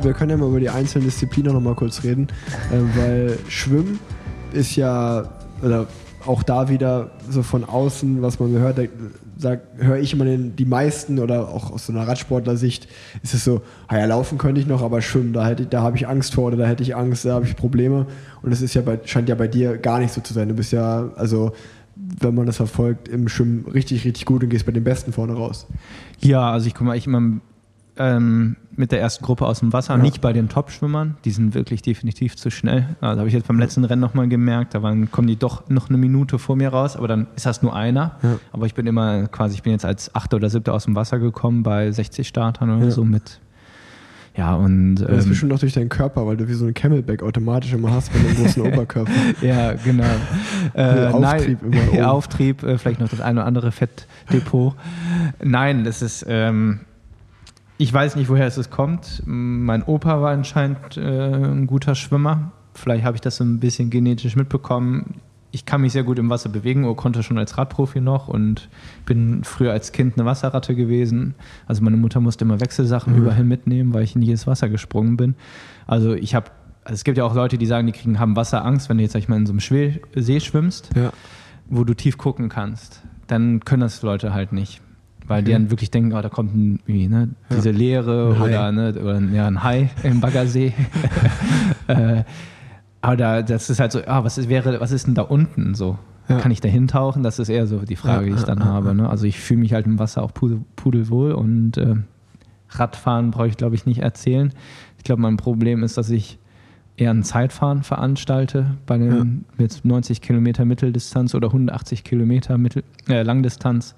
Wir 0.00 0.14
können 0.14 0.30
ja 0.30 0.38
mal 0.38 0.48
über 0.48 0.60
die 0.60 0.70
einzelnen 0.70 1.04
Disziplinen 1.08 1.52
noch 1.52 1.60
mal 1.60 1.74
kurz 1.74 2.04
reden, 2.04 2.28
äh, 2.72 2.98
weil 2.98 3.38
Schwimmen 3.50 3.98
ist 4.54 4.74
ja, 4.76 5.28
oder 5.60 5.88
auch 6.24 6.42
da 6.42 6.70
wieder 6.70 7.10
so 7.28 7.42
von 7.42 7.64
außen, 7.64 8.22
was 8.22 8.40
man 8.40 8.50
gehört, 8.50 8.78
höre 9.76 9.98
ich 9.98 10.12
immer 10.12 10.24
den, 10.24 10.56
die 10.56 10.64
meisten 10.64 11.18
oder 11.18 11.48
auch 11.48 11.70
aus 11.70 11.86
so 11.86 11.92
einer 11.92 12.06
Radsportler-Sicht 12.06 12.88
ist 13.22 13.34
es 13.34 13.44
so, 13.44 13.62
ah 13.86 13.98
ja, 13.98 14.04
laufen 14.06 14.38
könnte 14.38 14.60
ich 14.60 14.66
noch, 14.66 14.82
aber 14.82 15.00
schwimmen, 15.00 15.32
da, 15.32 15.46
hätte, 15.46 15.66
da 15.66 15.82
habe 15.82 15.96
ich 15.96 16.08
Angst 16.08 16.34
vor 16.34 16.46
oder 16.46 16.56
da 16.56 16.66
hätte 16.66 16.82
ich 16.82 16.96
Angst, 16.96 17.24
da 17.24 17.34
habe 17.34 17.46
ich 17.46 17.56
Probleme. 17.56 18.06
Und 18.42 18.50
das 18.50 18.62
ist 18.62 18.74
ja 18.74 18.82
bei, 18.82 18.98
scheint 19.04 19.28
ja 19.28 19.34
bei 19.34 19.48
dir 19.48 19.78
gar 19.78 19.98
nicht 20.00 20.12
so 20.12 20.20
zu 20.20 20.32
sein. 20.32 20.48
Du 20.48 20.54
bist 20.54 20.72
ja, 20.72 21.10
also 21.16 21.52
wenn 22.20 22.34
man 22.34 22.46
das 22.46 22.56
verfolgt, 22.56 23.08
im 23.08 23.28
Schwimmen 23.28 23.66
richtig, 23.66 24.04
richtig 24.04 24.24
gut 24.24 24.42
und 24.42 24.50
gehst 24.50 24.66
bei 24.66 24.72
den 24.72 24.84
Besten 24.84 25.12
vorne 25.12 25.34
raus. 25.34 25.66
Ja, 26.20 26.52
also 26.52 26.66
ich 26.66 26.74
komme 26.74 26.92
eigentlich 26.92 27.06
immer 27.06 27.40
ähm, 27.98 28.56
mit 28.76 28.92
der 28.92 29.00
ersten 29.00 29.24
Gruppe 29.24 29.46
aus 29.46 29.58
dem 29.58 29.72
Wasser, 29.72 29.96
ja. 29.96 30.02
nicht 30.02 30.20
bei 30.20 30.32
den 30.32 30.48
Top-Schwimmern. 30.48 31.16
Die 31.24 31.30
sind 31.30 31.54
wirklich 31.54 31.82
definitiv 31.82 32.36
zu 32.36 32.50
schnell. 32.50 32.96
Also 33.00 33.18
habe 33.18 33.28
ich 33.28 33.34
jetzt 33.34 33.48
beim 33.48 33.58
letzten 33.58 33.84
Rennen 33.84 34.00
nochmal 34.00 34.28
gemerkt, 34.28 34.74
da 34.74 34.82
waren, 34.82 35.10
kommen 35.10 35.26
die 35.26 35.36
doch 35.36 35.68
noch 35.68 35.88
eine 35.88 35.98
Minute 35.98 36.38
vor 36.38 36.56
mir 36.56 36.68
raus, 36.68 36.96
aber 36.96 37.08
dann 37.08 37.26
ist 37.34 37.46
das 37.46 37.62
nur 37.62 37.74
einer. 37.74 38.16
Ja. 38.22 38.38
Aber 38.52 38.66
ich 38.66 38.74
bin 38.74 38.86
immer 38.86 39.26
quasi, 39.26 39.54
ich 39.54 39.62
bin 39.62 39.72
jetzt 39.72 39.84
als 39.84 40.14
Achter 40.14 40.36
oder 40.36 40.48
Siebter 40.48 40.74
aus 40.74 40.84
dem 40.84 40.94
Wasser 40.94 41.18
gekommen 41.18 41.62
bei 41.62 41.90
60 41.90 42.26
Startern 42.26 42.70
oder 42.70 42.86
ja. 42.86 42.90
so 42.90 43.04
mit. 43.04 43.40
Ja, 44.38 44.54
und. 44.54 44.96
Das 44.96 45.10
ist 45.10 45.24
ähm, 45.24 45.30
bestimmt 45.30 45.52
auch 45.52 45.58
durch 45.58 45.72
deinen 45.72 45.88
Körper, 45.88 46.24
weil 46.24 46.36
du 46.36 46.46
wie 46.46 46.54
so 46.54 46.66
ein 46.66 46.74
Camelback 46.74 47.24
automatisch 47.24 47.72
immer 47.72 47.90
hast 47.90 48.14
mit 48.14 48.24
einem 48.24 48.36
großen 48.36 48.62
Oberkörper. 48.72 49.10
ja, 49.42 49.72
genau. 49.72 50.04
Äh, 50.74 51.06
Auftrieb 51.06 51.62
nein, 51.62 51.72
immer. 51.72 51.88
Oben. 51.92 52.02
Auftrieb, 52.02 52.62
äh, 52.62 52.78
vielleicht 52.78 53.00
noch 53.00 53.08
das 53.08 53.20
eine 53.20 53.40
oder 53.40 53.46
andere 53.46 53.72
Fettdepot. 53.72 54.74
nein, 55.42 55.82
das 55.82 56.02
ist. 56.02 56.24
Ähm, 56.28 56.80
ich 57.78 57.92
weiß 57.92 58.16
nicht, 58.16 58.28
woher 58.28 58.46
es 58.46 58.70
kommt. 58.70 59.22
Mein 59.24 59.84
Opa 59.84 60.20
war 60.20 60.32
anscheinend 60.32 60.96
äh, 60.96 61.00
ein 61.00 61.68
guter 61.68 61.94
Schwimmer. 61.94 62.50
Vielleicht 62.74 63.04
habe 63.04 63.16
ich 63.16 63.20
das 63.20 63.36
so 63.36 63.44
ein 63.44 63.60
bisschen 63.60 63.88
genetisch 63.88 64.34
mitbekommen. 64.34 65.20
Ich 65.52 65.64
kann 65.64 65.80
mich 65.80 65.92
sehr 65.92 66.02
gut 66.02 66.18
im 66.18 66.28
Wasser 66.28 66.48
bewegen 66.48 66.84
oder 66.84 66.96
konnte 66.96 67.22
schon 67.22 67.38
als 67.38 67.56
Radprofi 67.56 68.00
noch 68.00 68.26
und 68.28 68.68
bin 69.06 69.44
früher 69.44 69.72
als 69.72 69.92
Kind 69.92 70.18
eine 70.18 70.26
Wasserratte 70.26 70.74
gewesen. 70.74 71.36
Also 71.66 71.82
meine 71.82 71.96
Mutter 71.96 72.20
musste 72.20 72.44
immer 72.44 72.60
Wechselsachen 72.60 73.14
mhm. 73.14 73.22
überall 73.22 73.44
mitnehmen, 73.44 73.94
weil 73.94 74.02
ich 74.02 74.14
in 74.14 74.22
jedes 74.22 74.46
Wasser 74.48 74.68
gesprungen 74.68 75.16
bin. 75.16 75.36
Also 75.86 76.14
ich 76.14 76.34
habe, 76.34 76.50
also 76.84 76.94
es 76.94 77.04
gibt 77.04 77.16
ja 77.16 77.24
auch 77.24 77.34
Leute, 77.34 77.58
die 77.58 77.66
sagen, 77.66 77.86
die 77.86 77.92
kriegen, 77.92 78.18
haben 78.18 78.34
Wasserangst, 78.34 78.88
wenn 78.88 78.98
du 78.98 79.04
jetzt 79.04 79.12
sag 79.12 79.20
ich 79.20 79.28
mal 79.28 79.36
in 79.36 79.46
so 79.46 79.52
einem 79.52 79.60
Schwel 79.60 80.00
See 80.16 80.40
schwimmst, 80.40 80.90
ja. 80.96 81.12
wo 81.68 81.84
du 81.84 81.94
tief 81.94 82.18
gucken 82.18 82.48
kannst. 82.48 83.02
Dann 83.28 83.60
können 83.60 83.82
das 83.82 84.02
Leute 84.02 84.34
halt 84.34 84.52
nicht 84.52 84.82
weil 85.28 85.42
die 85.42 85.52
dann 85.52 85.70
wirklich 85.70 85.90
denken, 85.90 86.12
oh, 86.14 86.20
da 86.20 86.28
kommt 86.28 86.54
ein, 86.54 86.80
ne, 86.86 87.28
diese 87.50 87.70
Leere 87.70 88.34
oder, 88.40 88.72
ne, 88.72 88.94
oder 89.00 89.20
ja, 89.20 89.46
ein 89.46 89.62
Hai 89.62 89.90
im 90.02 90.20
Baggersee. 90.20 90.72
äh, 91.86 92.24
aber 93.00 93.16
da, 93.16 93.42
das 93.42 93.70
ist 93.70 93.78
halt 93.78 93.92
so, 93.92 94.00
ah, 94.06 94.24
was 94.24 94.38
ist, 94.38 94.48
wäre, 94.48 94.80
was 94.80 94.90
ist 94.90 95.06
denn 95.06 95.14
da 95.14 95.22
unten 95.22 95.74
so? 95.74 95.98
Ja. 96.28 96.38
Kann 96.38 96.50
ich 96.50 96.60
da 96.60 96.68
hintauchen? 96.68 97.22
Das 97.22 97.38
ist 97.38 97.48
eher 97.48 97.66
so 97.66 97.78
die 97.78 97.96
Frage, 97.96 98.26
ja, 98.26 98.32
die 98.32 98.38
ich 98.38 98.44
dann 98.44 98.58
ja, 98.58 98.64
habe. 98.64 98.94
Ne? 98.94 99.08
Also 99.08 99.26
ich 99.26 99.38
fühle 99.38 99.60
mich 99.60 99.72
halt 99.72 99.86
im 99.86 99.98
Wasser 99.98 100.22
auch 100.22 100.34
pudel, 100.34 100.60
pudelwohl 100.76 101.32
und 101.32 101.78
äh, 101.78 101.94
Radfahren 102.70 103.30
brauche 103.30 103.48
ich, 103.48 103.56
glaube 103.56 103.74
ich, 103.74 103.86
nicht 103.86 104.00
erzählen. 104.00 104.52
Ich 104.98 105.04
glaube, 105.04 105.22
mein 105.22 105.36
Problem 105.36 105.82
ist, 105.82 105.96
dass 105.96 106.10
ich 106.10 106.38
eher 106.98 107.10
ein 107.10 107.22
Zeitfahren 107.22 107.82
veranstalte 107.82 108.76
bei 108.84 108.98
den 108.98 109.44
jetzt 109.56 109.84
90 109.84 110.20
Kilometer 110.20 110.64
Mitteldistanz 110.64 111.34
oder 111.34 111.48
180 111.48 112.04
Kilometer 112.04 112.58
Mittel, 112.58 112.82
äh, 113.08 113.22
Langdistanz. 113.22 113.94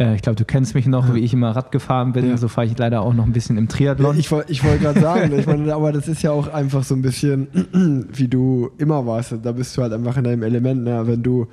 Äh, 0.00 0.14
ich 0.14 0.22
glaube, 0.22 0.36
du 0.36 0.44
kennst 0.44 0.74
mich 0.74 0.86
noch, 0.86 1.14
wie 1.14 1.20
ich 1.20 1.34
immer 1.34 1.50
Rad 1.50 1.70
gefahren 1.70 2.12
bin. 2.12 2.30
Ja. 2.30 2.36
So 2.38 2.48
fahre 2.48 2.66
ich 2.66 2.76
leider 2.78 3.02
auch 3.02 3.12
noch 3.12 3.26
ein 3.26 3.32
bisschen 3.32 3.58
im 3.58 3.68
Triathlon. 3.68 4.18
ich, 4.18 4.32
ich 4.48 4.64
wollte 4.64 4.78
gerade 4.78 5.00
sagen, 5.00 5.38
ich 5.38 5.46
meine, 5.46 5.72
aber 5.74 5.92
das 5.92 6.08
ist 6.08 6.22
ja 6.22 6.32
auch 6.32 6.52
einfach 6.52 6.82
so 6.82 6.94
ein 6.94 7.02
bisschen, 7.02 7.48
wie 8.12 8.28
du 8.28 8.70
immer 8.78 9.06
warst. 9.06 9.34
Da 9.42 9.52
bist 9.52 9.76
du 9.76 9.82
halt 9.82 9.92
einfach 9.92 10.16
in 10.16 10.24
deinem 10.24 10.42
Element. 10.42 10.84
Ne? 10.84 11.02
Wenn 11.06 11.22
du, 11.22 11.46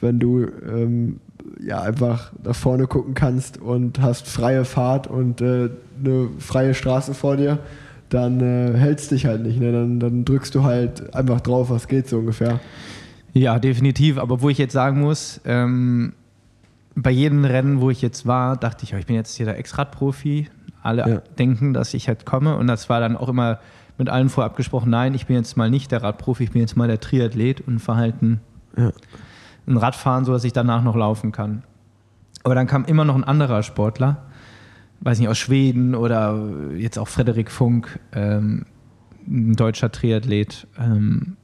wenn 0.00 0.18
du 0.18 0.46
ähm, 0.70 1.20
ja 1.64 1.80
einfach 1.80 2.30
nach 2.44 2.54
vorne 2.54 2.86
gucken 2.86 3.14
kannst 3.14 3.58
und 3.58 4.00
hast 4.02 4.28
freie 4.28 4.66
Fahrt 4.66 5.06
und 5.06 5.40
äh, 5.40 5.70
eine 6.04 6.28
freie 6.38 6.74
Straße 6.74 7.14
vor 7.14 7.38
dir, 7.38 7.58
dann 8.10 8.40
äh, 8.40 8.76
hältst 8.76 9.10
dich 9.12 9.24
halt 9.24 9.42
nicht. 9.42 9.58
Ne? 9.58 9.72
Dann, 9.72 9.98
dann 9.98 10.24
drückst 10.26 10.54
du 10.54 10.62
halt 10.62 11.14
einfach 11.14 11.40
drauf, 11.40 11.70
was 11.70 11.88
geht 11.88 12.08
so 12.08 12.18
ungefähr. 12.18 12.60
Ja, 13.32 13.58
definitiv. 13.58 14.18
Aber 14.18 14.42
wo 14.42 14.50
ich 14.50 14.58
jetzt 14.58 14.72
sagen 14.72 15.00
muss, 15.00 15.40
ähm, 15.44 16.12
bei 17.02 17.10
jedem 17.10 17.44
Rennen, 17.44 17.80
wo 17.80 17.90
ich 17.90 18.02
jetzt 18.02 18.26
war, 18.26 18.56
dachte 18.56 18.84
ich, 18.84 18.94
oh, 18.94 18.98
ich 18.98 19.06
bin 19.06 19.16
jetzt 19.16 19.36
hier 19.36 19.46
der 19.46 19.58
Ex-Rad-Profi. 19.58 20.48
Alle 20.82 21.08
ja. 21.08 21.22
denken, 21.38 21.74
dass 21.74 21.94
ich 21.94 22.08
halt 22.08 22.24
komme. 22.24 22.56
Und 22.56 22.66
das 22.66 22.88
war 22.88 23.00
dann 23.00 23.16
auch 23.16 23.28
immer 23.28 23.58
mit 23.98 24.08
allen 24.08 24.28
vorab 24.28 24.56
gesprochen, 24.56 24.90
nein, 24.90 25.12
ich 25.14 25.26
bin 25.26 25.36
jetzt 25.36 25.56
mal 25.56 25.68
nicht 25.68 25.90
der 25.90 26.02
Radprofi, 26.02 26.44
ich 26.44 26.52
bin 26.52 26.60
jetzt 26.60 26.76
mal 26.76 26.86
der 26.86 27.00
Triathlet 27.00 27.60
und 27.60 27.80
verhalten 27.80 28.40
ja. 28.76 28.92
ein 29.66 29.76
Radfahren, 29.76 30.24
so 30.24 30.32
dass 30.32 30.44
ich 30.44 30.52
danach 30.52 30.82
noch 30.82 30.94
laufen 30.94 31.32
kann. 31.32 31.64
Aber 32.44 32.54
dann 32.54 32.68
kam 32.68 32.84
immer 32.84 33.04
noch 33.04 33.16
ein 33.16 33.24
anderer 33.24 33.64
Sportler, 33.64 34.28
weiß 35.00 35.18
nicht, 35.18 35.28
aus 35.28 35.38
Schweden 35.38 35.96
oder 35.96 36.48
jetzt 36.76 36.98
auch 36.98 37.08
Frederik 37.08 37.50
Funk, 37.50 37.98
ähm, 38.12 38.66
ein 39.26 39.56
deutscher 39.56 39.90
Triathlet, 39.90 40.68
ähm, 40.78 41.36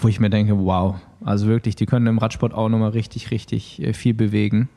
wo 0.00 0.08
ich 0.08 0.20
mir 0.20 0.30
denke, 0.30 0.56
wow, 0.58 0.96
also 1.26 1.48
wirklich, 1.48 1.74
die 1.74 1.86
können 1.86 2.06
im 2.06 2.18
Radsport 2.18 2.54
auch 2.54 2.68
nochmal 2.68 2.90
richtig, 2.90 3.32
richtig 3.32 3.82
äh, 3.82 3.92
viel 3.92 4.14
bewegen. 4.14 4.68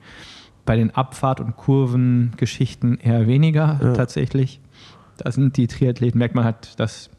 Bei 0.66 0.76
den 0.76 0.89
Abfahrt- 0.89 1.39
und 1.39 1.56
Kurvengeschichten 1.56 2.97
eher 2.97 3.28
weniger 3.28 3.80
ja. 3.82 3.93
tatsächlich. 3.93 4.60
Da 5.18 5.32
sind 5.32 5.58
die 5.58 5.68
Triathleten, 5.68 6.18
merkt 6.18 6.34
man 6.34 6.45
halt, 6.45 6.80
dass 6.80 7.12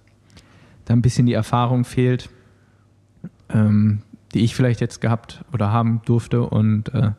da 0.85 0.95
ein 0.95 1.03
bisschen 1.03 1.27
die 1.27 1.33
Erfahrung 1.33 1.85
fehlt, 1.85 2.29
ähm, 3.51 4.03
die 4.35 4.41
ich 4.41 4.57
vielleicht 4.57 4.81
jetzt 4.81 5.01
gehabt 5.01 5.45
oder 5.53 5.71
haben 5.71 6.03
durfte. 6.05 6.43
Und 6.43 6.93
äh, 6.93 7.13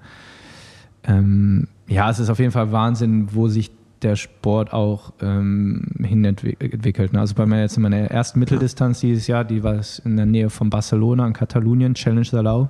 ähm, 1.05 1.69
ja, 1.87 2.09
es 2.09 2.19
ist 2.19 2.29
auf 2.29 2.39
jeden 2.39 2.51
Fall 2.51 2.73
Wahnsinn, 2.73 3.29
wo 3.31 3.47
sich 3.47 3.71
der 4.01 4.15
Sport 4.15 4.73
auch 4.73 5.13
ähm, 5.21 5.87
hin 6.03 6.25
entwickelt. 6.25 7.13
Ne? 7.13 7.19
Also 7.19 7.35
bei 7.35 7.45
mir 7.45 7.61
jetzt 7.61 7.77
in 7.77 7.83
meiner 7.83 7.97
ersten 7.97 8.39
Mitteldistanz 8.39 8.99
dieses 8.99 9.27
Jahr, 9.27 9.43
die 9.43 9.63
war 9.63 9.79
in 10.05 10.17
der 10.17 10.25
Nähe 10.25 10.49
von 10.49 10.69
Barcelona 10.69 11.27
in 11.27 11.33
Katalonien, 11.33 11.93
Challenge 11.93 12.25
Salau. 12.25 12.67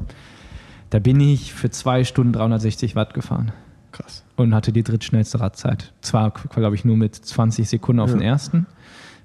Da 0.89 0.99
bin 0.99 1.19
ich 1.21 1.53
für 1.53 1.69
zwei 1.69 2.03
Stunden 2.03 2.33
360 2.33 2.95
Watt 2.95 3.13
gefahren. 3.13 3.53
Krass. 3.91 4.23
Und 4.35 4.53
hatte 4.53 4.71
die 4.71 4.83
drittschnellste 4.83 5.39
Radzeit. 5.39 5.93
Zwar, 6.01 6.31
glaube 6.31 6.75
ich, 6.75 6.85
nur 6.85 6.97
mit 6.97 7.15
20 7.15 7.67
Sekunden 7.67 8.01
auf 8.01 8.09
ja. 8.09 8.17
den 8.17 8.21
ersten, 8.21 8.65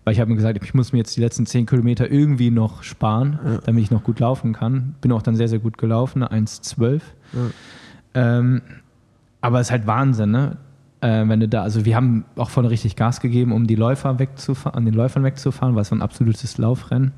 weil 0.04 0.12
ich 0.12 0.20
habe 0.20 0.30
mir 0.30 0.36
gesagt, 0.36 0.62
ich 0.62 0.74
muss 0.74 0.92
mir 0.92 0.98
jetzt 0.98 1.16
die 1.16 1.20
letzten 1.20 1.46
10 1.46 1.66
Kilometer 1.66 2.10
irgendwie 2.10 2.50
noch 2.50 2.82
sparen, 2.84 3.38
ja. 3.44 3.58
damit 3.64 3.82
ich 3.82 3.90
noch 3.90 4.04
gut 4.04 4.20
laufen 4.20 4.52
kann. 4.52 4.94
Bin 5.00 5.10
auch 5.12 5.22
dann 5.22 5.34
sehr, 5.34 5.48
sehr 5.48 5.58
gut 5.58 5.78
gelaufen, 5.78 6.22
1,12. 6.22 7.00
Ja. 7.32 7.40
Ähm, 8.14 8.62
aber 9.40 9.60
es 9.60 9.68
ist 9.68 9.70
halt 9.72 9.86
Wahnsinn, 9.86 10.30
ne? 10.30 10.56
Äh, 11.06 11.28
wenn 11.28 11.38
du 11.38 11.48
da, 11.48 11.62
also 11.62 11.84
wir 11.84 11.94
haben 11.94 12.24
auch 12.34 12.50
vorne 12.50 12.68
richtig 12.68 12.96
Gas 12.96 13.20
gegeben, 13.20 13.52
um 13.52 13.68
die 13.68 13.76
Läufer 13.76 14.18
wegzufahren, 14.18 14.76
an 14.76 14.84
den 14.86 14.94
Läufern 14.94 15.22
wegzufahren, 15.22 15.76
weil 15.76 15.82
es 15.82 15.92
war 15.92 15.98
ein 15.98 16.02
absolutes 16.02 16.58
Laufrennen. 16.58 17.12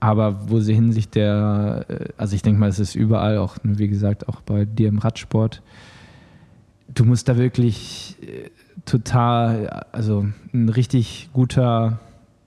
Aber 0.00 0.48
wo 0.48 0.60
sie 0.60 0.74
hinsicht 0.74 1.14
der, 1.14 1.84
äh, 1.88 2.06
also 2.16 2.34
ich 2.34 2.40
denke 2.40 2.58
mal, 2.58 2.70
es 2.70 2.78
ist 2.78 2.94
überall, 2.94 3.36
auch 3.38 3.56
wie 3.62 3.88
gesagt, 3.88 4.28
auch 4.28 4.40
bei 4.40 4.64
dir 4.64 4.88
im 4.88 4.98
Radsport, 4.98 5.60
du 6.94 7.04
musst 7.04 7.28
da 7.28 7.36
wirklich 7.36 8.16
äh, 8.22 8.48
total, 8.86 9.84
also 9.92 10.26
ein 10.54 10.70
richtig 10.70 11.28
guter, 11.34 11.98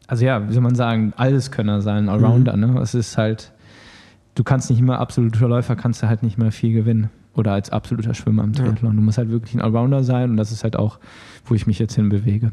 also 0.07 0.25
ja, 0.25 0.49
wie 0.49 0.53
soll 0.53 0.63
man 0.63 0.75
sagen, 0.75 1.13
Alleskönner 1.17 1.81
sein, 1.81 2.09
Allrounder. 2.09 2.57
Mhm. 2.57 2.73
Ne? 2.73 2.81
Es 2.81 2.95
ist 2.95 3.15
halt, 3.15 3.51
du 4.33 4.43
kannst 4.43 4.71
nicht 4.71 4.79
immer 4.79 4.97
absoluter 4.97 5.47
Läufer, 5.47 5.75
kannst 5.75 6.01
du 6.01 6.07
halt 6.07 6.23
nicht 6.23 6.39
mehr 6.39 6.51
viel 6.51 6.73
gewinnen. 6.73 7.11
Oder 7.33 7.53
als 7.53 7.69
absoluter 7.69 8.13
Schwimmer 8.13 8.43
im 8.43 8.53
Triathlon. 8.53 8.91
Ja. 8.91 8.97
Du 8.97 9.01
musst 9.01 9.17
halt 9.17 9.29
wirklich 9.29 9.53
ein 9.53 9.61
Allrounder 9.61 10.03
sein 10.03 10.31
und 10.31 10.37
das 10.37 10.51
ist 10.51 10.63
halt 10.63 10.75
auch, 10.75 10.99
wo 11.45 11.55
ich 11.55 11.65
mich 11.65 11.79
jetzt 11.79 11.95
hin 11.95 12.09
bewege. 12.09 12.51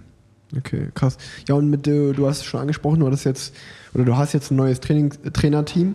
Okay, 0.57 0.89
krass. 0.95 1.19
Ja, 1.47 1.57
und 1.57 1.69
mit 1.69 1.87
du, 1.87 2.13
du 2.13 2.27
hast 2.27 2.39
es 2.39 2.45
schon 2.45 2.61
angesprochen, 2.61 3.01
du 3.01 3.07
hattest 3.07 3.25
jetzt, 3.25 3.55
oder 3.95 4.05
du 4.05 4.17
hast 4.17 4.33
jetzt 4.33 4.51
ein 4.51 4.57
neues 4.57 4.81
Training, 4.81 5.13
Trainerteam, 5.33 5.95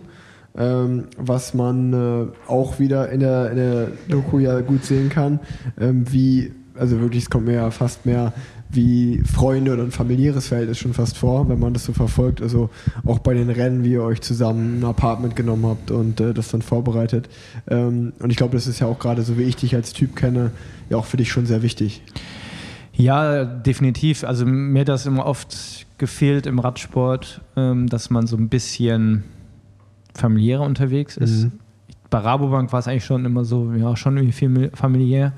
ähm, 0.56 1.04
was 1.16 1.54
man 1.54 1.92
äh, 1.92 2.26
auch 2.46 2.78
wieder 2.78 3.10
in 3.10 3.20
der, 3.20 3.50
in 3.50 3.56
der 3.56 3.88
Doku 4.08 4.38
ja 4.38 4.60
gut 4.60 4.84
sehen 4.84 5.08
kann, 5.08 5.40
ähm, 5.80 6.04
wie, 6.12 6.52
also 6.78 7.00
wirklich, 7.00 7.24
es 7.24 7.30
kommt 7.30 7.46
mir 7.46 7.54
ja 7.54 7.70
fast 7.70 8.06
mehr 8.06 8.32
wie 8.74 9.22
Freunde 9.24 9.72
oder 9.72 9.82
ein 9.82 9.90
familiäres 9.90 10.48
Verhältnis 10.48 10.78
schon 10.78 10.94
fast 10.94 11.16
vor, 11.16 11.48
wenn 11.48 11.58
man 11.58 11.72
das 11.72 11.84
so 11.84 11.92
verfolgt. 11.92 12.42
Also 12.42 12.70
auch 13.04 13.18
bei 13.18 13.34
den 13.34 13.50
Rennen, 13.50 13.84
wie 13.84 13.92
ihr 13.92 14.02
euch 14.02 14.20
zusammen 14.20 14.80
ein 14.80 14.84
Apartment 14.84 15.36
genommen 15.36 15.66
habt 15.66 15.90
und 15.90 16.20
äh, 16.20 16.34
das 16.34 16.48
dann 16.48 16.62
vorbereitet. 16.62 17.28
Ähm, 17.68 18.12
und 18.18 18.30
ich 18.30 18.36
glaube, 18.36 18.54
das 18.54 18.66
ist 18.66 18.80
ja 18.80 18.86
auch 18.86 18.98
gerade 18.98 19.22
so, 19.22 19.38
wie 19.38 19.42
ich 19.42 19.56
dich 19.56 19.74
als 19.74 19.92
Typ 19.92 20.16
kenne, 20.16 20.50
ja 20.90 20.96
auch 20.96 21.06
für 21.06 21.16
dich 21.16 21.30
schon 21.30 21.46
sehr 21.46 21.62
wichtig. 21.62 22.02
Ja, 22.92 23.44
definitiv. 23.44 24.24
Also 24.24 24.46
mir 24.46 24.80
hat 24.80 24.88
das 24.88 25.06
immer 25.06 25.26
oft 25.26 25.86
gefehlt 25.98 26.46
im 26.46 26.58
Radsport, 26.58 27.40
ähm, 27.56 27.88
dass 27.88 28.10
man 28.10 28.26
so 28.26 28.36
ein 28.36 28.48
bisschen 28.48 29.24
familiärer 30.14 30.62
unterwegs 30.62 31.16
ist. 31.16 31.44
Mhm. 31.44 31.52
Bei 32.10 32.18
Rabobank 32.18 32.72
war 32.72 32.78
es 32.78 32.86
eigentlich 32.86 33.04
schon 33.04 33.24
immer 33.24 33.44
so, 33.44 33.72
ja, 33.72 33.96
schon 33.96 34.16
irgendwie 34.16 34.32
viel 34.32 34.70
familiär. 34.74 35.32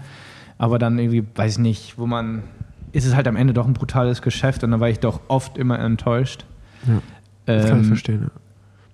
Aber 0.59 0.79
dann 0.79 0.99
irgendwie, 0.99 1.25
weiß 1.35 1.53
ich 1.53 1.59
nicht, 1.59 1.99
wo 1.99 2.07
man, 2.07 2.43
ist 2.93 3.07
es 3.07 3.15
halt 3.15 3.29
am 3.29 3.37
Ende 3.37 3.53
doch 3.53 3.67
ein 3.67 3.75
brutales 3.75 4.23
Geschäft 4.23 4.65
und 4.65 4.71
da 4.71 4.81
war 4.81 4.89
ich 4.89 5.01
doch 5.01 5.21
oft 5.29 5.59
immer 5.59 5.79
enttäuscht. 5.79 6.45
Ja, 6.87 7.03
das 7.47 7.65
ähm, 7.65 7.71
kann 7.71 7.79
ich 7.79 7.85
ähm, 7.85 7.89
verstehen, 7.89 8.23
ja. 8.23 8.31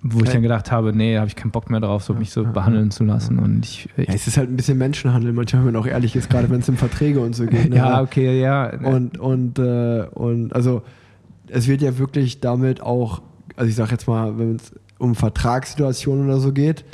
Wo 0.05 0.21
ich 0.25 0.31
dann 0.31 0.43
gedacht 0.43 0.73
habe, 0.73 0.93
nee, 0.93 1.15
da 1.15 1.21
habe 1.21 1.29
ich 1.29 1.37
keinen 1.37 1.53
Bock 1.53 1.71
mehr 1.71 1.79
drauf, 1.79 2.03
so 2.03 2.13
ja, 2.13 2.19
mich 2.19 2.33
so 2.33 2.43
behandeln 2.43 2.91
zu 2.91 3.05
lassen. 3.05 3.39
Und 3.39 3.65
ich, 3.65 3.89
ich 3.97 4.09
es 4.09 4.27
ist 4.27 4.37
halt 4.37 4.51
ein 4.51 4.57
bisschen 4.57 4.77
Menschenhandel, 4.77 5.33
manchmal, 5.33 5.65
wenn 5.65 5.73
man 5.73 5.81
auch 5.81 5.87
ehrlich 5.87 6.17
ist, 6.17 6.29
gerade 6.29 6.51
wenn 6.51 6.59
es 6.59 6.69
um 6.69 6.77
Verträge 6.77 7.21
und 7.21 7.37
so 7.37 7.47
geht. 7.47 7.71
Ne? 7.71 7.77
ja, 7.77 8.03
okay, 8.03 8.41
ja. 8.41 8.69
Und, 8.81 9.17
und, 9.19 9.61
äh, 9.61 10.07
und 10.13 10.53
also 10.57 10.83
es 11.47 11.69
wird 11.69 11.83
ja 11.83 11.99
wirklich 11.99 12.41
damit 12.41 12.81
auch, 12.81 13.23
also 13.55 13.69
ich 13.69 13.77
sage 13.77 13.93
jetzt 13.93 14.09
mal, 14.09 14.37
wenn 14.39 14.57
es 14.57 14.73
um 14.99 15.15
Vertragssituationen 15.15 16.27
oder 16.27 16.41
so 16.41 16.53
geht, 16.53 16.85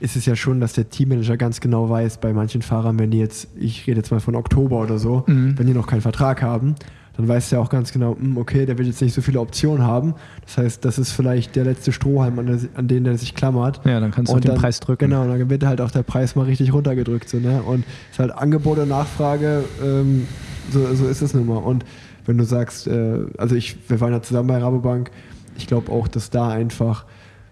ist 0.00 0.16
es 0.16 0.26
ja 0.26 0.36
schon, 0.36 0.60
dass 0.60 0.74
der 0.74 0.88
Teammanager 0.90 1.36
ganz 1.36 1.60
genau 1.60 1.88
weiß, 1.88 2.18
bei 2.18 2.32
manchen 2.32 2.62
Fahrern, 2.62 2.98
wenn 2.98 3.10
die 3.10 3.18
jetzt, 3.18 3.48
ich 3.56 3.86
rede 3.86 3.98
jetzt 3.98 4.10
mal 4.10 4.20
von 4.20 4.34
Oktober 4.34 4.80
oder 4.80 4.98
so, 4.98 5.24
mhm. 5.26 5.58
wenn 5.58 5.66
die 5.66 5.74
noch 5.74 5.86
keinen 5.86 6.02
Vertrag 6.02 6.42
haben, 6.42 6.74
dann 7.16 7.28
weiß 7.28 7.52
er 7.52 7.60
auch 7.60 7.70
ganz 7.70 7.92
genau, 7.92 8.14
hm, 8.14 8.36
okay, 8.36 8.66
der 8.66 8.76
wird 8.76 8.88
jetzt 8.88 9.00
nicht 9.00 9.14
so 9.14 9.22
viele 9.22 9.40
Optionen 9.40 9.86
haben. 9.86 10.14
Das 10.44 10.58
heißt, 10.58 10.84
das 10.84 10.98
ist 10.98 11.12
vielleicht 11.12 11.56
der 11.56 11.64
letzte 11.64 11.92
Strohhalm, 11.92 12.38
an, 12.38 12.46
der, 12.46 12.58
an 12.74 12.88
den 12.88 13.04
der 13.04 13.16
sich 13.16 13.34
klammert. 13.34 13.80
Ja, 13.86 14.00
dann 14.00 14.10
kannst 14.10 14.30
du 14.30 14.36
und 14.36 14.44
den 14.44 14.52
dann, 14.52 14.60
Preis 14.60 14.80
drücken. 14.80 15.08
Genau, 15.08 15.26
dann 15.26 15.48
wird 15.48 15.64
halt 15.64 15.80
auch 15.80 15.90
der 15.90 16.02
Preis 16.02 16.36
mal 16.36 16.44
richtig 16.44 16.74
runtergedrückt. 16.74 17.28
So, 17.28 17.38
ne? 17.38 17.62
Und 17.62 17.84
es 18.10 18.12
ist 18.12 18.18
halt 18.18 18.32
Angebot 18.32 18.78
und 18.78 18.90
Nachfrage, 18.90 19.64
ähm, 19.82 20.28
so, 20.70 20.94
so 20.94 21.06
ist 21.06 21.22
es 21.22 21.32
nun 21.32 21.46
mal. 21.46 21.56
Und 21.56 21.86
wenn 22.26 22.36
du 22.36 22.44
sagst, 22.44 22.86
äh, 22.86 23.20
also 23.38 23.54
ich, 23.54 23.76
wir 23.88 24.00
waren 24.00 24.12
ja 24.12 24.20
zusammen 24.20 24.48
bei 24.48 24.58
Rabobank, 24.58 25.10
ich 25.56 25.66
glaube 25.66 25.90
auch, 25.90 26.08
dass 26.08 26.28
da 26.28 26.50
einfach, 26.50 27.06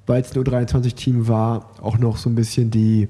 weil 0.07 0.23
es 0.23 0.35
nur 0.35 0.45
23 0.45 0.95
Team 0.95 1.29
war, 1.29 1.71
auch 1.81 1.99
noch 1.99 2.17
so 2.17 2.29
ein 2.29 2.35
bisschen 2.35 2.71
die 2.71 3.09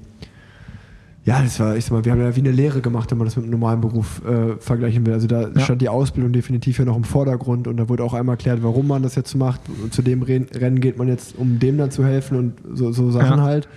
ja, 1.25 1.41
das 1.41 1.59
war, 1.59 1.75
ich 1.75 1.85
sag 1.85 1.91
mal, 1.91 2.05
wir 2.05 2.11
haben 2.11 2.21
ja 2.21 2.35
wie 2.35 2.39
eine 2.39 2.51
Lehre 2.51 2.81
gemacht, 2.81 3.09
wenn 3.09 3.17
man 3.17 3.25
das 3.25 3.35
mit 3.35 3.45
einem 3.45 3.53
normalen 3.53 3.81
Beruf 3.81 4.21
äh, 4.23 4.57
vergleichen 4.59 5.07
will. 5.07 5.13
Also 5.13 5.25
da 5.25 5.49
ja. 5.49 5.59
stand 5.59 5.81
die 5.81 5.89
Ausbildung 5.89 6.31
definitiv 6.31 6.77
ja 6.77 6.85
noch 6.85 6.95
im 6.95 7.03
Vordergrund 7.03 7.67
und 7.67 7.77
da 7.77 7.89
wurde 7.89 8.03
auch 8.03 8.13
einmal 8.13 8.33
erklärt, 8.33 8.61
warum 8.61 8.87
man 8.87 9.01
das 9.01 9.15
jetzt 9.15 9.33
macht. 9.33 9.61
Und 9.81 9.91
zu 9.91 10.03
dem 10.03 10.21
Rennen 10.21 10.79
geht 10.79 10.99
man 10.99 11.07
jetzt, 11.07 11.35
um 11.35 11.57
dem 11.57 11.79
dann 11.79 11.89
zu 11.89 12.05
helfen 12.05 12.37
und 12.37 12.77
so, 12.77 12.91
so 12.91 13.09
Sachen 13.09 13.39
ja. 13.39 13.43
halt. 13.43 13.67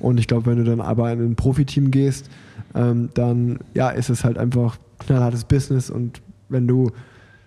Und 0.00 0.18
ich 0.18 0.26
glaube, 0.26 0.46
wenn 0.46 0.58
du 0.58 0.64
dann 0.64 0.80
aber 0.80 1.12
in 1.12 1.20
ein 1.20 1.36
Profiteam 1.36 1.92
gehst, 1.92 2.28
ähm, 2.74 3.10
dann 3.14 3.60
ja, 3.72 3.90
ist 3.90 4.10
es 4.10 4.24
halt 4.24 4.36
einfach 4.36 4.76
knallhartes 4.98 5.44
Business 5.44 5.90
und 5.90 6.20
wenn 6.48 6.66
du 6.66 6.90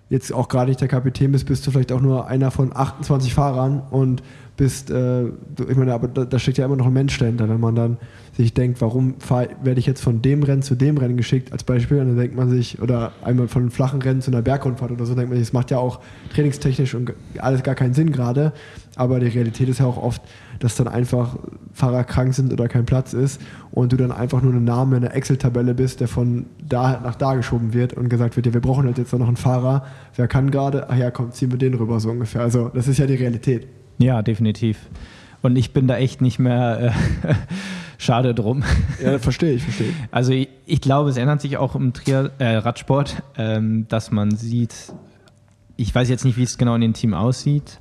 jetzt 0.10 0.34
auch 0.34 0.48
gerade 0.48 0.70
nicht 0.70 0.80
der 0.80 0.88
Kapitän 0.88 1.34
bist, 1.34 1.46
bist 1.46 1.68
du 1.68 1.72
vielleicht 1.72 1.92
auch 1.92 2.02
nur 2.02 2.28
einer 2.28 2.50
von 2.50 2.72
28 2.74 3.34
Fahrern 3.34 3.84
und 3.92 4.24
bist, 4.60 4.92
äh, 4.92 5.24
ich 5.26 5.78
meine, 5.78 5.94
aber 5.94 6.10
da, 6.10 6.26
da, 6.26 6.38
steckt 6.38 6.58
ja 6.58 6.66
immer 6.66 6.76
noch 6.76 6.88
ein 6.88 6.94
Mensch 6.94 7.18
dahinter, 7.18 7.48
wenn 7.48 7.62
man 7.62 7.76
dann 7.76 7.98
sich 8.36 8.54
denkt, 8.54 8.82
warum 8.82 9.16
werde 9.64 9.80
ich 9.80 9.86
jetzt 9.86 10.02
von 10.02 10.22
dem 10.22 10.44
Rennen 10.44 10.62
zu 10.62 10.76
dem 10.76 10.98
Rennen 10.98 11.16
geschickt, 11.16 11.54
als 11.54 11.64
Beispiel, 11.64 12.00
und 12.00 12.10
dann 12.10 12.18
denkt 12.18 12.36
man 12.36 12.50
sich, 12.50 12.82
oder 12.82 13.14
einmal 13.24 13.48
von 13.48 13.62
einem 13.62 13.72
flachen 13.72 14.02
Rennen 14.02 14.22
zu 14.22 14.32
einer 14.32 14.42
Bergrundfahrt 14.42 14.92
oder 14.92 15.06
so, 15.06 15.16
denkt 15.16 15.30
man 15.30 15.40
sich, 15.40 15.48
das 15.48 15.54
macht 15.54 15.72
ja 15.72 15.78
auch 15.78 16.02
trainingstechnisch 16.34 16.94
und 16.94 17.14
alles 17.38 17.64
gar 17.64 17.74
keinen 17.74 17.94
Sinn 17.94 18.12
gerade, 18.12 18.52
aber 18.98 19.22
die 19.22 19.28
Realität 19.28 19.70
ist 19.70 19.80
ja 19.80 19.86
auch 19.86 19.96
oft, 19.96 20.22
dass 20.60 20.76
dann 20.76 20.90
einfach 20.90 21.38
Fahrer 21.72 22.04
krank 22.04 22.34
sind 22.34 22.52
oder 22.52 22.68
kein 22.68 22.86
Platz 22.86 23.14
ist 23.14 23.40
und 23.72 23.94
du 23.94 23.96
dann 23.96 24.12
einfach 24.12 24.42
nur 24.42 24.54
ein 24.54 24.66
Name 24.66 24.98
in 24.98 25.04
der 25.04 25.16
Excel-Tabelle 25.16 25.74
bist, 25.74 26.02
der 26.02 26.10
von 26.10 26.48
da 26.68 27.00
nach 27.02 27.16
da 27.16 27.36
geschoben 27.36 27.74
wird 27.74 27.94
und 27.94 28.10
gesagt 28.10 28.36
wird, 28.36 28.46
ja, 28.46 28.54
wir 28.54 28.60
brauchen 28.60 28.86
halt 28.86 28.98
jetzt 28.98 29.14
noch 29.14 29.26
einen 29.26 29.38
Fahrer, 29.38 29.86
wer 30.18 30.28
kann 30.28 30.52
gerade, 30.52 30.90
ach 30.90 30.98
ja, 30.98 31.12
komm, 31.12 31.32
ziehen 31.32 31.50
wir 31.50 31.58
den 31.58 31.76
rüber, 31.76 32.02
so 32.02 32.10
ungefähr. 32.10 32.42
Also 32.42 32.70
das 32.74 32.90
ist 32.90 32.98
ja 32.98 33.06
die 33.06 33.16
Realität. 33.16 33.68
Ja, 34.00 34.22
definitiv. 34.24 34.80
Und 35.42 35.58
ich 35.58 35.72
bin 35.72 35.88
da 35.88 35.98
echt 35.98 36.22
nicht 36.22 36.40
mehr 36.40 36.94
äh, 37.24 37.34
schade 37.98 38.34
drum. 38.34 38.64
Ja, 39.04 39.20
verstehe 39.20 39.54
ich, 39.54 39.64
verstehe. 39.64 39.94
Also 40.10 40.32
ich, 40.32 40.50
ich, 40.66 40.82
glaube, 40.82 41.10
es 41.10 41.18
ändert 41.18 41.42
sich 41.42 41.58
auch 41.58 41.76
im 41.76 41.94
Trial, 41.94 42.32
äh, 42.40 42.56
Radsport, 42.56 43.22
ähm, 43.38 43.86
dass 43.90 44.12
man 44.12 44.32
sieht, 44.32 44.94
ich 45.78 45.94
weiß 45.94 46.10
jetzt 46.10 46.26
nicht, 46.26 46.38
wie 46.38 46.44
es 46.44 46.58
genau 46.58 46.76
in 46.76 46.82
dem 46.82 46.94
Team 46.94 47.14
aussieht, 47.14 47.80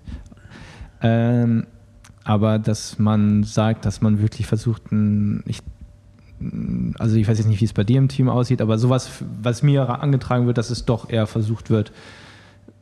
ähm, 1.01 1.67
aber 2.25 2.59
dass 2.59 2.99
man 2.99 3.45
sagt, 3.45 3.87
dass 3.87 4.01
man 4.01 4.21
wirklich 4.21 4.47
versucht, 4.47 4.93
ein, 4.93 5.43
ich, 5.47 5.61
also 6.99 7.17
ich 7.17 7.27
weiß 7.27 7.39
jetzt 7.39 7.49
nicht, 7.49 7.61
wie 7.61 7.65
es 7.65 7.73
bei 7.73 7.85
dir 7.85 7.99
im 7.99 8.09
Team 8.09 8.29
aussieht, 8.29 8.61
aber 8.61 8.79
sowas, 8.79 9.11
was 9.43 9.63
mir 9.63 9.89
angetragen 10.03 10.47
wird, 10.47 10.59
dass 10.59 10.71
es 10.71 10.85
doch 10.85 11.11
eher 11.11 11.27
versucht 11.27 11.71
wird, 11.71 11.93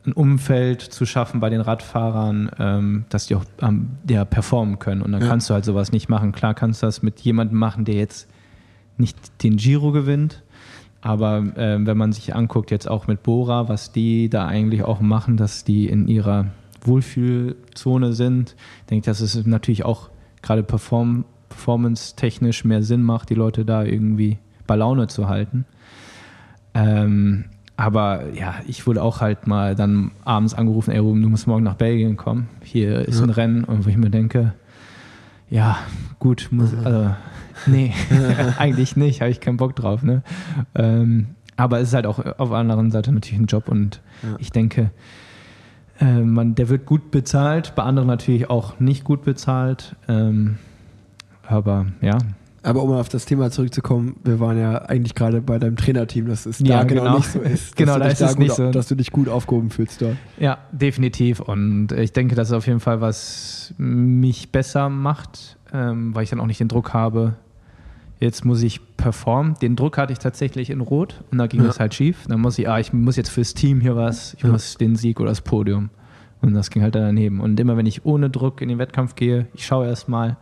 ein 0.07 0.13
Umfeld 0.13 0.81
zu 0.81 1.05
schaffen 1.05 1.39
bei 1.39 1.49
den 1.49 1.61
Radfahrern, 1.61 2.49
ähm, 2.57 3.05
dass 3.09 3.27
die 3.27 3.35
auch 3.35 3.43
ähm, 3.61 3.89
ja, 4.09 4.25
performen 4.25 4.79
können. 4.79 5.01
Und 5.01 5.11
dann 5.11 5.21
ja. 5.21 5.27
kannst 5.27 5.49
du 5.49 5.53
halt 5.53 5.65
sowas 5.65 5.91
nicht 5.91 6.09
machen. 6.09 6.31
Klar 6.31 6.53
kannst 6.53 6.81
du 6.81 6.87
das 6.87 7.03
mit 7.03 7.19
jemandem 7.19 7.59
machen, 7.59 7.85
der 7.85 7.95
jetzt 7.95 8.29
nicht 8.97 9.43
den 9.43 9.57
Giro 9.57 9.91
gewinnt. 9.91 10.43
Aber 11.01 11.37
äh, 11.55 11.85
wenn 11.85 11.97
man 11.97 12.11
sich 12.13 12.33
anguckt, 12.33 12.71
jetzt 12.71 12.89
auch 12.89 13.07
mit 13.07 13.21
Bora, 13.21 13.69
was 13.69 13.91
die 13.91 14.29
da 14.29 14.47
eigentlich 14.47 14.83
auch 14.83 14.99
machen, 14.99 15.37
dass 15.37 15.63
die 15.63 15.87
in 15.87 16.07
ihrer 16.07 16.47
Wohlfühlzone 16.81 18.13
sind, 18.13 18.55
denke 18.89 19.01
ich, 19.01 19.05
dass 19.05 19.21
es 19.21 19.45
natürlich 19.45 19.85
auch 19.85 20.09
gerade 20.41 20.63
perform 20.63 21.25
performance-technisch 21.49 22.65
mehr 22.65 22.83
Sinn 22.83 23.03
macht, 23.03 23.29
die 23.29 23.33
Leute 23.33 23.63
da 23.63 23.83
irgendwie 23.83 24.37
bei 24.67 24.75
Laune 24.75 25.07
zu 25.07 25.29
halten. 25.29 25.65
Ähm, 26.73 27.45
aber 27.77 28.33
ja, 28.33 28.55
ich 28.67 28.87
wurde 28.87 29.03
auch 29.03 29.21
halt 29.21 29.45
mal 29.45 29.75
dann 29.75 30.11
abends 30.25 30.55
angerufen, 30.55 30.91
ey 30.91 30.97
Ruben, 30.97 31.21
du 31.21 31.29
musst 31.29 31.45
morgen 31.45 31.63
nach 31.63 31.75
Belgien 31.75 32.17
kommen. 32.17 32.49
Hier 32.63 33.07
ist 33.07 33.19
ja. 33.19 33.23
ein 33.23 33.29
Rennen 33.29 33.63
und 33.63 33.85
wo 33.85 33.89
ich 33.89 33.97
mir 33.97 34.09
denke, 34.09 34.53
ja, 35.49 35.77
gut, 36.17 36.49
muss, 36.51 36.73
also, 36.83 37.11
nee, 37.67 37.93
eigentlich 38.57 38.97
nicht, 38.97 39.21
habe 39.21 39.29
ich 39.29 39.39
keinen 39.39 39.57
Bock 39.57 39.75
drauf. 39.75 40.01
Ne? 40.01 40.23
Ähm, 40.73 41.27
aber 41.55 41.79
es 41.79 41.89
ist 41.89 41.93
halt 41.93 42.07
auch 42.07 42.19
auf 42.39 42.49
der 42.49 42.57
anderen 42.57 42.89
Seite 42.89 43.11
natürlich 43.11 43.39
ein 43.39 43.45
Job 43.45 43.69
und 43.69 44.01
ja. 44.23 44.35
ich 44.39 44.51
denke, 44.51 44.89
äh, 45.99 46.21
man, 46.21 46.55
der 46.55 46.69
wird 46.69 46.87
gut 46.87 47.11
bezahlt, 47.11 47.73
bei 47.75 47.83
anderen 47.83 48.07
natürlich 48.07 48.49
auch 48.49 48.79
nicht 48.79 49.03
gut 49.03 49.23
bezahlt. 49.23 49.95
Ähm, 50.07 50.57
aber 51.47 51.85
ja, 52.01 52.17
aber 52.67 52.83
um 52.83 52.91
auf 52.91 53.07
das 53.07 53.23
Thema 53.23 53.49
zurückzukommen, 53.49 54.17
wir 54.25 54.41
waren 54.41 54.59
ja 54.59 54.79
eigentlich 54.79 55.15
gerade 55.15 55.39
bei 55.39 55.57
deinem 55.57 55.77
Trainerteam, 55.77 56.27
dass 56.27 56.45
es 56.45 56.59
ja, 56.59 56.79
da 56.79 56.83
genau, 56.83 57.03
genau, 57.03 57.17
nicht 57.17 57.31
so 57.31 57.39
ist. 57.39 57.75
genau, 57.77 57.97
da 57.97 58.07
ist 58.07 58.19
da 58.19 58.25
es 58.25 58.37
nicht 58.37 58.53
so. 58.53 58.71
Dass 58.71 58.89
du 58.89 58.95
dich 58.95 59.13
gut 59.13 59.29
aufgehoben 59.29 59.69
fühlst 59.69 60.01
dort. 60.01 60.17
Ja, 60.37 60.57
definitiv. 60.73 61.39
Und 61.39 61.93
ich 61.93 62.11
denke, 62.11 62.35
das 62.35 62.49
ist 62.49 62.53
auf 62.53 62.67
jeden 62.67 62.81
Fall, 62.81 62.99
was 62.99 63.73
mich 63.77 64.51
besser 64.51 64.89
macht, 64.89 65.57
ähm, 65.71 66.13
weil 66.13 66.23
ich 66.23 66.29
dann 66.29 66.41
auch 66.41 66.45
nicht 66.45 66.59
den 66.59 66.67
Druck 66.67 66.93
habe, 66.93 67.35
jetzt 68.19 68.43
muss 68.43 68.61
ich 68.61 68.97
performen. 68.97 69.53
Den 69.61 69.77
Druck 69.77 69.97
hatte 69.97 70.11
ich 70.11 70.19
tatsächlich 70.19 70.69
in 70.69 70.81
Rot 70.81 71.23
und 71.31 71.37
da 71.37 71.47
ging 71.47 71.61
ja. 71.61 71.67
das 71.67 71.79
halt 71.79 71.93
schief. 71.93 72.25
Dann 72.27 72.41
muss 72.41 72.59
ich, 72.59 72.67
ah, 72.67 72.79
ich 72.79 72.91
muss 72.91 73.15
jetzt 73.15 73.29
fürs 73.29 73.53
Team 73.53 73.79
hier 73.79 73.95
was, 73.95 74.33
ich 74.33 74.43
ja. 74.43 74.49
muss 74.49 74.75
den 74.75 74.97
Sieg 74.97 75.21
oder 75.21 75.29
das 75.29 75.39
Podium. 75.39 75.89
Und 76.41 76.53
das 76.53 76.69
ging 76.69 76.83
halt 76.83 76.95
daneben. 76.95 77.39
Und 77.39 77.57
immer 77.61 77.77
wenn 77.77 77.85
ich 77.85 78.05
ohne 78.05 78.29
Druck 78.29 78.61
in 78.61 78.67
den 78.67 78.77
Wettkampf 78.77 79.15
gehe, 79.15 79.47
ich 79.53 79.65
schaue 79.65 79.87
erstmal, 79.87 80.35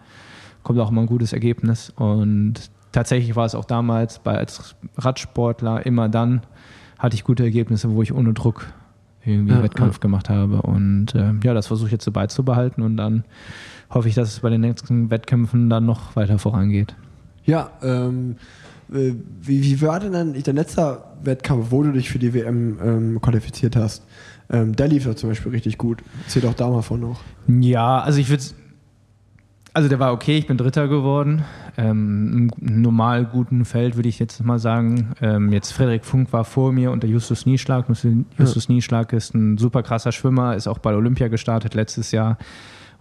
kommt 0.65 0.79
auch 0.79 0.91
immer 0.91 1.01
ein 1.01 1.07
gutes 1.07 1.31
Ergebnis. 1.31 1.91
Und 1.95 2.55
tatsächlich 2.91 3.35
war 3.37 3.45
es 3.45 3.55
auch 3.55 3.63
damals 3.63 4.19
bei, 4.19 4.37
als 4.37 4.75
Radsportler 4.97 5.85
immer 5.85 6.09
dann, 6.09 6.41
hatte 6.99 7.15
ich 7.15 7.23
gute 7.23 7.43
Ergebnisse, 7.43 7.91
wo 7.91 8.01
ich 8.01 8.13
ohne 8.13 8.33
Druck 8.33 8.65
irgendwie 9.23 9.53
ja, 9.53 9.63
Wettkampf 9.63 9.95
ja. 9.95 9.99
gemacht 9.99 10.29
habe. 10.29 10.61
Und 10.63 11.13
äh, 11.15 11.33
ja, 11.43 11.53
das 11.53 11.67
versuche 11.67 11.87
ich 11.87 11.91
jetzt 11.93 12.03
so 12.03 12.11
beizubehalten 12.11 12.83
und 12.83 12.97
dann 12.97 13.23
hoffe 13.89 14.09
ich, 14.09 14.15
dass 14.15 14.29
es 14.29 14.39
bei 14.39 14.49
den 14.49 14.61
nächsten 14.61 15.09
Wettkämpfen 15.11 15.69
dann 15.69 15.85
noch 15.85 16.15
weiter 16.15 16.39
vorangeht. 16.39 16.95
Ja, 17.45 17.69
ähm, 17.83 18.37
äh, 18.91 19.13
wie, 19.41 19.61
wie 19.61 19.81
war 19.83 19.99
denn 19.99 20.13
dann 20.13 20.35
dein 20.41 20.55
letzter 20.55 21.13
Wettkampf, 21.23 21.67
wo 21.69 21.83
du 21.83 21.91
dich 21.91 22.09
für 22.09 22.19
die 22.19 22.33
WM 22.33 22.79
ähm, 22.83 23.21
qualifiziert 23.21 23.75
hast? 23.75 24.03
Ähm, 24.49 24.75
der 24.75 24.87
lief 24.87 25.05
doch 25.05 25.15
zum 25.15 25.29
Beispiel 25.29 25.51
richtig 25.51 25.77
gut. 25.77 26.01
Erzähl 26.23 26.41
doch 26.41 26.55
da 26.55 26.69
mal 26.69 26.81
von 26.81 26.99
noch. 26.99 27.21
Ja, 27.47 27.99
also 27.99 28.19
ich 28.19 28.29
würde 28.29 28.43
also 29.75 29.89
der 29.89 29.99
war 29.99 30.13
okay, 30.13 30.37
ich 30.37 30.47
bin 30.47 30.57
Dritter 30.57 30.87
geworden. 30.87 31.43
Ähm, 31.77 32.49
Im 32.61 32.81
normal 32.81 33.25
guten 33.25 33.65
Feld 33.65 33.97
würde 33.97 34.07
ich 34.07 34.19
jetzt 34.19 34.41
mal 34.41 34.57
sagen. 34.57 35.11
Ähm, 35.21 35.51
jetzt 35.51 35.73
Frederik 35.73 36.05
Funk 36.05 36.31
war 36.31 36.45
vor 36.45 36.71
mir 36.71 36.91
und 36.91 37.03
der 37.03 37.09
Justus 37.09 37.45
Nieschlag. 37.45 37.85
Justus 37.89 38.67
ja. 38.67 38.73
Nieschlag 38.73 39.11
ist 39.11 39.35
ein 39.35 39.57
super 39.57 39.83
krasser 39.83 40.13
Schwimmer, 40.13 40.55
ist 40.55 40.67
auch 40.67 40.77
bei 40.77 40.95
Olympia 40.95 41.27
gestartet 41.27 41.73
letztes 41.73 42.11
Jahr. 42.11 42.37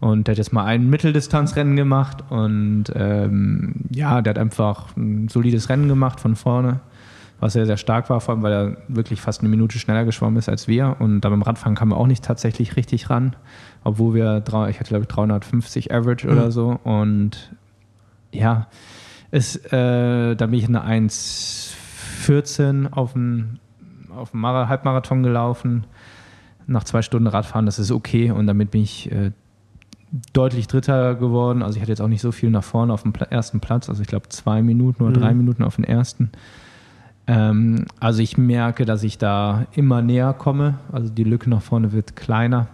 Und 0.01 0.27
der 0.27 0.33
hat 0.33 0.39
jetzt 0.39 0.53
mal 0.53 0.64
ein 0.64 0.91
Mitteldistanzrennen 0.91 1.77
gemacht 1.77 2.25
und 2.29 2.87
ähm, 2.97 3.75
ja, 3.91 4.20
der 4.20 4.31
hat 4.31 4.39
einfach 4.39 4.97
ein 4.97 5.29
solides 5.29 5.68
Rennen 5.68 5.87
gemacht 5.87 6.18
von 6.18 6.35
vorne, 6.35 6.81
was 7.41 7.53
sehr, 7.53 7.66
sehr 7.66 7.76
stark 7.76 8.11
war, 8.11 8.20
vor 8.20 8.35
allem 8.35 8.43
weil 8.43 8.53
er 8.53 8.76
wirklich 8.89 9.20
fast 9.20 9.41
eine 9.41 9.49
Minute 9.49 9.78
schneller 9.78 10.05
geschwommen 10.05 10.37
ist 10.37 10.49
als 10.49 10.68
wir. 10.68 10.97
Und 10.99 11.20
da 11.20 11.28
beim 11.28 11.43
Radfahren 11.43 11.74
kam 11.74 11.93
er 11.93 11.99
auch 11.99 12.07
nicht 12.07 12.24
tatsächlich 12.24 12.76
richtig 12.76 13.11
ran, 13.11 13.37
obwohl 13.82 14.14
wir, 14.14 14.43
ich 14.68 14.80
hatte 14.80 14.89
glaube 14.89 15.03
ich 15.03 15.09
350 15.09 15.93
Average 15.93 16.26
mhm. 16.26 16.32
oder 16.32 16.51
so. 16.51 16.78
Und 16.85 17.55
ja, 18.32 18.68
ist, 19.30 19.72
äh, 19.72 20.37
da 20.37 20.47
bin 20.47 20.59
ich 20.59 20.68
eine 20.68 20.85
1,14 20.85 22.93
auf 22.93 23.14
dem, 23.14 23.59
auf 24.14 24.30
dem 24.30 24.47
Halbmarathon 24.47 25.22
gelaufen. 25.22 25.85
Nach 26.66 26.85
zwei 26.85 27.03
Stunden 27.03 27.26
Radfahren, 27.26 27.66
das 27.66 27.78
ist 27.78 27.91
okay. 27.91 28.30
Und 28.30 28.47
damit 28.47 28.70
bin 28.70 28.82
ich 28.82 29.12
äh, 29.12 29.32
deutlich 30.32 30.68
Dritter 30.68 31.14
geworden. 31.14 31.62
Also 31.62 31.76
ich 31.76 31.82
hatte 31.82 31.93
jetzt 31.93 32.01
auch 32.01 32.09
nicht 32.09 32.22
so 32.22 32.32
viel 32.32 32.51
nach 32.51 32.64
vorne 32.64 32.93
auf 32.93 33.03
dem 33.03 33.12
ersten 33.30 33.61
Platz. 33.61 33.89
Also 33.89 34.03
ich 34.03 34.09
glaube 34.09 34.28
zwei 34.28 34.62
Minuten 34.62 35.03
oder 35.03 35.18
mhm. 35.18 35.22
drei 35.22 35.35
Minuten 35.35 35.64
auf 35.64 35.76
den 35.76 35.85
ersten. 35.85 36.30
Ähm, 37.27 37.87
also 38.01 38.22
ich 38.22 38.37
merke, 38.37 38.85
dass 38.85 39.03
ich 39.03 39.18
da 39.18 39.66
immer 39.75 40.03
näher 40.03 40.33
komme. 40.35 40.79
Also 40.93 41.11
die 41.11 41.25
Lücke 41.25 41.49
nach 41.51 41.62
vorne 41.62 41.93
wird 41.93 42.16
kleiner. 42.16 42.68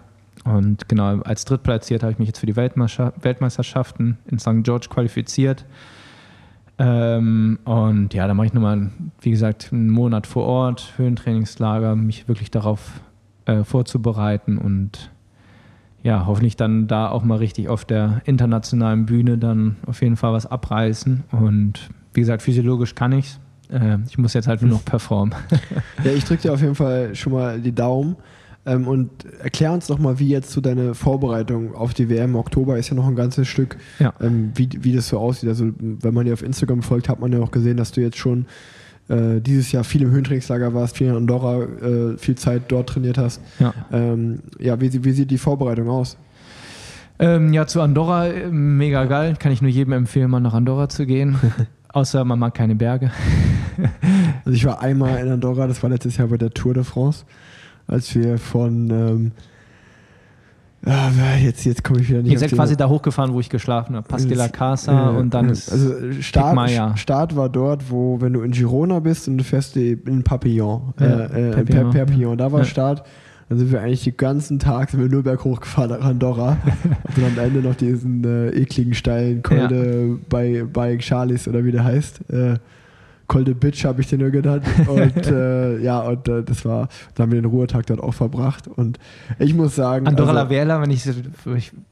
Und 0.45 0.89
genau, 0.89 1.21
als 1.21 1.45
Drittplatziert 1.45 2.03
habe 2.03 2.13
ich 2.13 2.19
mich 2.19 2.29
jetzt 2.29 2.39
für 2.39 2.47
die 2.47 2.57
Weltmeisterschaften 2.57 4.19
in 4.27 4.39
St. 4.39 4.63
George 4.63 4.89
qualifiziert. 4.89 5.67
Ähm, 6.79 7.59
und 7.65 8.15
ja, 8.15 8.27
da 8.27 8.33
mache 8.33 8.47
ich 8.47 8.55
nochmal, 8.55 8.91
wie 9.21 9.31
gesagt, 9.31 9.69
einen 9.71 9.91
Monat 9.91 10.27
vor 10.27 10.47
Ort, 10.47 10.95
Höhentrainingslager, 10.97 11.95
mich 11.95 12.27
wirklich 12.27 12.51
darauf 12.51 13.03
äh, 13.45 13.65
vorzubereiten 13.65 14.57
und 14.57 15.11
ja, 16.03 16.25
hoffentlich 16.25 16.57
dann 16.57 16.87
da 16.87 17.11
auch 17.11 17.23
mal 17.23 17.37
richtig 17.37 17.69
auf 17.69 17.85
der 17.85 18.23
internationalen 18.25 19.05
Bühne 19.05 19.37
dann 19.37 19.77
auf 19.87 20.01
jeden 20.01 20.17
Fall 20.17 20.33
was 20.33 20.47
abreißen. 20.47 21.25
Und 21.33 21.91
wie 22.15 22.21
gesagt, 22.21 22.41
physiologisch 22.41 22.95
kann 22.95 23.13
ich 23.13 23.27
es. 23.27 23.41
Äh, 23.73 23.99
ich 24.09 24.19
muss 24.19 24.35
jetzt 24.35 24.49
halt 24.49 24.63
nur 24.63 24.71
noch 24.71 24.85
performen. 24.85 25.35
ja, 26.05 26.13
ich 26.13 26.25
drücke 26.25 26.43
dir 26.43 26.53
auf 26.53 26.61
jeden 26.61 26.75
Fall 26.75 27.15
schon 27.15 27.33
mal 27.33 27.61
die 27.61 27.73
Daumen. 27.73 28.17
Ähm, 28.67 28.87
und 28.87 29.11
erklär 29.41 29.73
uns 29.73 29.87
doch 29.87 29.99
mal, 29.99 30.19
wie 30.19 30.29
jetzt 30.29 30.51
so 30.51 30.61
deine 30.61 30.95
Vorbereitung 30.95 31.75
auf 31.75 31.95
die 31.95 32.11
WM 32.11 32.31
im 32.31 32.37
Oktober 32.37 32.79
ist 32.79 32.91
ja 32.91 32.95
noch 32.95 33.07
ein 33.07 33.17
ganzes 33.17 33.49
Stück, 33.49 33.79
ja. 33.99 34.13
ähm, 34.21 34.53
wie, 34.55 34.69
wie 34.81 34.93
das 34.93 35.09
so 35.09 35.19
aussieht. 35.19 35.49
Also, 35.49 35.71
wenn 35.79 36.13
man 36.13 36.27
dir 36.27 36.35
auf 36.35 36.43
Instagram 36.43 36.83
folgt, 36.83 37.09
hat 37.09 37.21
man 37.21 37.33
ja 37.33 37.41
auch 37.41 37.51
gesehen, 37.51 37.79
dass 37.79 37.93
du 37.93 38.03
jetzt 38.03 38.19
schon 38.19 38.45
äh, 39.09 39.41
dieses 39.41 39.73
Jahr 39.73 39.83
viel 39.83 40.03
im 40.03 40.11
Höhentrainingslager 40.11 40.75
warst, 40.75 40.99
viel 40.99 41.09
in 41.09 41.17
Andorra, 41.17 41.63
äh, 41.63 42.19
viel 42.19 42.35
Zeit 42.35 42.65
dort 42.69 42.91
trainiert 42.91 43.17
hast. 43.17 43.41
Ja, 43.59 43.73
ähm, 43.93 44.41
ja 44.59 44.79
wie, 44.81 45.05
wie 45.05 45.13
sieht 45.13 45.31
die 45.31 45.39
Vorbereitung 45.39 45.89
aus? 45.89 46.19
Ähm, 47.19 47.53
ja, 47.53 47.67
zu 47.67 47.81
Andorra 47.81 48.29
äh, 48.29 48.49
mega 48.51 49.07
geil. 49.07 49.37
Kann 49.39 49.53
ich 49.53 49.63
nur 49.63 49.71
jedem 49.71 49.95
empfehlen, 49.95 50.31
mal 50.31 50.41
nach 50.41 50.55
Andorra 50.55 50.89
zu 50.89 51.07
gehen. 51.07 51.37
Außer 51.93 52.25
man 52.25 52.39
mag 52.39 52.55
keine 52.55 52.75
Berge. 52.75 53.11
also 54.45 54.57
ich 54.57 54.65
war 54.65 54.81
einmal 54.81 55.19
in 55.19 55.31
Andorra, 55.31 55.67
das 55.67 55.83
war 55.83 55.91
letztes 55.91 56.17
Jahr 56.17 56.29
bei 56.29 56.37
der 56.37 56.51
Tour 56.51 56.75
de 56.75 56.85
France, 56.85 57.25
als 57.87 58.15
wir 58.15 58.39
von 58.39 58.91
ähm, 58.91 59.33
Ah, 60.87 61.11
jetzt, 61.43 61.67
jetzt 61.67 61.85
komme 61.85 62.01
ich 62.01 62.09
wieder 62.09 62.23
nicht. 62.23 62.33
Ihr 62.33 62.39
seid 62.39 62.53
quasi 62.53 62.75
da 62.75 62.89
hochgefahren, 62.89 63.35
wo 63.35 63.41
ich 63.41 63.51
geschlafen 63.51 63.97
habe. 63.97 64.09
Pas 64.09 64.27
de 64.27 64.35
la 64.35 64.49
Casa 64.49 65.13
äh, 65.13 65.17
und 65.17 65.35
dann 65.35 65.51
ist. 65.51 65.71
Also 65.71 66.13
Start, 66.23 66.99
Start 66.99 67.37
war 67.37 67.51
dort, 67.51 67.91
wo, 67.91 68.21
wenn 68.21 68.33
du 68.33 68.41
in 68.41 68.53
Girona 68.53 68.99
bist 69.01 69.29
und 69.29 69.37
du 69.37 69.45
fährst 69.45 69.77
in 69.77 70.23
Papillon, 70.25 70.95
ja, 70.99 71.07
äh, 71.07 71.51
äh, 71.51 71.53
Perpignan, 71.53 71.91
Perpignan, 71.91 72.39
da 72.39 72.51
war 72.51 72.61
ja. 72.61 72.65
Start. 72.65 73.07
Dann 73.51 73.59
sind 73.59 73.73
wir 73.73 73.81
eigentlich 73.81 74.05
den 74.05 74.17
ganzen 74.17 74.61
Tag 74.61 74.91
sind 74.91 75.01
wir 75.01 75.09
nur 75.09 75.25
berghoch 75.25 75.59
gefahren 75.59 75.91
nach 75.91 76.05
Andorra. 76.05 76.57
und 76.85 77.19
dann 77.19 77.33
am 77.37 77.45
Ende 77.47 77.69
noch 77.69 77.75
diesen 77.75 78.23
äh, 78.25 78.51
ekligen 78.51 78.95
steilen 78.95 79.43
Kolde 79.43 80.07
ja. 80.09 80.17
bei, 80.29 80.65
bei 80.73 81.01
Charlies 81.01 81.49
oder 81.49 81.65
wie 81.65 81.73
der 81.73 81.83
heißt. 81.83 82.31
Äh, 82.31 82.59
Kolde 83.27 83.57
Bitch 83.57 83.85
habe 83.85 84.03
ich 84.03 84.07
den 84.07 84.21
nur 84.21 84.31
genannt. 84.31 84.65
Und 84.87 85.27
äh, 85.27 85.79
ja, 85.79 85.99
und 85.99 86.29
äh, 86.29 86.45
das 86.45 86.65
war, 86.65 86.87
da 87.17 87.25
haben 87.25 87.33
wir 87.33 87.43
den 87.43 87.51
Ruhetag 87.51 87.87
dort 87.87 88.01
auch 88.01 88.15
verbracht. 88.15 88.69
Und 88.69 89.01
ich 89.41 89.53
muss 89.53 89.75
sagen. 89.75 90.07
Andorra 90.07 90.31
also, 90.31 90.43
la 90.45 90.51
Vela, 90.51 90.81
wenn 90.81 90.91
ich, 90.93 91.05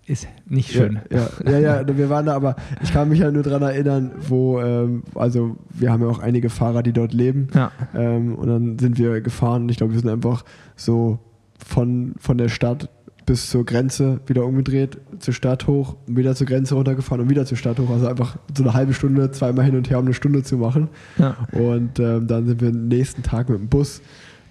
ist 0.07 0.29
nicht 0.47 0.71
schön. 0.71 1.01
Ja, 1.11 1.29
ja, 1.45 1.59
ja, 1.59 1.83
ja, 1.83 1.89
wir 1.97 2.09
waren 2.09 2.27
da, 2.27 2.37
aber 2.37 2.55
ich 2.85 2.93
kann 2.93 3.09
mich 3.09 3.19
ja 3.19 3.33
nur 3.33 3.43
daran 3.43 3.63
erinnern, 3.63 4.13
wo, 4.29 4.61
ähm, 4.61 5.03
also 5.17 5.57
wir 5.71 5.91
haben 5.91 6.03
ja 6.03 6.09
auch 6.09 6.21
einige 6.21 6.51
Fahrer, 6.51 6.85
die 6.85 6.93
dort 6.93 7.13
leben. 7.13 7.49
Ja. 7.53 7.73
Ähm, 7.97 8.37
und 8.37 8.47
dann 8.47 8.79
sind 8.79 8.97
wir 8.97 9.21
gefahren 9.21 9.63
und 9.63 9.71
ich 9.71 9.79
glaube, 9.79 9.93
wir 9.93 10.01
sind 10.01 10.11
einfach 10.11 10.45
so 10.77 11.19
von, 11.65 12.15
von 12.19 12.39
der 12.39 12.49
Stadt 12.49 12.89
bis 13.27 13.51
zur 13.51 13.67
Grenze 13.67 14.21
wieder 14.27 14.47
umgedreht, 14.47 14.99
zur 15.19 15.35
Stadt 15.35 15.67
hoch, 15.67 15.97
wieder 16.07 16.35
zur 16.35 16.47
Grenze 16.47 16.75
runtergefahren 16.75 17.23
und 17.23 17.29
wieder 17.29 17.45
zur 17.45 17.59
Stadt 17.59 17.79
hoch. 17.79 17.91
Also 17.91 18.07
einfach 18.07 18.37
so 18.57 18.63
eine 18.63 18.73
halbe 18.73 18.95
Stunde, 18.95 19.31
zweimal 19.33 19.67
hin 19.67 19.77
und 19.77 19.91
her, 19.91 19.99
um 19.99 20.07
eine 20.07 20.15
Stunde 20.15 20.43
zu 20.43 20.57
machen. 20.57 20.89
Ja. 21.19 21.37
Und 21.53 22.01
ähm, 22.01 22.27
dann 22.27 22.47
sind 22.47 22.63
wir 22.63 22.73
den 22.73 22.89
nächsten 22.89 23.23
Tag 23.23 23.51
mit 23.51 23.59
dem 23.59 23.69
Bus 23.69 24.01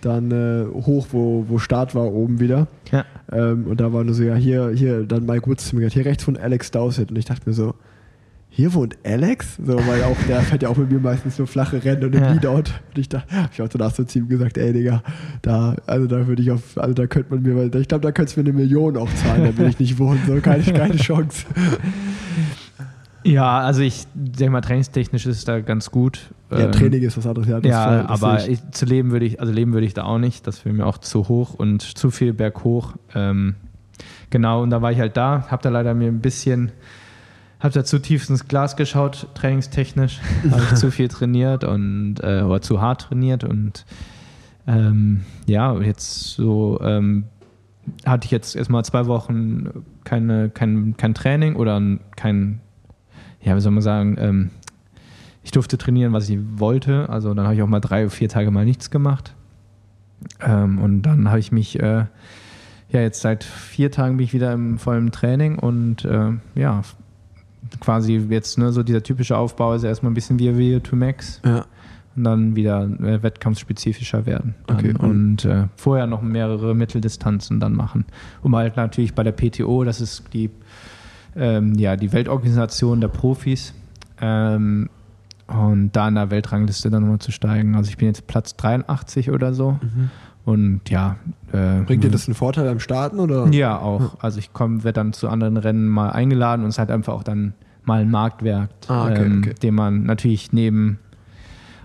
dann 0.02 0.32
äh, 0.32 0.66
hoch, 0.68 1.08
wo, 1.12 1.46
wo 1.48 1.58
Start 1.58 1.96
war, 1.96 2.14
oben 2.14 2.40
wieder. 2.40 2.68
Ja. 2.92 3.04
Ähm, 3.32 3.66
und 3.66 3.82
da 3.82 3.94
war 3.94 4.04
nur 4.04 4.14
so, 4.14 4.24
ja, 4.24 4.36
hier, 4.36 4.70
hier, 4.70 5.04
dann 5.06 5.26
Mike 5.26 5.48
Woods 5.48 5.70
zu 5.70 5.76
mir 5.76 5.90
hier 5.90 6.06
rechts 6.06 6.24
von 6.24 6.38
Alex 6.38 6.70
Dowsett. 6.72 7.10
Und 7.10 7.18
ich 7.18 7.26
dachte 7.26 7.50
mir 7.50 7.54
so, 7.54 7.74
hier 8.58 8.74
wohnt 8.74 8.98
Alex? 9.04 9.58
So, 9.64 9.78
weil 9.88 10.04
auch 10.04 10.18
der 10.28 10.42
fährt 10.42 10.64
ja 10.64 10.70
auch 10.70 10.78
mit 10.78 10.92
mir 10.92 10.98
meistens 10.98 11.38
nur 11.38 11.46
flache 11.46 11.84
Rennen 11.84 12.06
und 12.06 12.16
im 12.16 12.24
ja. 12.24 12.32
Leadout. 12.32 12.56
Und 12.56 12.98
ich 12.98 13.08
dachte, 13.08 13.44
hab 13.44 13.54
ich 13.54 13.62
auch 13.62 13.68
danach 13.68 13.94
so 13.94 14.04
zu 14.04 14.18
ihm 14.18 14.28
gesagt, 14.28 14.58
ey 14.58 14.74
Digga, 14.74 15.04
da, 15.44 15.76
also 15.86 16.08
da 16.08 16.26
würde 16.26 16.42
ich 16.42 16.50
auf, 16.50 16.76
also 16.76 16.96
da 16.96 17.06
könnte 17.06 17.36
man 17.36 17.44
mir, 17.44 17.76
ich 17.76 17.88
glaube, 17.88 18.02
da 18.02 18.12
könntest 18.12 18.36
du 18.36 18.42
mir 18.42 18.50
eine 18.50 18.58
Million 18.58 18.98
auch 18.98 19.14
zahlen, 19.14 19.44
da 19.44 19.56
will 19.56 19.70
ich 19.70 19.78
nicht 19.78 20.00
wohnen, 20.00 20.20
so 20.26 20.36
keine, 20.42 20.64
keine 20.64 20.96
Chance. 20.96 21.46
Ja, 23.24 23.60
also 23.60 23.82
ich 23.82 24.06
denke 24.14 24.52
mal, 24.52 24.62
trainingstechnisch 24.62 25.26
ist 25.26 25.40
es 25.40 25.44
da 25.44 25.60
ganz 25.60 25.92
gut. 25.92 26.34
Ja, 26.50 26.60
ähm, 26.60 26.72
Training 26.72 27.02
ist 27.02 27.18
was 27.18 27.28
anderes. 27.28 27.50
Ja, 27.50 27.60
ja 27.60 27.84
voll, 27.84 28.06
aber 28.08 28.48
ich, 28.48 28.60
zu 28.72 28.86
leben 28.86 29.12
würde 29.12 29.26
ich, 29.26 29.42
also 29.42 29.52
leben 29.52 29.74
würde 29.74 29.86
ich 29.86 29.94
da 29.94 30.04
auch 30.04 30.18
nicht. 30.18 30.48
Das 30.48 30.64
wäre 30.64 30.74
mir 30.74 30.86
auch 30.86 30.98
zu 30.98 31.28
hoch 31.28 31.54
und 31.54 31.82
zu 31.82 32.10
viel 32.10 32.32
berghoch. 32.32 32.94
Ähm, 33.14 33.56
genau, 34.30 34.64
und 34.64 34.70
da 34.70 34.82
war 34.82 34.94
ich 34.94 35.00
halt 35.00 35.18
da, 35.18 35.48
habe 35.50 35.62
da 35.62 35.68
leider 35.68 35.94
mir 35.94 36.08
ein 36.08 36.22
bisschen 36.22 36.72
habe 37.60 37.74
da 37.74 37.84
zu 37.84 38.00
tief 38.00 38.30
ins 38.30 38.48
Glas 38.48 38.76
geschaut, 38.76 39.28
trainingstechnisch. 39.34 40.20
habe 40.52 40.64
ich 40.64 40.76
zu 40.76 40.92
viel 40.92 41.08
trainiert 41.08 41.64
und 41.64 42.16
äh, 42.22 42.42
oder 42.42 42.62
zu 42.62 42.82
hart 42.82 43.02
trainiert 43.02 43.44
und 43.44 43.86
ähm, 44.68 45.24
ja, 45.48 45.80
jetzt 45.80 46.34
so 46.34 46.80
ähm, 46.82 47.24
hatte 48.06 48.26
ich 48.26 48.32
jetzt 48.32 48.56
erstmal 48.56 48.84
zwei 48.84 49.08
Wochen 49.08 49.86
keine, 50.04 50.50
kein, 50.50 50.96
kein 50.98 51.14
Training 51.14 51.56
oder 51.56 51.82
kein, 52.16 52.60
ja, 53.42 53.56
wie 53.56 53.62
soll 53.62 53.72
man 53.72 53.82
sagen, 53.82 54.18
ähm, 54.20 54.50
ich 55.44 55.52
durfte 55.52 55.78
trainieren, 55.78 56.12
was 56.12 56.28
ich 56.28 56.38
wollte. 56.56 57.10
Also 57.10 57.34
dann 57.34 57.46
habe 57.46 57.56
ich 57.56 57.62
auch 57.62 57.68
mal 57.68 57.80
drei, 57.80 58.10
vier 58.10 58.28
Tage 58.28 58.52
mal 58.52 58.66
nichts 58.66 58.92
gemacht. 58.92 59.34
Ähm, 60.42 60.80
und 60.80 61.04
dann 61.04 61.30
habe 61.30 61.40
ich 61.40 61.54
mich, 61.54 61.80
äh, 61.80 62.06
ja, 62.90 63.02
jetzt 63.02 63.22
seit 63.22 63.46
vier 63.46 63.92
Tagen 63.92 64.18
bin 64.18 64.26
ich 64.26 64.34
wieder 64.34 64.52
im 64.52 64.78
vollen 64.78 65.12
Training 65.12 65.58
und 65.58 66.04
äh, 66.04 66.32
ja, 66.56 66.82
quasi 67.80 68.16
jetzt 68.30 68.58
ne, 68.58 68.72
so 68.72 68.84
dieser 68.84 69.04
typische 69.04 69.38
Aufbau 69.38 69.74
ist 69.74 69.84
erstmal 69.84 70.12
ein 70.12 70.16
bisschen 70.16 70.40
wie 70.40 70.56
Via 70.58 70.80
to 70.80 70.96
Max. 70.96 71.42
Ja. 71.46 71.66
Und 72.16 72.24
dann 72.24 72.56
wieder 72.56 72.84
äh, 72.84 73.22
wettkampfspezifischer 73.22 74.26
werden. 74.26 74.56
Okay. 74.68 74.96
Und 74.98 75.46
äh, 75.46 75.68
vorher 75.76 76.08
noch 76.08 76.24
mehrere 76.24 76.74
Mitteldistanzen 76.74 77.60
dann 77.60 77.74
machen. 77.74 78.06
Um 78.42 78.56
halt 78.56 78.76
natürlich 78.76 79.14
bei 79.14 79.22
der 79.22 79.34
PTO, 79.34 79.84
das 79.84 80.02
ist 80.02 80.24
die, 80.34 80.50
ähm, 81.36 81.76
ja, 81.76 81.96
die 81.96 82.12
Weltorganisation 82.12 83.02
der 83.02 83.10
Profis, 83.10 83.76
ähm, 84.20 84.90
und 85.48 85.92
da 85.94 86.10
in 86.10 86.16
der 86.16 86.30
Weltrangliste 86.30 86.90
dann 86.90 87.04
nochmal 87.04 87.20
zu 87.20 87.32
steigen. 87.32 87.76
Also 87.76 87.90
ich 87.90 87.98
bin 87.98 88.08
jetzt 88.08 88.28
Platz 88.28 88.56
83 88.58 89.32
oder 89.32 89.54
so. 89.54 89.80
Mhm. 89.82 90.10
Und 90.48 90.90
ja. 90.90 91.18
Äh, 91.52 91.82
Bringt 91.82 92.06
dir 92.06 92.10
das 92.10 92.26
einen 92.30 92.34
Vorteil 92.34 92.64
beim 92.64 92.80
Starten 92.80 93.20
oder? 93.20 93.48
Ja, 93.52 93.80
auch. 93.80 94.16
Also 94.22 94.40
ich 94.40 94.54
komme, 94.54 94.86
werde 94.86 94.94
dann 95.02 95.12
zu 95.12 95.28
anderen 95.28 95.58
Rennen 95.58 95.90
mal 95.90 96.12
eingeladen 96.12 96.64
und 96.64 96.70
es 96.70 96.80
hat 96.80 96.90
einfach 96.90 97.14
auch 97.14 97.24
dann 97.24 97.54
mal 97.84 98.00
ein 98.00 98.10
Marktwerk, 98.10 98.70
ah, 98.88 99.08
okay, 99.08 99.26
ähm, 99.26 99.42
okay. 99.44 99.56
den 99.62 99.76
man 99.76 100.04
natürlich 100.04 100.54
neben 100.54 101.00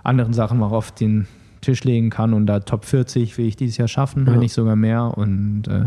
anderen 0.04 0.32
Sachen 0.32 0.60
mal 0.60 0.68
auf 0.68 0.92
den 0.92 1.26
Tisch 1.60 1.82
legen 1.82 2.10
kann 2.10 2.34
und 2.34 2.46
da 2.46 2.60
Top 2.60 2.84
40 2.84 3.36
will 3.36 3.46
ich 3.46 3.56
dieses 3.56 3.78
Jahr 3.78 3.88
schaffen, 3.88 4.26
ja. 4.26 4.32
wenn 4.32 4.38
nicht 4.38 4.52
sogar 4.52 4.76
mehr. 4.76 5.18
Und 5.18 5.66
äh, 5.66 5.86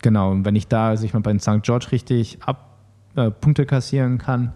genau, 0.00 0.30
und 0.30 0.44
wenn 0.44 0.54
ich 0.54 0.68
da 0.68 0.96
sich 0.96 1.12
mal 1.12 1.22
bei 1.22 1.36
St. 1.40 1.62
George 1.62 1.88
richtig 1.90 2.38
ab 2.46 2.78
äh, 3.16 3.32
Punkte 3.32 3.66
kassieren 3.66 4.18
kann, 4.18 4.52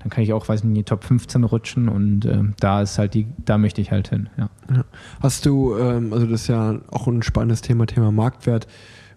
dann 0.00 0.08
kann 0.08 0.24
ich 0.24 0.32
auch, 0.32 0.48
weiß 0.48 0.64
nicht, 0.64 0.70
in 0.70 0.74
die 0.74 0.84
Top 0.84 1.04
15 1.04 1.44
rutschen 1.44 1.88
und 1.88 2.24
äh, 2.24 2.42
da 2.58 2.82
ist 2.82 2.98
halt 2.98 3.14
die, 3.14 3.26
da 3.44 3.58
möchte 3.58 3.80
ich 3.80 3.90
halt 3.90 4.08
hin. 4.08 4.28
Ja. 4.36 4.48
ja. 4.74 4.84
Hast 5.22 5.46
du, 5.46 5.76
ähm, 5.76 6.12
also 6.12 6.26
das 6.26 6.42
ist 6.42 6.48
ja 6.48 6.76
auch 6.90 7.06
ein 7.06 7.22
spannendes 7.22 7.60
Thema, 7.60 7.86
Thema 7.86 8.10
Marktwert, 8.10 8.66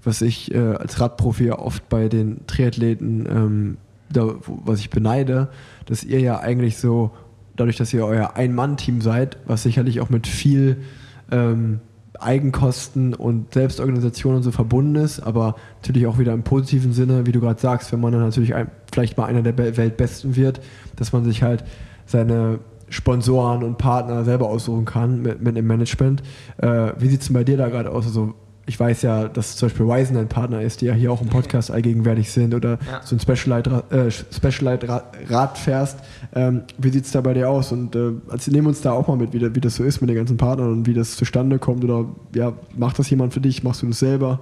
was 0.03 0.21
ich 0.21 0.53
äh, 0.53 0.57
als 0.57 0.99
Radprofi 0.99 1.51
oft 1.51 1.88
bei 1.88 2.09
den 2.09 2.45
Triathleten, 2.47 3.25
ähm, 3.29 3.77
da, 4.11 4.36
was 4.45 4.79
ich 4.79 4.89
beneide, 4.89 5.49
dass 5.86 6.03
ihr 6.03 6.19
ja 6.19 6.39
eigentlich 6.39 6.77
so, 6.77 7.11
dadurch, 7.55 7.77
dass 7.77 7.93
ihr 7.93 8.05
euer 8.05 8.36
Ein-Mann-Team 8.36 8.99
seid, 8.99 9.38
was 9.45 9.63
sicherlich 9.63 10.01
auch 10.01 10.09
mit 10.09 10.27
viel 10.27 10.84
ähm, 11.31 11.79
Eigenkosten 12.24 13.13
und 13.13 13.53
Selbstorganisation 13.53 14.36
und 14.36 14.43
so 14.43 14.51
verbunden 14.51 14.95
ist, 14.95 15.19
aber 15.19 15.55
natürlich 15.82 16.07
auch 16.07 16.17
wieder 16.17 16.34
im 16.34 16.43
positiven 16.43 16.93
Sinne, 16.93 17.26
wie 17.26 17.32
du 17.32 17.39
gerade 17.39 17.59
sagst, 17.59 17.91
wenn 17.91 17.99
man 17.99 18.11
dann 18.11 18.21
natürlich 18.21 18.55
ein, 18.55 18.69
vielleicht 18.91 19.17
mal 19.17 19.26
einer 19.26 19.41
der 19.41 19.57
Weltbesten 19.57 20.36
wird, 20.36 20.61
dass 20.95 21.13
man 21.13 21.24
sich 21.24 21.43
halt 21.43 21.63
seine 22.05 22.59
Sponsoren 22.89 23.63
und 23.63 23.78
Partner 23.78 24.24
selber 24.24 24.47
aussuchen 24.49 24.86
kann 24.86 25.21
mit, 25.21 25.41
mit 25.41 25.57
dem 25.57 25.65
Management. 25.67 26.21
Äh, 26.57 26.93
wie 26.97 27.07
sieht 27.07 27.21
es 27.21 27.28
denn 27.28 27.34
bei 27.34 27.43
dir 27.43 27.57
da 27.57 27.69
gerade 27.69 27.91
aus? 27.91 28.05
Also 28.05 28.36
ich 28.66 28.80
weiß 28.80 29.01
ja, 29.01 29.28
dass 29.28 29.57
zum 29.57 29.68
Beispiel 29.68 29.88
Wisen 29.88 30.16
ein 30.16 30.30
Partner 30.30 30.61
ist, 30.61 30.80
die 30.82 30.86
ja 30.86 30.93
hier 30.93 31.11
auch 31.11 31.22
im 31.22 31.28
Podcast 31.28 31.70
allgegenwärtig 31.70 32.32
sind 32.32 32.53
oder 32.53 32.80
ja. 32.89 33.01
so 33.03 33.16
ein 33.16 33.20
Specialized, 33.20 33.68
äh, 33.91 34.09
Specialized 34.09 34.88
Rad 35.30 35.57
fährst. 35.57 35.99
Ähm, 36.34 36.61
wie 36.78 36.89
sieht 36.89 37.03
es 37.05 37.11
da 37.11 37.20
bei 37.20 37.34
dir 37.34 37.49
aus? 37.49 37.74
Und 37.74 37.95
äh, 37.95 38.11
also 38.30 38.51
nehmen 38.51 38.68
uns 38.68 38.80
da 38.80 38.93
auch 38.93 39.07
mal 39.07 39.18
mit, 39.18 39.34
wie, 39.34 39.53
wie 39.53 39.59
das 39.59 39.76
so 39.76 39.84
ist 39.84 39.99
mit 39.99 40.09
den 40.09 40.16
ganzen 40.16 40.38
Partnern 40.38 40.72
und 40.72 40.88
wie 40.88 40.93
das 40.93 41.18
zustande 41.18 41.59
kommt. 41.59 41.84
Oder 41.84 42.05
ja, 42.34 42.53
macht 42.76 42.99
das 42.99 43.09
jemand 43.09 43.34
für 43.34 43.41
dich? 43.41 43.64
Machst 43.64 43.82
du 43.82 43.88
das 43.88 43.99
selber? 43.99 44.39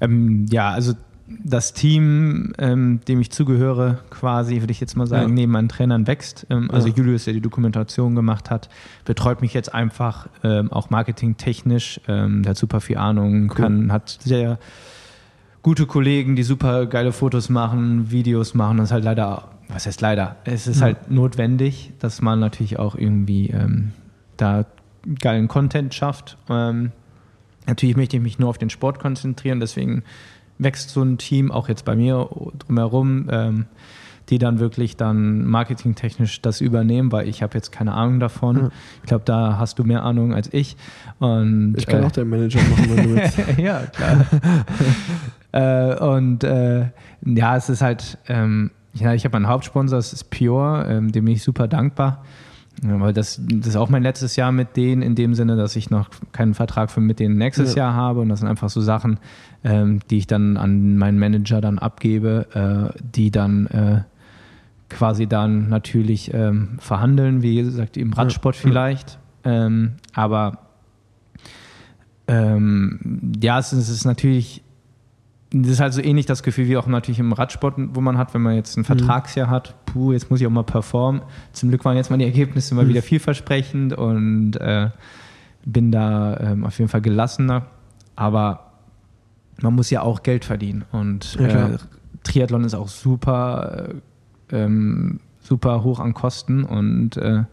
Ähm, 0.00 0.46
ja, 0.50 0.70
also 0.70 0.94
das 1.28 1.74
Team, 1.74 2.54
ähm, 2.58 3.00
dem 3.06 3.20
ich 3.20 3.30
zugehöre, 3.30 3.98
quasi, 4.10 4.60
würde 4.60 4.70
ich 4.70 4.80
jetzt 4.80 4.96
mal 4.96 5.06
sagen, 5.06 5.28
ja. 5.28 5.34
neben 5.34 5.52
meinen 5.52 5.68
Trainern 5.68 6.06
wächst. 6.06 6.46
Ähm, 6.48 6.70
also 6.70 6.88
ja. 6.88 6.94
Julius, 6.94 7.24
der 7.24 7.34
die 7.34 7.40
Dokumentation 7.40 8.14
gemacht 8.14 8.50
hat, 8.50 8.68
betreut 9.04 9.42
mich 9.42 9.52
jetzt 9.52 9.74
einfach 9.74 10.28
ähm, 10.42 10.72
auch 10.72 10.90
marketingtechnisch. 10.90 12.00
Ähm, 12.08 12.42
der 12.42 12.50
hat 12.50 12.56
super 12.56 12.80
viel 12.80 12.96
Ahnung, 12.96 13.48
kann, 13.48 13.84
cool. 13.84 13.92
hat 13.92 14.18
sehr 14.22 14.58
gute 15.62 15.86
Kollegen, 15.86 16.34
die 16.34 16.44
super 16.44 16.86
geile 16.86 17.12
Fotos 17.12 17.50
machen, 17.50 18.10
Videos 18.10 18.54
machen. 18.54 18.78
Das 18.78 18.88
ist 18.88 18.92
halt 18.92 19.04
leider, 19.04 19.50
was 19.68 19.86
heißt 19.86 20.00
leider? 20.00 20.36
Es 20.44 20.66
ist 20.66 20.80
ja. 20.80 20.86
halt 20.86 21.10
notwendig, 21.10 21.92
dass 21.98 22.22
man 22.22 22.40
natürlich 22.40 22.78
auch 22.78 22.94
irgendwie 22.94 23.50
ähm, 23.50 23.92
da 24.38 24.64
geilen 25.20 25.46
Content 25.48 25.92
schafft. 25.94 26.38
Ähm, 26.48 26.92
natürlich 27.66 27.96
möchte 27.96 28.16
ich 28.16 28.22
mich 28.22 28.38
nur 28.38 28.48
auf 28.48 28.58
den 28.58 28.70
Sport 28.70 28.98
konzentrieren, 28.98 29.60
deswegen 29.60 30.04
wächst 30.58 30.90
so 30.90 31.02
ein 31.02 31.18
Team, 31.18 31.50
auch 31.50 31.68
jetzt 31.68 31.84
bei 31.84 31.96
mir 31.96 32.28
drumherum, 32.58 33.28
ähm, 33.30 33.66
die 34.28 34.38
dann 34.38 34.58
wirklich 34.58 34.96
dann 34.96 35.46
marketingtechnisch 35.46 36.42
das 36.42 36.60
übernehmen, 36.60 37.12
weil 37.12 37.28
ich 37.28 37.42
habe 37.42 37.54
jetzt 37.54 37.72
keine 37.72 37.94
Ahnung 37.94 38.20
davon. 38.20 38.56
Ja. 38.56 38.70
Ich 39.02 39.08
glaube, 39.08 39.24
da 39.24 39.58
hast 39.58 39.78
du 39.78 39.84
mehr 39.84 40.02
Ahnung 40.02 40.34
als 40.34 40.52
ich. 40.52 40.76
Und, 41.18 41.74
ich 41.78 41.86
kann 41.86 42.02
äh, 42.02 42.06
auch 42.06 42.12
deinen 42.12 42.28
Manager 42.28 42.60
machen, 42.60 42.96
wenn 42.96 43.04
du 43.04 43.14
willst. 43.16 43.38
ja, 43.58 43.82
klar. 43.86 44.26
äh, 45.98 46.04
und 46.04 46.44
äh, 46.44 46.90
ja, 47.24 47.56
es 47.56 47.68
ist 47.68 47.80
halt, 47.80 48.18
ähm, 48.28 48.70
ja, 48.92 49.14
ich 49.14 49.24
habe 49.24 49.36
einen 49.36 49.48
Hauptsponsor, 49.48 49.98
das 49.98 50.12
ist 50.12 50.30
Pure, 50.30 50.86
ähm, 50.88 51.12
dem 51.12 51.24
bin 51.24 51.34
ich 51.34 51.42
super 51.42 51.68
dankbar. 51.68 52.22
Ja, 52.82 53.00
weil 53.00 53.12
das, 53.12 53.40
das 53.42 53.68
ist 53.68 53.76
auch 53.76 53.88
mein 53.88 54.02
letztes 54.02 54.36
Jahr 54.36 54.52
mit 54.52 54.76
denen, 54.76 55.02
in 55.02 55.14
dem 55.14 55.34
Sinne, 55.34 55.56
dass 55.56 55.74
ich 55.74 55.90
noch 55.90 56.10
keinen 56.32 56.54
Vertrag 56.54 56.90
für 56.90 57.00
mit 57.00 57.18
denen 57.18 57.36
nächstes 57.36 57.74
ja. 57.74 57.86
Jahr 57.86 57.94
habe. 57.94 58.20
Und 58.20 58.28
das 58.28 58.40
sind 58.40 58.48
einfach 58.48 58.68
so 58.68 58.80
Sachen, 58.80 59.18
ähm, 59.64 60.00
die 60.10 60.18
ich 60.18 60.26
dann 60.26 60.56
an 60.56 60.96
meinen 60.96 61.18
Manager 61.18 61.60
dann 61.60 61.78
abgebe, 61.78 62.92
äh, 62.94 62.98
die 63.02 63.30
dann 63.30 63.66
äh, 63.66 64.02
quasi 64.88 65.26
dann 65.26 65.68
natürlich 65.68 66.32
ähm, 66.32 66.78
verhandeln, 66.78 67.42
wie 67.42 67.56
gesagt, 67.56 67.96
im 67.96 68.12
Radsport 68.12 68.56
ja. 68.56 68.62
vielleicht. 68.62 69.18
Ähm, 69.44 69.94
aber 70.14 70.58
ähm, 72.26 73.32
ja, 73.40 73.58
es 73.58 73.72
ist, 73.72 73.80
es 73.80 73.88
ist 73.88 74.04
natürlich 74.04 74.62
das 75.50 75.70
ist 75.72 75.80
halt 75.80 75.94
so 75.94 76.02
ähnlich 76.02 76.26
das 76.26 76.42
Gefühl 76.42 76.68
wie 76.68 76.76
auch 76.76 76.86
natürlich 76.86 77.20
im 77.20 77.32
Radsport, 77.32 77.74
wo 77.78 78.00
man 78.00 78.18
hat, 78.18 78.34
wenn 78.34 78.42
man 78.42 78.54
jetzt 78.54 78.76
ein 78.76 78.80
mhm. 78.80 78.84
Vertragsjahr 78.84 79.48
hat, 79.48 79.74
puh, 79.86 80.12
jetzt 80.12 80.30
muss 80.30 80.40
ich 80.40 80.46
auch 80.46 80.50
mal 80.50 80.62
performen. 80.62 81.22
Zum 81.52 81.70
Glück 81.70 81.84
waren 81.84 81.96
jetzt 81.96 82.10
mal 82.10 82.18
die 82.18 82.26
Ergebnisse 82.26 82.74
mal 82.74 82.84
mhm. 82.84 82.90
wieder 82.90 83.02
vielversprechend 83.02 83.94
und 83.94 84.56
äh, 84.56 84.90
bin 85.64 85.90
da 85.90 86.36
ähm, 86.38 86.64
auf 86.64 86.78
jeden 86.78 86.90
Fall 86.90 87.00
gelassener. 87.00 87.66
Aber 88.14 88.67
man 89.60 89.74
muss 89.74 89.90
ja 89.90 90.02
auch 90.02 90.22
Geld 90.22 90.44
verdienen 90.44 90.84
und 90.92 91.34
ja, 91.36 91.68
äh, 91.68 91.78
Triathlon 92.24 92.64
ist 92.64 92.74
auch 92.74 92.88
super, 92.88 93.90
äh, 94.50 94.56
ähm, 94.56 95.20
super 95.40 95.82
hoch 95.82 96.00
an 96.00 96.14
Kosten 96.14 96.64
und 96.64 97.16
äh, 97.16 97.44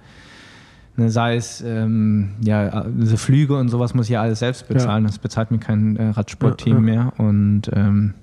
Ne, 0.98 1.10
sei 1.10 1.36
es 1.36 1.62
ähm, 1.62 2.30
ja, 2.42 2.86
diese 2.88 3.18
Flüge 3.18 3.58
und 3.58 3.68
sowas 3.68 3.94
muss 3.94 4.06
ich 4.06 4.12
ja 4.12 4.22
alles 4.22 4.40
selbst 4.40 4.68
bezahlen. 4.70 5.04
Ja. 5.04 5.10
Das 5.10 5.20
bezahlt 5.20 5.52
mir 5.52 5.58
kein 5.58 5.98
äh, 5.98 6.10
Radsportteam 6.10 6.76
ja, 6.76 6.80
mehr. 6.80 7.14
Und 7.18 7.64
ähm, 7.74 8.14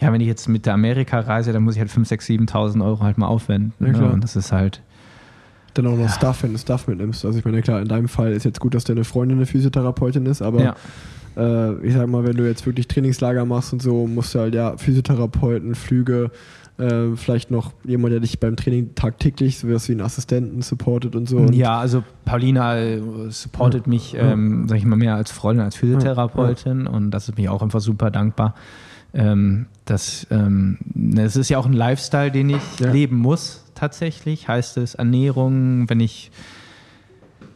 ja, 0.00 0.10
wenn 0.10 0.22
ich 0.22 0.26
jetzt 0.26 0.48
mit 0.48 0.64
der 0.64 0.72
Amerika 0.72 1.20
reise, 1.20 1.52
dann 1.52 1.62
muss 1.62 1.74
ich 1.74 1.80
halt 1.80 1.90
5, 1.90 2.08
6, 2.08 2.26
7.000 2.26 2.82
Euro 2.82 3.02
halt 3.02 3.18
mal 3.18 3.26
aufwenden. 3.26 3.74
Ne? 3.78 4.10
Und 4.10 4.24
das 4.24 4.36
ist 4.36 4.52
halt. 4.52 4.80
Dann 5.74 5.86
auch 5.86 5.98
noch 5.98 6.08
Stuff, 6.08 6.44
wenn 6.44 6.52
du 6.52 6.58
Stuff 6.58 6.86
mitnimmst. 6.86 7.24
Also 7.26 7.38
ich 7.38 7.44
meine, 7.44 7.60
klar, 7.60 7.82
in 7.82 7.88
deinem 7.88 8.08
Fall 8.08 8.32
ist 8.32 8.44
jetzt 8.44 8.60
gut, 8.60 8.74
dass 8.74 8.84
deine 8.84 9.04
Freundin 9.04 9.38
eine 9.38 9.46
Physiotherapeutin 9.46 10.24
ist, 10.24 10.40
aber 10.40 10.76
äh, 11.36 11.74
ich 11.86 11.94
sag 11.94 12.08
mal, 12.08 12.24
wenn 12.24 12.36
du 12.36 12.46
jetzt 12.46 12.66
wirklich 12.66 12.88
Trainingslager 12.88 13.44
machst 13.44 13.72
und 13.72 13.82
so, 13.82 14.06
musst 14.06 14.34
du 14.34 14.40
halt 14.40 14.54
ja 14.54 14.76
Physiotherapeuten, 14.76 15.74
Flüge, 15.74 16.30
äh, 16.78 17.14
vielleicht 17.14 17.50
noch 17.50 17.72
jemand, 17.84 18.12
der 18.12 18.20
dich 18.20 18.40
beim 18.40 18.56
Training 18.56 18.94
tagtäglich, 18.94 19.58
so 19.58 19.68
wie 19.68 19.92
einen 19.92 20.00
Assistenten 20.00 20.62
supportet 20.62 21.14
und 21.14 21.28
so. 21.28 21.38
Und 21.38 21.54
ja, 21.54 21.78
also 21.78 22.02
Paulina 22.24 22.78
äh, 22.78 23.00
supportet 23.30 23.86
ja. 23.86 23.90
mich, 23.90 24.16
ähm, 24.18 24.66
sag 24.68 24.78
ich 24.78 24.84
mal, 24.84 24.96
mehr 24.96 25.14
als 25.14 25.30
Freundin, 25.30 25.64
als 25.64 25.76
Physiotherapeutin 25.76 26.84
ja. 26.84 26.90
und 26.90 27.10
das 27.10 27.28
ist 27.28 27.38
mir 27.38 27.52
auch 27.52 27.62
einfach 27.62 27.80
super 27.80 28.10
dankbar. 28.10 28.54
Ähm, 29.12 29.66
das, 29.84 30.26
ähm, 30.30 30.78
das 30.94 31.36
ist 31.36 31.48
ja 31.48 31.58
auch 31.58 31.66
ein 31.66 31.72
Lifestyle, 31.72 32.32
den 32.32 32.50
ich 32.50 32.80
ja. 32.80 32.90
leben 32.90 33.16
muss, 33.18 33.64
tatsächlich. 33.76 34.48
Heißt 34.48 34.76
es 34.76 34.96
Ernährung, 34.96 35.88
wenn 35.88 36.00
ich 36.00 36.32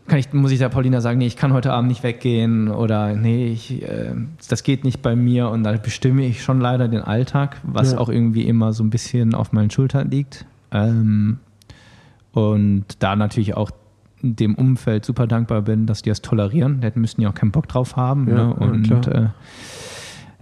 kann 0.08 0.18
ich, 0.18 0.32
muss 0.32 0.50
ich 0.50 0.58
der 0.58 0.68
Paulina 0.68 1.00
sagen, 1.00 1.18
nee, 1.18 1.26
ich 1.26 1.36
kann 1.36 1.52
heute 1.52 1.72
Abend 1.72 1.88
nicht 1.88 2.02
weggehen 2.02 2.68
oder 2.68 3.14
nee, 3.14 3.48
ich, 3.48 3.82
äh, 3.82 4.14
das 4.48 4.62
geht 4.62 4.84
nicht 4.84 5.02
bei 5.02 5.14
mir 5.14 5.48
und 5.50 5.62
da 5.62 5.72
bestimme 5.72 6.24
ich 6.24 6.42
schon 6.42 6.60
leider 6.60 6.88
den 6.88 7.02
Alltag, 7.02 7.60
was 7.62 7.92
ja. 7.92 7.98
auch 7.98 8.08
irgendwie 8.08 8.42
immer 8.42 8.72
so 8.72 8.82
ein 8.82 8.90
bisschen 8.90 9.34
auf 9.34 9.52
meinen 9.52 9.70
Schultern 9.70 10.10
liegt. 10.10 10.46
Ähm, 10.72 11.38
und 12.32 12.84
da 12.98 13.16
natürlich 13.16 13.56
auch 13.56 13.70
dem 14.22 14.54
Umfeld 14.54 15.04
super 15.04 15.26
dankbar 15.26 15.62
bin, 15.62 15.86
dass 15.86 16.02
die 16.02 16.10
das 16.10 16.22
tolerieren. 16.22 16.80
Die 16.80 16.98
müssten 16.98 17.22
ja 17.22 17.30
auch 17.30 17.34
keinen 17.34 17.52
Bock 17.52 17.68
drauf 17.68 17.96
haben. 17.96 18.28
Ja, 18.28 18.34
ne? 18.34 18.54
Und 18.54 18.88
ja, 18.88 19.00
äh, 19.12 19.28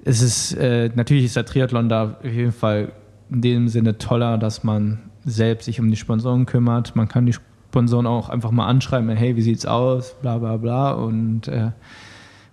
es 0.04 0.22
ist 0.22 0.54
äh, 0.54 0.90
natürlich 0.94 1.24
ist 1.24 1.36
der 1.36 1.44
Triathlon 1.44 1.88
da 1.88 2.16
auf 2.22 2.24
jeden 2.24 2.52
Fall 2.52 2.92
in 3.30 3.40
dem 3.42 3.68
Sinne 3.68 3.98
toller, 3.98 4.38
dass 4.38 4.64
man 4.64 4.98
selbst 5.24 5.66
sich 5.66 5.80
um 5.80 5.90
die 5.90 5.96
Sponsoren 5.96 6.46
kümmert. 6.46 6.94
Man 6.96 7.08
kann 7.08 7.26
die 7.26 7.34
Sponsoren 7.70 8.06
auch 8.06 8.28
einfach 8.28 8.50
mal 8.50 8.66
anschreiben, 8.66 9.08
hey, 9.10 9.36
wie 9.36 9.42
sieht's 9.42 9.66
aus, 9.66 10.16
bla 10.22 10.38
bla 10.38 10.56
bla. 10.56 10.92
Und 10.92 11.48
äh, 11.48 11.72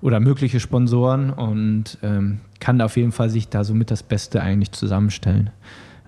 oder 0.01 0.20
mögliche 0.20 0.59
Sponsoren. 0.59 1.30
Und 1.30 1.97
ähm, 2.03 2.39
kann 2.59 2.82
auf 2.82 2.97
jeden 2.97 3.11
Fall 3.11 3.30
sich 3.30 3.47
da 3.49 3.64
somit 3.64 3.89
das 3.89 4.03
Beste 4.03 4.41
eigentlich 4.41 4.74
zusammenstellen. 4.74 5.49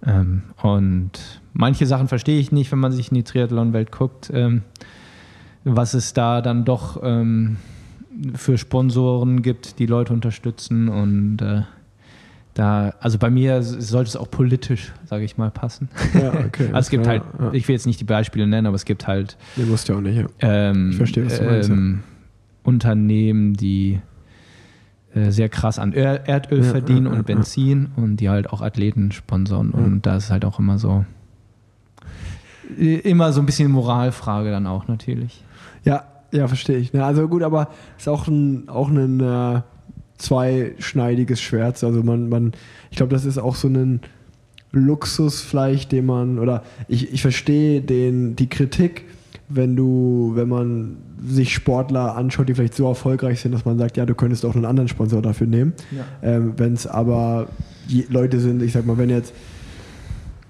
Ähm, 0.06 0.44
und 0.62 1.12
manche 1.54 1.86
Sachen 1.86 2.08
verstehe 2.08 2.40
ich 2.40 2.52
nicht, 2.52 2.72
wenn 2.72 2.80
man 2.80 2.92
sich 2.92 3.10
in 3.10 3.16
die 3.16 3.24
Triathlon-Welt 3.24 3.92
guckt, 3.92 4.30
ähm, 4.34 4.64
was 5.64 5.94
es 5.94 6.14
da 6.14 6.42
dann 6.42 6.66
doch 6.66 7.02
ähm, 7.02 7.58
für 8.36 8.58
Sponsoren 8.58 9.42
gibt, 9.42 9.80
die 9.80 9.86
Leute 9.86 10.14
unterstützen. 10.14 10.90
Und 10.90 11.42
äh, 11.42 11.62
da, 12.56 12.94
also 13.02 13.18
bei 13.18 13.30
mir 13.30 13.62
sollte 13.62 14.08
es 14.08 14.16
auch 14.16 14.32
politisch, 14.32 14.94
sage 15.06 15.26
ich 15.26 15.38
mal, 15.38 15.52
passen. 15.52 15.90
Ja, 16.14 16.30
okay. 16.34 16.68
also 16.74 16.80
es 16.80 16.90
gibt 16.90 17.06
halt, 17.06 17.22
ja. 17.38 17.52
ich 17.52 17.68
will 17.68 17.76
jetzt 17.76 17.86
nicht 17.86 18.00
die 18.00 18.06
Beispiele 18.06 18.48
nennen, 18.48 18.66
aber 18.66 18.76
es 18.76 18.86
gibt 18.86 19.08
halt. 19.08 19.38
Nee, 19.58 19.66
musst 19.66 19.90
ja 19.90 19.96
auch 19.96 20.02
nicht, 20.02 20.18
ja. 20.18 20.26
Ähm, 20.40 20.92
ich 20.92 20.98
verstehe, 20.98 21.26
was 21.26 21.38
du 21.38 21.44
meinst. 21.44 21.70
Ähm, 21.70 22.04
Unternehmen, 22.64 23.56
die 23.56 24.00
äh, 25.14 25.32
sehr 25.32 25.50
krass 25.50 25.80
an 25.80 25.92
Erdöl 25.92 26.64
ja, 26.64 26.72
verdienen 26.72 27.08
und 27.08 27.26
Benzin 27.26 27.90
und 27.98 28.18
die 28.18 28.30
halt 28.30 28.50
auch 28.50 28.62
Athleten 28.62 29.12
sponsern. 29.12 29.72
Und 29.72 30.06
da 30.06 30.16
ist 30.16 30.32
halt 30.32 30.46
auch 30.46 30.58
immer 30.58 30.80
so, 30.80 31.04
immer 32.78 33.34
so 33.34 33.42
ein 33.42 33.46
bisschen 33.46 33.70
Moralfrage 33.70 34.50
dann 34.50 34.66
auch 34.66 34.88
natürlich. 34.88 35.44
Ja, 35.84 36.06
Ja, 36.32 36.48
verstehe 36.48 36.78
ich. 36.78 36.94
Also 36.96 37.28
gut, 37.28 37.44
aber 37.44 37.70
ist 37.98 38.10
auch 38.10 38.28
ein, 38.28 38.70
auch 38.70 38.90
ein 38.90 39.20
äh, 39.20 39.62
zweischneidiges 40.18 41.42
Schwert. 41.42 41.84
Also 41.84 42.04
man, 42.04 42.30
man, 42.30 42.54
ich 42.92 42.98
glaube, 42.98 43.14
das 43.14 43.26
ist 43.26 43.38
auch 43.38 43.56
so 43.56 43.68
ein 43.68 44.02
Luxus 44.72 45.42
vielleicht, 45.42 45.92
den 45.92 46.06
man, 46.06 46.40
oder 46.40 46.64
ich, 46.88 47.14
ich 47.14 47.22
verstehe 47.22 47.82
den, 47.82 48.36
die 48.36 48.48
Kritik, 48.48 49.06
wenn 49.48 49.76
du, 49.76 50.32
wenn 50.36 50.50
man 50.50 50.98
sich 51.26 51.54
Sportler 51.54 52.16
anschaut, 52.16 52.50
die 52.50 52.56
vielleicht 52.56 52.74
so 52.74 52.88
erfolgreich 52.88 53.40
sind, 53.40 53.52
dass 53.54 53.66
man 53.66 53.78
sagt, 53.78 53.96
ja, 53.98 54.06
du 54.06 54.16
könntest 54.16 54.46
auch 54.46 54.56
einen 54.56 54.66
anderen 54.66 54.88
Sponsor 54.88 55.22
dafür 55.22 55.48
nehmen. 55.48 55.74
Ja. 55.92 56.06
Ähm, 56.24 56.54
wenn 56.58 56.74
es 56.74 56.88
aber 56.88 57.48
Leute 58.10 58.40
sind, 58.40 58.62
ich 58.62 58.74
sag 58.74 58.86
mal, 58.86 58.98
wenn 58.98 59.10
jetzt 59.10 59.34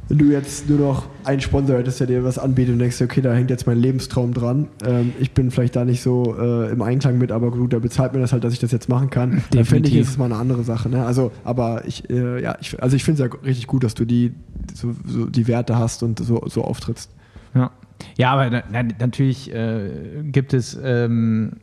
wenn 0.08 0.18
du 0.20 0.26
jetzt 0.26 0.70
nur 0.70 0.80
noch 0.80 1.08
einen 1.24 1.42
Sponsor 1.42 1.78
hättest, 1.78 2.00
der 2.00 2.08
dir 2.08 2.24
was 2.24 2.38
anbietet 2.38 2.74
und 2.74 2.80
denkst, 2.80 3.02
okay, 3.02 3.22
da 3.22 3.34
hängt 3.34 3.50
jetzt 3.50 3.66
mein 3.66 3.78
Lebenstraum 3.78 4.34
dran. 4.34 4.68
Ähm, 4.86 5.14
ich 5.20 5.32
bin 5.32 5.50
vielleicht 5.50 5.76
da 5.76 5.84
nicht 5.84 6.02
so 6.02 6.36
äh, 6.40 6.70
im 6.72 6.82
Einklang 6.82 7.18
mit, 7.18 7.32
aber 7.32 7.52
gut, 7.52 7.74
der 7.74 7.80
bezahlt 7.80 8.14
mir 8.14 8.20
das 8.20 8.32
halt, 8.32 8.44
dass 8.44 8.54
ich 8.54 8.60
das 8.60 8.72
jetzt 8.72 8.88
machen 8.88 9.10
kann. 9.10 9.44
Da 9.52 9.64
finde 9.64 9.90
ich, 9.90 9.96
ist 9.96 10.10
es 10.10 10.18
mal 10.18 10.26
eine 10.26 10.36
andere 10.36 10.64
Sache. 10.64 10.90
Ne? 10.90 11.06
Also, 11.06 11.32
aber 11.44 11.86
ich, 11.88 12.10
äh, 12.10 12.42
ja, 12.42 12.56
ich, 12.62 12.82
also 12.82 12.96
ich 12.96 13.04
finde 13.04 13.24
es 13.24 13.30
ja 13.30 13.40
richtig 13.44 13.68
gut, 13.68 13.84
dass 13.84 13.96
du 13.96 14.06
die, 14.06 14.34
so, 14.74 14.94
so 15.06 15.26
die 15.26 15.48
Werte 15.48 15.78
hast 15.78 16.04
und 16.04 16.20
so, 16.20 16.44
so 16.48 16.64
auftrittst. 16.64 17.10
Ja. 17.54 17.72
Ja, 18.18 18.34
aber 18.34 18.64
na, 18.72 18.84
natürlich 18.84 19.54
äh, 19.54 19.90
gibt 20.24 20.54
es, 20.54 20.78
ähm, 20.84 21.54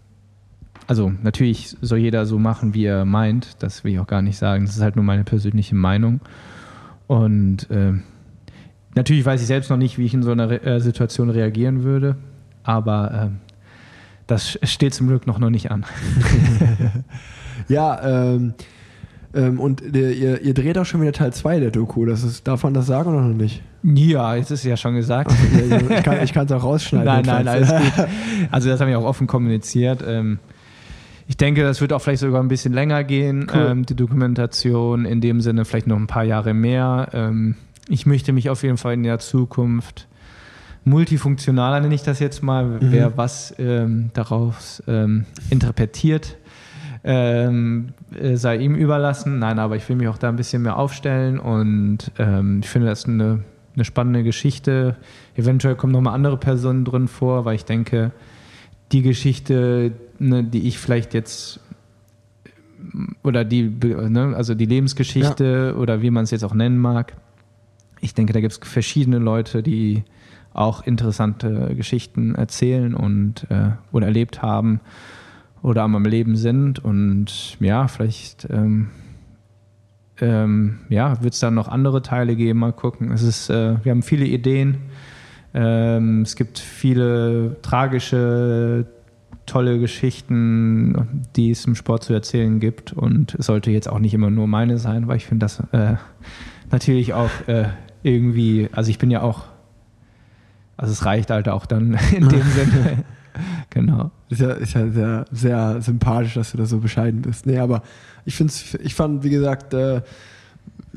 also 0.86 1.12
natürlich 1.22 1.76
soll 1.80 1.98
jeder 1.98 2.26
so 2.26 2.38
machen, 2.38 2.74
wie 2.74 2.86
er 2.86 3.04
meint. 3.04 3.62
Das 3.62 3.84
will 3.84 3.92
ich 3.92 4.00
auch 4.00 4.06
gar 4.06 4.22
nicht 4.22 4.38
sagen. 4.38 4.64
Das 4.64 4.74
ist 4.74 4.82
halt 4.82 4.96
nur 4.96 5.04
meine 5.04 5.24
persönliche 5.24 5.74
Meinung. 5.74 6.20
Und 7.06 7.70
äh, 7.70 7.92
Natürlich 8.94 9.24
weiß 9.24 9.40
ich 9.40 9.46
selbst 9.46 9.70
noch 9.70 9.76
nicht, 9.76 9.98
wie 9.98 10.04
ich 10.04 10.14
in 10.14 10.22
so 10.22 10.32
einer 10.32 10.50
Re 10.50 10.62
äh, 10.62 10.80
Situation 10.80 11.30
reagieren 11.30 11.82
würde, 11.82 12.16
aber 12.62 13.30
äh, 13.30 13.52
das 14.26 14.58
steht 14.62 14.94
zum 14.94 15.08
Glück 15.08 15.26
noch, 15.26 15.38
noch 15.38 15.50
nicht 15.50 15.70
an. 15.70 15.84
ja, 17.68 18.32
ähm, 18.34 18.54
ähm, 19.34 19.60
und 19.60 19.80
ihr, 19.80 20.42
ihr, 20.42 20.54
dreht 20.54 20.76
auch 20.76 20.84
schon 20.84 21.00
wieder 21.00 21.12
Teil 21.12 21.32
2 21.32 21.60
der 21.60 21.70
Doku. 21.70 22.04
Das 22.04 22.22
ist, 22.22 22.46
darf 22.46 22.64
man 22.64 22.74
das 22.74 22.86
sagen 22.86 23.10
oder 23.10 23.22
noch 23.22 23.34
nicht? 23.34 23.62
Ja, 23.82 24.34
jetzt 24.34 24.50
ist 24.50 24.60
es 24.60 24.66
ja 24.66 24.76
schon 24.76 24.94
gesagt. 24.94 25.32
ich 26.22 26.32
kann 26.32 26.46
es 26.46 26.52
auch 26.52 26.62
rausschneiden. 26.62 27.06
Nein, 27.06 27.24
nein, 27.24 27.48
alles 27.48 27.70
gut. 27.70 28.06
Also 28.50 28.68
das 28.68 28.80
haben 28.80 28.88
wir 28.88 28.98
auch 28.98 29.04
offen 29.04 29.26
kommuniziert. 29.26 30.04
Ähm, 30.06 30.38
ich 31.26 31.36
denke, 31.36 31.62
das 31.62 31.80
wird 31.80 31.92
auch 31.92 32.00
vielleicht 32.00 32.20
sogar 32.20 32.42
ein 32.42 32.48
bisschen 32.48 32.74
länger 32.74 33.04
gehen, 33.04 33.46
cool. 33.52 33.66
ähm, 33.70 33.86
die 33.86 33.96
Dokumentation. 33.96 35.06
In 35.06 35.20
dem 35.20 35.40
Sinne 35.40 35.64
vielleicht 35.64 35.86
noch 35.86 35.96
ein 35.96 36.06
paar 36.06 36.24
Jahre 36.24 36.52
mehr. 36.52 37.08
Ich 37.88 38.06
möchte 38.06 38.32
mich 38.32 38.50
auf 38.50 38.62
jeden 38.62 38.76
Fall 38.76 38.94
in 38.94 39.02
der 39.02 39.18
Zukunft 39.18 40.06
multifunktionaler, 40.84 41.80
nenne 41.80 41.94
ich 41.94 42.02
das 42.02 42.18
jetzt 42.18 42.42
mal, 42.42 42.64
mhm. 42.64 42.78
wer 42.80 43.16
was 43.16 43.54
ähm, 43.58 44.10
daraus 44.14 44.82
ähm, 44.86 45.26
interpretiert, 45.50 46.36
ähm, 47.04 47.90
äh, 48.18 48.36
sei 48.36 48.56
ihm 48.56 48.74
überlassen. 48.74 49.38
Nein, 49.38 49.58
aber 49.58 49.76
ich 49.76 49.88
will 49.88 49.96
mich 49.96 50.08
auch 50.08 50.18
da 50.18 50.28
ein 50.28 50.36
bisschen 50.36 50.62
mehr 50.62 50.76
aufstellen 50.76 51.38
und 51.38 52.10
ähm, 52.18 52.60
ich 52.62 52.68
finde 52.68 52.88
das 52.88 53.06
eine, 53.06 53.40
eine 53.74 53.84
spannende 53.84 54.22
Geschichte. 54.22 54.96
Eventuell 55.36 55.76
kommen 55.76 55.92
nochmal 55.92 56.14
andere 56.14 56.36
Personen 56.36 56.84
drin 56.84 57.08
vor, 57.08 57.44
weil 57.44 57.54
ich 57.54 57.64
denke, 57.64 58.12
die 58.92 59.02
Geschichte, 59.02 59.92
ne, 60.18 60.44
die 60.44 60.66
ich 60.68 60.78
vielleicht 60.78 61.14
jetzt 61.14 61.60
oder 63.22 63.44
die, 63.44 63.62
ne, 63.62 64.34
also 64.36 64.54
die 64.54 64.66
Lebensgeschichte 64.66 65.72
ja. 65.74 65.80
oder 65.80 66.02
wie 66.02 66.10
man 66.10 66.24
es 66.24 66.32
jetzt 66.32 66.44
auch 66.44 66.54
nennen 66.54 66.78
mag, 66.78 67.14
ich 68.02 68.14
denke, 68.14 68.32
da 68.32 68.40
gibt 68.40 68.52
es 68.52 68.60
verschiedene 68.68 69.18
Leute, 69.18 69.62
die 69.62 70.04
auch 70.52 70.84
interessante 70.86 71.74
Geschichten 71.74 72.34
erzählen 72.34 72.94
und 72.94 73.46
äh, 73.48 73.70
oder 73.90 74.06
erlebt 74.06 74.42
haben 74.42 74.80
oder 75.62 75.82
am 75.82 76.04
Leben 76.04 76.36
sind. 76.36 76.84
Und 76.84 77.56
ja, 77.60 77.88
vielleicht 77.88 78.48
ähm, 78.50 78.90
ähm, 80.20 80.80
ja, 80.88 81.22
wird 81.22 81.34
es 81.34 81.40
dann 81.40 81.54
noch 81.54 81.68
andere 81.68 82.02
Teile 82.02 82.36
geben. 82.36 82.58
Mal 82.58 82.72
gucken. 82.72 83.12
Es 83.12 83.22
ist, 83.22 83.48
äh, 83.48 83.76
wir 83.82 83.90
haben 83.90 84.02
viele 84.02 84.26
Ideen. 84.26 84.78
Ähm, 85.54 86.22
es 86.22 86.36
gibt 86.36 86.58
viele 86.58 87.56
tragische, 87.62 88.86
tolle 89.46 89.78
Geschichten, 89.78 91.24
die 91.36 91.50
es 91.50 91.64
im 91.66 91.74
Sport 91.74 92.04
zu 92.04 92.12
erzählen 92.12 92.60
gibt. 92.60 92.92
Und 92.92 93.34
es 93.36 93.46
sollte 93.46 93.70
jetzt 93.70 93.88
auch 93.88 93.98
nicht 93.98 94.14
immer 94.14 94.30
nur 94.30 94.46
meine 94.46 94.78
sein, 94.78 95.08
weil 95.08 95.16
ich 95.16 95.26
finde 95.26 95.44
das 95.44 95.60
äh, 95.72 95.96
natürlich 96.70 97.14
auch 97.14 97.30
äh, 97.46 97.66
irgendwie, 98.02 98.68
also 98.72 98.90
ich 98.90 98.98
bin 98.98 99.10
ja 99.10 99.22
auch, 99.22 99.44
also 100.76 100.92
es 100.92 101.04
reicht 101.04 101.30
halt 101.30 101.48
auch 101.48 101.66
dann 101.66 101.98
in 102.14 102.28
dem 102.28 102.42
Sinne. 102.50 103.04
genau. 103.70 104.10
Ist 104.28 104.40
ja, 104.40 104.52
ist 104.52 104.74
ja 104.74 104.88
sehr, 104.88 105.24
sehr 105.30 105.82
sympathisch, 105.82 106.34
dass 106.34 106.52
du 106.52 106.58
da 106.58 106.66
so 106.66 106.78
bescheiden 106.78 107.22
bist. 107.22 107.46
Nee, 107.46 107.58
aber 107.58 107.82
ich 108.24 108.34
finde 108.34 108.52
ich 108.82 108.94
fand, 108.94 109.24
wie 109.24 109.30
gesagt, 109.30 109.74
äh, 109.74 110.02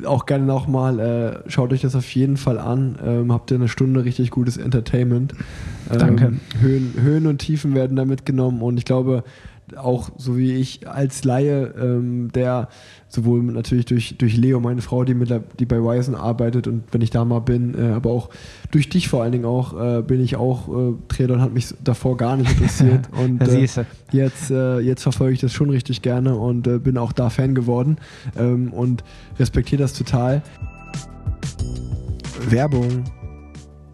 auch 0.04 0.26
gerne 0.26 0.46
nochmal, 0.46 1.00
äh, 1.00 1.50
schaut 1.50 1.72
euch 1.72 1.82
das 1.82 1.96
auf 1.96 2.10
jeden 2.16 2.38
Fall 2.38 2.60
an. 2.60 2.98
Ähm, 3.04 3.32
habt 3.32 3.52
ihr 3.52 3.56
eine 3.56 3.70
Stunde 3.70 4.04
richtig 4.04 4.30
gutes 4.30 4.58
Entertainment. 4.58 5.34
Ähm, 5.90 6.00
Danke. 6.00 6.34
Höhen, 6.60 6.94
Höhen 7.00 7.28
und 7.28 7.38
Tiefen 7.38 7.76
werden 7.76 7.96
da 7.96 8.04
mitgenommen 8.04 8.62
und 8.62 8.78
ich 8.78 8.86
glaube, 8.86 9.24
auch 9.76 10.10
so 10.18 10.38
wie 10.38 10.54
ich 10.54 10.88
als 10.88 11.24
Laie, 11.24 11.74
ähm, 11.80 12.32
der 12.34 12.70
sowohl 13.08 13.42
natürlich 13.42 13.86
durch, 13.86 14.16
durch 14.18 14.38
Leo, 14.38 14.60
meine 14.60 14.82
Frau, 14.82 15.04
die, 15.04 15.14
mit, 15.14 15.34
die 15.60 15.66
bei 15.66 15.78
Wisen 15.78 16.16
arbeitet 16.16 16.68
und 16.68 16.84
wenn 16.92 17.02
ich 17.02 17.10
da 17.10 17.26
mal 17.26 17.40
bin, 17.40 17.74
äh, 17.74 17.94
aber 17.94 18.12
auch 18.12 18.30
durch 18.72 18.90
dich 18.90 19.08
vor 19.08 19.24
allen 19.24 19.32
Dingen 19.32 19.46
auch, 19.46 19.80
äh, 19.80 20.02
bin 20.02 20.22
ich 20.22 20.36
auch, 20.36 20.68
äh, 20.70 20.94
Triathlon 21.08 21.42
hat 21.42 21.54
mich 21.54 21.74
davor 21.84 22.18
gar 22.18 22.38
nicht 22.38 22.52
interessiert 22.52 23.10
und 23.24 23.42
äh, 23.42 23.68
jetzt, 24.12 24.52
äh, 24.52 24.80
jetzt 24.80 25.04
verfolge 25.04 25.34
ich 25.34 25.40
das 25.40 25.54
schon 25.54 25.70
richtig 25.70 26.02
gerne 26.02 26.36
und 26.36 26.68
äh, 26.68 26.78
bin 26.78 26.98
auch 26.98 27.12
da 27.12 27.30
Fan 27.30 27.56
geworden 27.56 27.98
ähm, 28.38 28.72
und 28.72 29.04
respektiere 29.40 29.82
das 29.82 29.94
total. 29.94 30.42
Werbung. 32.50 33.04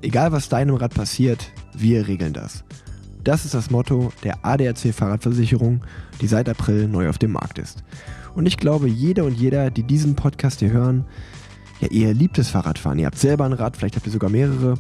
Egal 0.02 0.32
was 0.32 0.50
deinem 0.50 0.76
Rad 0.76 0.96
passiert, 0.96 1.52
wir 1.78 2.08
regeln 2.08 2.34
das. 2.34 2.64
Das 3.24 3.46
ist 3.46 3.54
das 3.54 3.70
Motto 3.70 4.12
der 4.24 4.44
ADAC 4.44 4.94
Fahrradversicherung, 4.94 5.82
die 6.22 6.28
seit 6.28 6.50
April 6.50 6.88
neu 6.88 7.08
auf 7.08 7.20
dem 7.20 7.34
Markt 7.34 7.60
ist. 7.60 7.84
Und 8.34 8.48
ich 8.48 8.58
glaube, 8.58 8.88
jeder 8.88 9.26
und 9.26 9.34
jeder, 9.34 9.70
die 9.70 9.84
diesen 9.84 10.16
Podcast 10.16 10.60
hier 10.60 10.72
hören, 10.72 11.06
ja, 11.82 11.88
ihr 11.90 12.14
liebt 12.14 12.38
das 12.38 12.50
Fahrradfahren. 12.50 12.98
Ihr 12.98 13.06
habt 13.06 13.20
selber 13.20 13.46
ein 13.46 13.54
Rad, 13.54 13.78
vielleicht 13.78 13.96
habt 13.96 14.08
ihr 14.08 14.12
sogar 14.12 14.30
mehrere. 14.30 14.76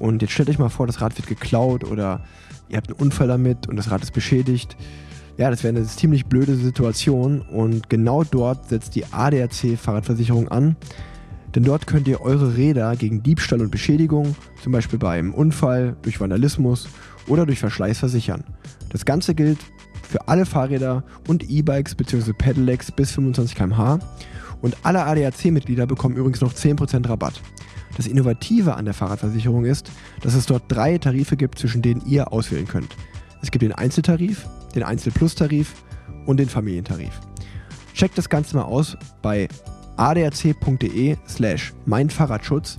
Und 0.00 0.22
jetzt 0.22 0.32
stellt 0.32 0.50
euch 0.50 0.58
mal 0.58 0.68
vor, 0.68 0.86
das 0.86 1.00
Rad 1.00 1.16
wird 1.16 1.28
geklaut 1.28 1.84
oder 1.84 2.24
ihr 2.68 2.76
habt 2.76 2.88
einen 2.88 2.98
Unfall 2.98 3.28
damit 3.28 3.68
und 3.68 3.76
das 3.76 3.90
Rad 3.90 4.02
ist 4.02 4.12
beschädigt. 4.12 4.76
Ja, 5.36 5.50
das 5.50 5.62
wäre 5.62 5.76
eine 5.76 5.86
ziemlich 5.86 6.26
blöde 6.26 6.56
Situation 6.56 7.40
und 7.40 7.88
genau 7.88 8.24
dort 8.24 8.68
setzt 8.68 8.94
die 8.96 9.04
ADAC 9.12 9.78
Fahrradversicherung 9.78 10.48
an. 10.48 10.76
Denn 11.54 11.62
dort 11.62 11.86
könnt 11.86 12.08
ihr 12.08 12.20
eure 12.20 12.56
Räder 12.56 12.96
gegen 12.96 13.22
Diebstahl 13.22 13.60
und 13.60 13.70
Beschädigung, 13.70 14.34
zum 14.62 14.72
Beispiel 14.72 14.98
bei 14.98 15.18
einem 15.18 15.32
Unfall, 15.32 15.96
durch 16.02 16.20
Vandalismus 16.20 16.88
oder 17.26 17.46
durch 17.46 17.58
Verschleiß 17.58 17.98
versichern. 17.98 18.44
Das 18.90 19.04
Ganze 19.04 19.34
gilt 19.34 19.58
für 20.02 20.28
alle 20.28 20.46
Fahrräder 20.46 21.04
und 21.28 21.48
E-Bikes 21.48 21.94
bzw. 21.94 22.32
Pedelecs 22.32 22.92
bis 22.92 23.10
25 23.12 23.56
km/h 23.56 23.98
und 24.62 24.76
alle 24.82 25.04
ADAC-Mitglieder 25.04 25.86
bekommen 25.86 26.16
übrigens 26.16 26.40
noch 26.40 26.52
10% 26.52 27.08
Rabatt. 27.08 27.40
Das 27.96 28.06
Innovative 28.06 28.74
an 28.74 28.84
der 28.84 28.94
Fahrradversicherung 28.94 29.64
ist, 29.64 29.90
dass 30.22 30.34
es 30.34 30.46
dort 30.46 30.64
drei 30.68 30.98
Tarife 30.98 31.36
gibt, 31.36 31.58
zwischen 31.58 31.82
denen 31.82 32.02
ihr 32.06 32.32
auswählen 32.32 32.68
könnt. 32.68 32.94
Es 33.42 33.50
gibt 33.50 33.62
den 33.62 33.72
Einzeltarif, 33.72 34.46
den 34.74 34.82
Einzel-Plus-Tarif 34.82 35.74
und 36.26 36.38
den 36.38 36.48
Familientarif. 36.48 37.20
Checkt 37.94 38.18
das 38.18 38.28
Ganze 38.28 38.56
mal 38.56 38.64
aus 38.64 38.96
bei 39.22 39.48
adac.de 39.96 41.16
slash 41.26 41.72
meinfahrradschutz 41.86 42.78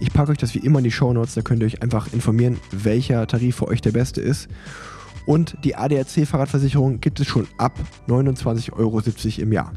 ich 0.00 0.12
packe 0.12 0.32
euch 0.32 0.38
das 0.38 0.54
wie 0.54 0.58
immer 0.58 0.78
in 0.78 0.84
die 0.84 0.90
Show 0.90 1.12
Notes, 1.12 1.34
da 1.34 1.42
könnt 1.42 1.62
ihr 1.62 1.66
euch 1.66 1.82
einfach 1.82 2.12
informieren, 2.12 2.58
welcher 2.70 3.26
Tarif 3.26 3.56
für 3.56 3.68
euch 3.68 3.80
der 3.80 3.92
beste 3.92 4.20
ist. 4.20 4.48
Und 5.26 5.56
die 5.62 5.76
ADAC-Fahrradversicherung 5.76 7.00
gibt 7.00 7.20
es 7.20 7.26
schon 7.26 7.46
ab 7.58 7.78
29,70 8.08 8.72
Euro 8.72 9.02
im 9.42 9.52
Jahr. 9.52 9.72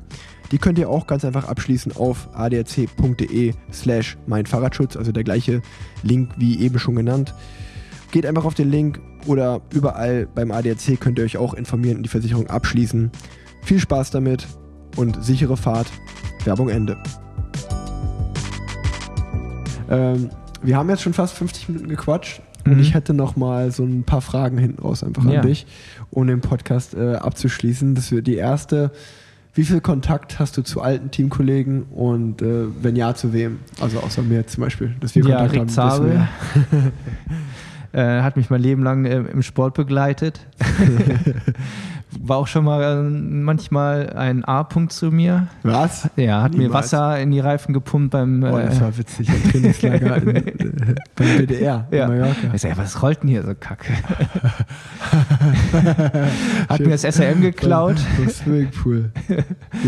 Die 0.52 0.58
könnt 0.58 0.80
ihr 0.80 0.90
auch 0.90 1.08
ganz 1.08 1.26
einfach 1.26 1.46
abschließen 1.46 1.94
auf 1.94 2.30
adac.de 2.34 3.54
slash 3.72 4.18
mein 4.28 4.46
Fahrradschutz, 4.46 4.96
also 4.96 5.12
der 5.12 5.24
gleiche 5.24 5.62
Link 6.04 6.32
wie 6.38 6.60
eben 6.60 6.80
schon 6.80 6.96
genannt. 6.96 7.34
Geht 8.12 8.26
einfach 8.26 8.46
auf 8.46 8.54
den 8.54 8.70
Link 8.70 9.02
oder 9.26 9.62
überall 9.74 10.28
beim 10.28 10.52
ADAC 10.52 11.00
könnt 11.00 11.20
ihr 11.20 11.26
euch 11.26 11.38
auch 11.38 11.54
informieren 11.54 11.98
und 11.98 12.04
die 12.04 12.10
Versicherung 12.10 12.48
abschließen. 12.48 13.12
Viel 13.64 13.80
Spaß 13.80 14.12
damit 14.12 14.48
und 14.98 15.24
sichere 15.24 15.58
Fahrt. 15.58 15.88
Werbung 16.44 16.70
Ende. 16.70 16.98
Ähm, 19.92 20.30
wir 20.64 20.78
haben 20.78 20.90
jetzt 20.90 21.02
schon 21.02 21.14
fast 21.14 21.36
50 21.36 21.70
Minuten 21.70 21.90
gequatscht 21.90 22.42
mhm. 22.66 22.74
und 22.74 22.80
ich 22.80 22.94
hätte 22.94 23.14
noch 23.14 23.36
mal 23.36 23.72
so 23.72 23.84
ein 23.84 24.04
paar 24.04 24.22
Fragen 24.22 24.58
hinten 24.58 24.82
raus 24.82 25.04
einfach 25.04 25.26
ja. 25.26 25.42
an 25.42 25.48
dich, 25.48 25.68
um 26.10 26.26
den 26.28 26.42
Podcast 26.42 26.94
äh, 26.94 27.16
abzuschließen. 27.16 27.94
Das 27.94 28.12
wird 28.12 28.26
die 28.28 28.36
erste. 28.36 28.92
Wie 29.54 29.66
viel 29.66 29.82
Kontakt 29.82 30.40
hast 30.40 30.56
du 30.56 30.62
zu 30.62 30.82
alten 30.82 31.12
Teamkollegen 31.12 31.84
und 31.84 32.42
äh, 32.42 32.68
wenn 32.82 32.96
ja, 32.96 33.14
zu 33.14 33.34
wem? 33.34 33.60
Also 33.82 34.00
außer 34.00 34.22
mir 34.22 34.48
zum 34.48 34.64
Beispiel, 34.64 34.96
dass 35.02 35.14
wir 35.14 35.26
ja, 35.26 35.46
Kontakt 35.46 35.54
Rick 35.54 35.60
haben. 35.60 35.70
Zabel. 35.70 36.28
Äh, 37.94 38.22
hat 38.22 38.38
mich 38.38 38.50
mein 38.50 38.62
Leben 38.62 38.84
lang 38.84 39.04
äh, 39.04 39.18
im 39.18 39.42
Sport 39.42 39.74
begleitet. 39.74 40.40
War 42.20 42.38
auch 42.38 42.48
schon 42.48 42.66
mal 42.66 42.82
äh, 42.82 43.02
manchmal 43.02 44.10
ein 44.12 44.44
A-Punkt 44.44 44.92
zu 44.92 45.12
mir. 45.12 45.48
Was? 45.64 46.10
Ja, 46.18 46.42
hat 46.42 46.52
mir 46.52 46.64
Niemals. 46.64 46.92
Wasser 46.92 47.20
in 47.20 47.32
die 47.32 47.40
Reifen 47.40 47.74
gepumpt 47.74 48.12
beim. 48.12 48.44
Oh, 48.44 48.58
das 48.58 48.78
äh, 48.78 48.82
war 48.82 48.98
witzig. 48.98 49.30
Im 49.30 49.52
Trainingslager 49.52 50.18
in, 50.18 50.36
äh, 50.36 50.96
beim 51.16 51.38
BDR 51.38 51.88
ja. 51.90 52.04
in 52.06 52.10
Mallorca. 52.10 52.54
Ich 52.54 52.62
sag, 52.62 52.72
ja, 52.72 52.78
was 52.78 53.02
rollt 53.02 53.24
denn 53.24 53.30
hier 53.30 53.44
so 53.44 53.54
kacke? 53.58 53.94
hat 56.70 56.80
mir 56.82 56.90
das 56.90 57.04
SRM 57.04 57.42
geklaut. 57.42 57.96
Beim 58.18 58.30
Swimmingpool. 58.30 59.12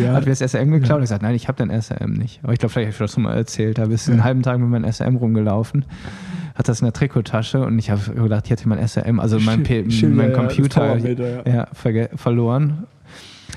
Ja. 0.02 0.14
Hat 0.14 0.26
mir 0.26 0.34
das 0.34 0.40
SRM 0.40 0.72
geklaut? 0.72 1.00
Ich 1.00 1.04
gesagt, 1.04 1.24
nein, 1.24 1.36
ich 1.36 1.48
habe 1.50 1.58
dein 1.58 1.82
SRM 1.82 2.14
nicht. 2.14 2.40
Aber 2.44 2.54
ich 2.54 2.60
glaube, 2.60 2.72
vielleicht 2.72 2.88
habe 2.88 2.94
ich 2.94 3.00
das 3.00 3.14
schon 3.14 3.24
mal 3.24 3.36
erzählt. 3.36 3.78
Da 3.78 3.86
bist 3.86 4.08
du 4.08 4.14
einen 4.14 4.24
halben 4.24 4.44
Tag 4.44 4.60
mit 4.60 4.70
meinem 4.70 4.90
SRM 4.90 5.18
rumgelaufen. 5.18 5.86
Hat 6.56 6.68
das 6.68 6.82
in 6.82 6.86
der 6.86 6.94
Trikottasche 6.94 7.60
und 7.60 7.80
ich 7.80 7.90
habe 7.90 8.14
gedacht, 8.14 8.46
ich 8.46 8.52
hätte 8.52 8.70
mein 8.70 8.86
SRM, 8.88 9.20
also 9.20 9.40
mein, 9.40 9.64
P 9.64 9.90
Stimmt, 9.90 10.16
mein 10.16 10.34
Computer, 10.34 10.98
ja. 10.98 11.44
ja, 11.46 12.08
verloren. 12.16 12.86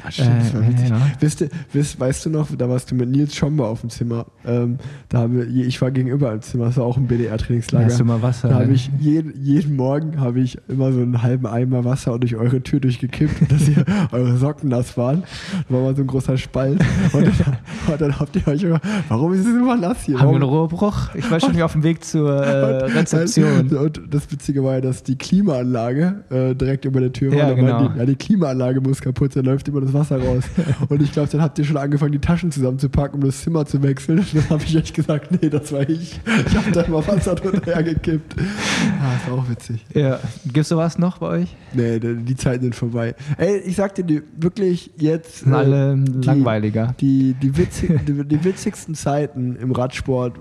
Ah, 0.05 0.11
stimmt, 0.11 0.31
das 0.41 0.55
war 0.55 0.63
Äh, 0.63 0.69
witzig. 0.69 0.89
ja. 0.91 0.97
Wisst, 1.21 1.45
wisst, 1.73 2.01
weißt 2.01 2.27
du 2.27 2.31
noch, 2.31 2.49
da 2.57 2.69
warst 2.69 2.91
du 2.91 2.95
mit 2.95 3.09
Nils 3.11 3.35
Schomber 3.35 3.69
auf 3.69 3.81
dem 3.81 3.91
Zimmer. 3.91 4.27
Ähm, 4.47 4.79
da 5.09 5.19
haben 5.19 5.37
wir, 5.37 5.47
ich 5.49 5.81
war 5.81 5.91
gegenüber 5.91 6.33
im 6.33 6.43
Zimmer, 6.43 6.67
das 6.67 6.77
war 6.77 6.85
auch 6.85 6.97
ein 6.97 7.07
BDR-Trainingslager. 7.07 7.87
Hast 7.87 8.01
du 8.01 8.05
mal 8.05 8.21
Wasser? 8.23 8.49
Da 8.49 8.57
habe 8.61 8.73
ich 8.73 8.91
jeden, 9.01 9.33
jeden 9.43 9.77
Morgen 9.77 10.21
habe 10.21 10.41
ich 10.41 10.59
immer 10.69 10.93
so 10.93 11.01
einen 11.01 11.23
halben 11.23 11.47
Eimer 11.47 11.85
Wasser 11.85 12.19
durch 12.19 12.37
eure 12.37 12.63
Tür 12.63 12.81
durchgekippt, 12.81 13.35
dass 13.53 13.69
ihr 13.69 13.85
eure 14.13 14.37
Socken 14.37 14.69
nass 14.69 14.97
waren. 14.97 15.23
Da 15.69 15.75
war 15.75 15.83
mal 15.83 15.97
so 15.97 16.03
ein 16.03 16.07
großer 16.07 16.37
Spalt. 16.37 16.81
Und 17.13 17.27
dann, 17.27 17.57
und 17.93 18.01
dann 18.01 18.19
habt 18.19 18.37
ihr 18.37 18.47
euch 18.49 18.63
immer, 18.63 18.81
warum 19.09 19.33
ist 19.33 19.41
es 19.41 19.47
immer 19.47 19.77
nass 19.77 20.03
hier? 20.05 20.19
Haben 20.21 20.29
wir 20.31 20.35
einen? 20.37 20.43
Rohrbruch? 20.45 21.15
Ich 21.15 21.31
war 21.31 21.41
schon 21.41 21.55
wieder 21.55 21.65
auf 21.65 21.73
dem 21.73 21.83
Weg 21.83 22.05
zur 22.05 22.29
äh, 22.47 22.85
Und- 22.85 22.95
Rezeption. 22.95 23.69
Und 23.77 24.01
das 24.11 24.31
Witzige 24.31 24.63
war 24.63 24.75
ja, 24.75 24.81
dass 24.81 25.03
die 25.03 25.17
Klimaanlage 25.17 26.25
äh, 26.31 26.55
direkt 26.55 26.85
über 26.85 27.01
der 27.01 27.13
Tür 27.13 27.31
war. 27.33 27.39
Ja, 27.39 27.53
genau. 27.55 27.89
die, 27.89 27.99
ja, 27.99 28.05
die 28.07 28.15
Klimaanlage 28.17 28.81
muss 28.81 29.01
kaputt 29.01 29.33
sein, 29.33 29.45
läuft 29.45 29.69
immer 29.69 29.81
das 29.81 29.93
Wasser 29.99 30.23
raus. 30.23 30.45
und 30.89 31.03
ich 31.03 31.13
glaube, 31.13 31.29
dann 31.31 31.43
habt 31.43 31.59
ihr 31.59 31.65
schon 31.65 31.77
angefangen, 31.77 32.13
die 32.13 32.19
Taschen 32.19 32.51
zusammenzupacken, 32.53 33.21
um 33.21 33.27
das 33.27 33.41
Zimmer 33.43 33.67
zu 33.67 33.83
wechseln. 33.83 34.19
Und 34.21 34.35
dann 34.35 34.51
habe 34.51 34.65
ich 34.65 34.77
euch 34.77 34.93
gesagt, 34.93 35.31
nee, 35.41 35.49
das 35.49 35.73
war 35.73 35.89
ich. 35.89 36.21
Ich 36.47 36.57
habe 36.57 36.71
da 36.73 36.83
immer 36.83 37.07
Wasser 37.07 37.35
drunter 37.35 37.65
hergekippt. 37.75 38.37
Ah, 38.39 39.13
das 39.19 39.31
war 39.31 39.39
auch 39.39 39.49
witzig. 39.49 39.85
Ja. 39.95 40.21
Gibt's 40.53 40.69
sowas 40.69 40.99
noch 40.99 41.19
bei 41.19 41.29
euch? 41.29 41.57
Nee, 41.73 41.99
die 41.99 42.37
Zeiten 42.37 42.63
sind 42.65 42.75
vorbei. 42.75 43.15
Ey, 43.39 43.59
ich 43.59 43.77
sag 43.77 43.95
dir 43.95 44.05
die, 44.05 44.23
wirklich 44.37 44.91
jetzt. 44.97 45.41
Sind 45.41 45.53
äh, 45.53 45.57
alle 45.57 45.97
die- 45.97 46.27
langweiliger. 46.27 46.95
Die, 47.01 47.35
die, 47.35 47.57
witzig, 47.57 48.01
die, 48.07 48.25
die 48.25 48.45
witzigsten 48.45 48.95
Zeiten 48.95 49.57
im 49.57 49.73
Radsport 49.73 50.39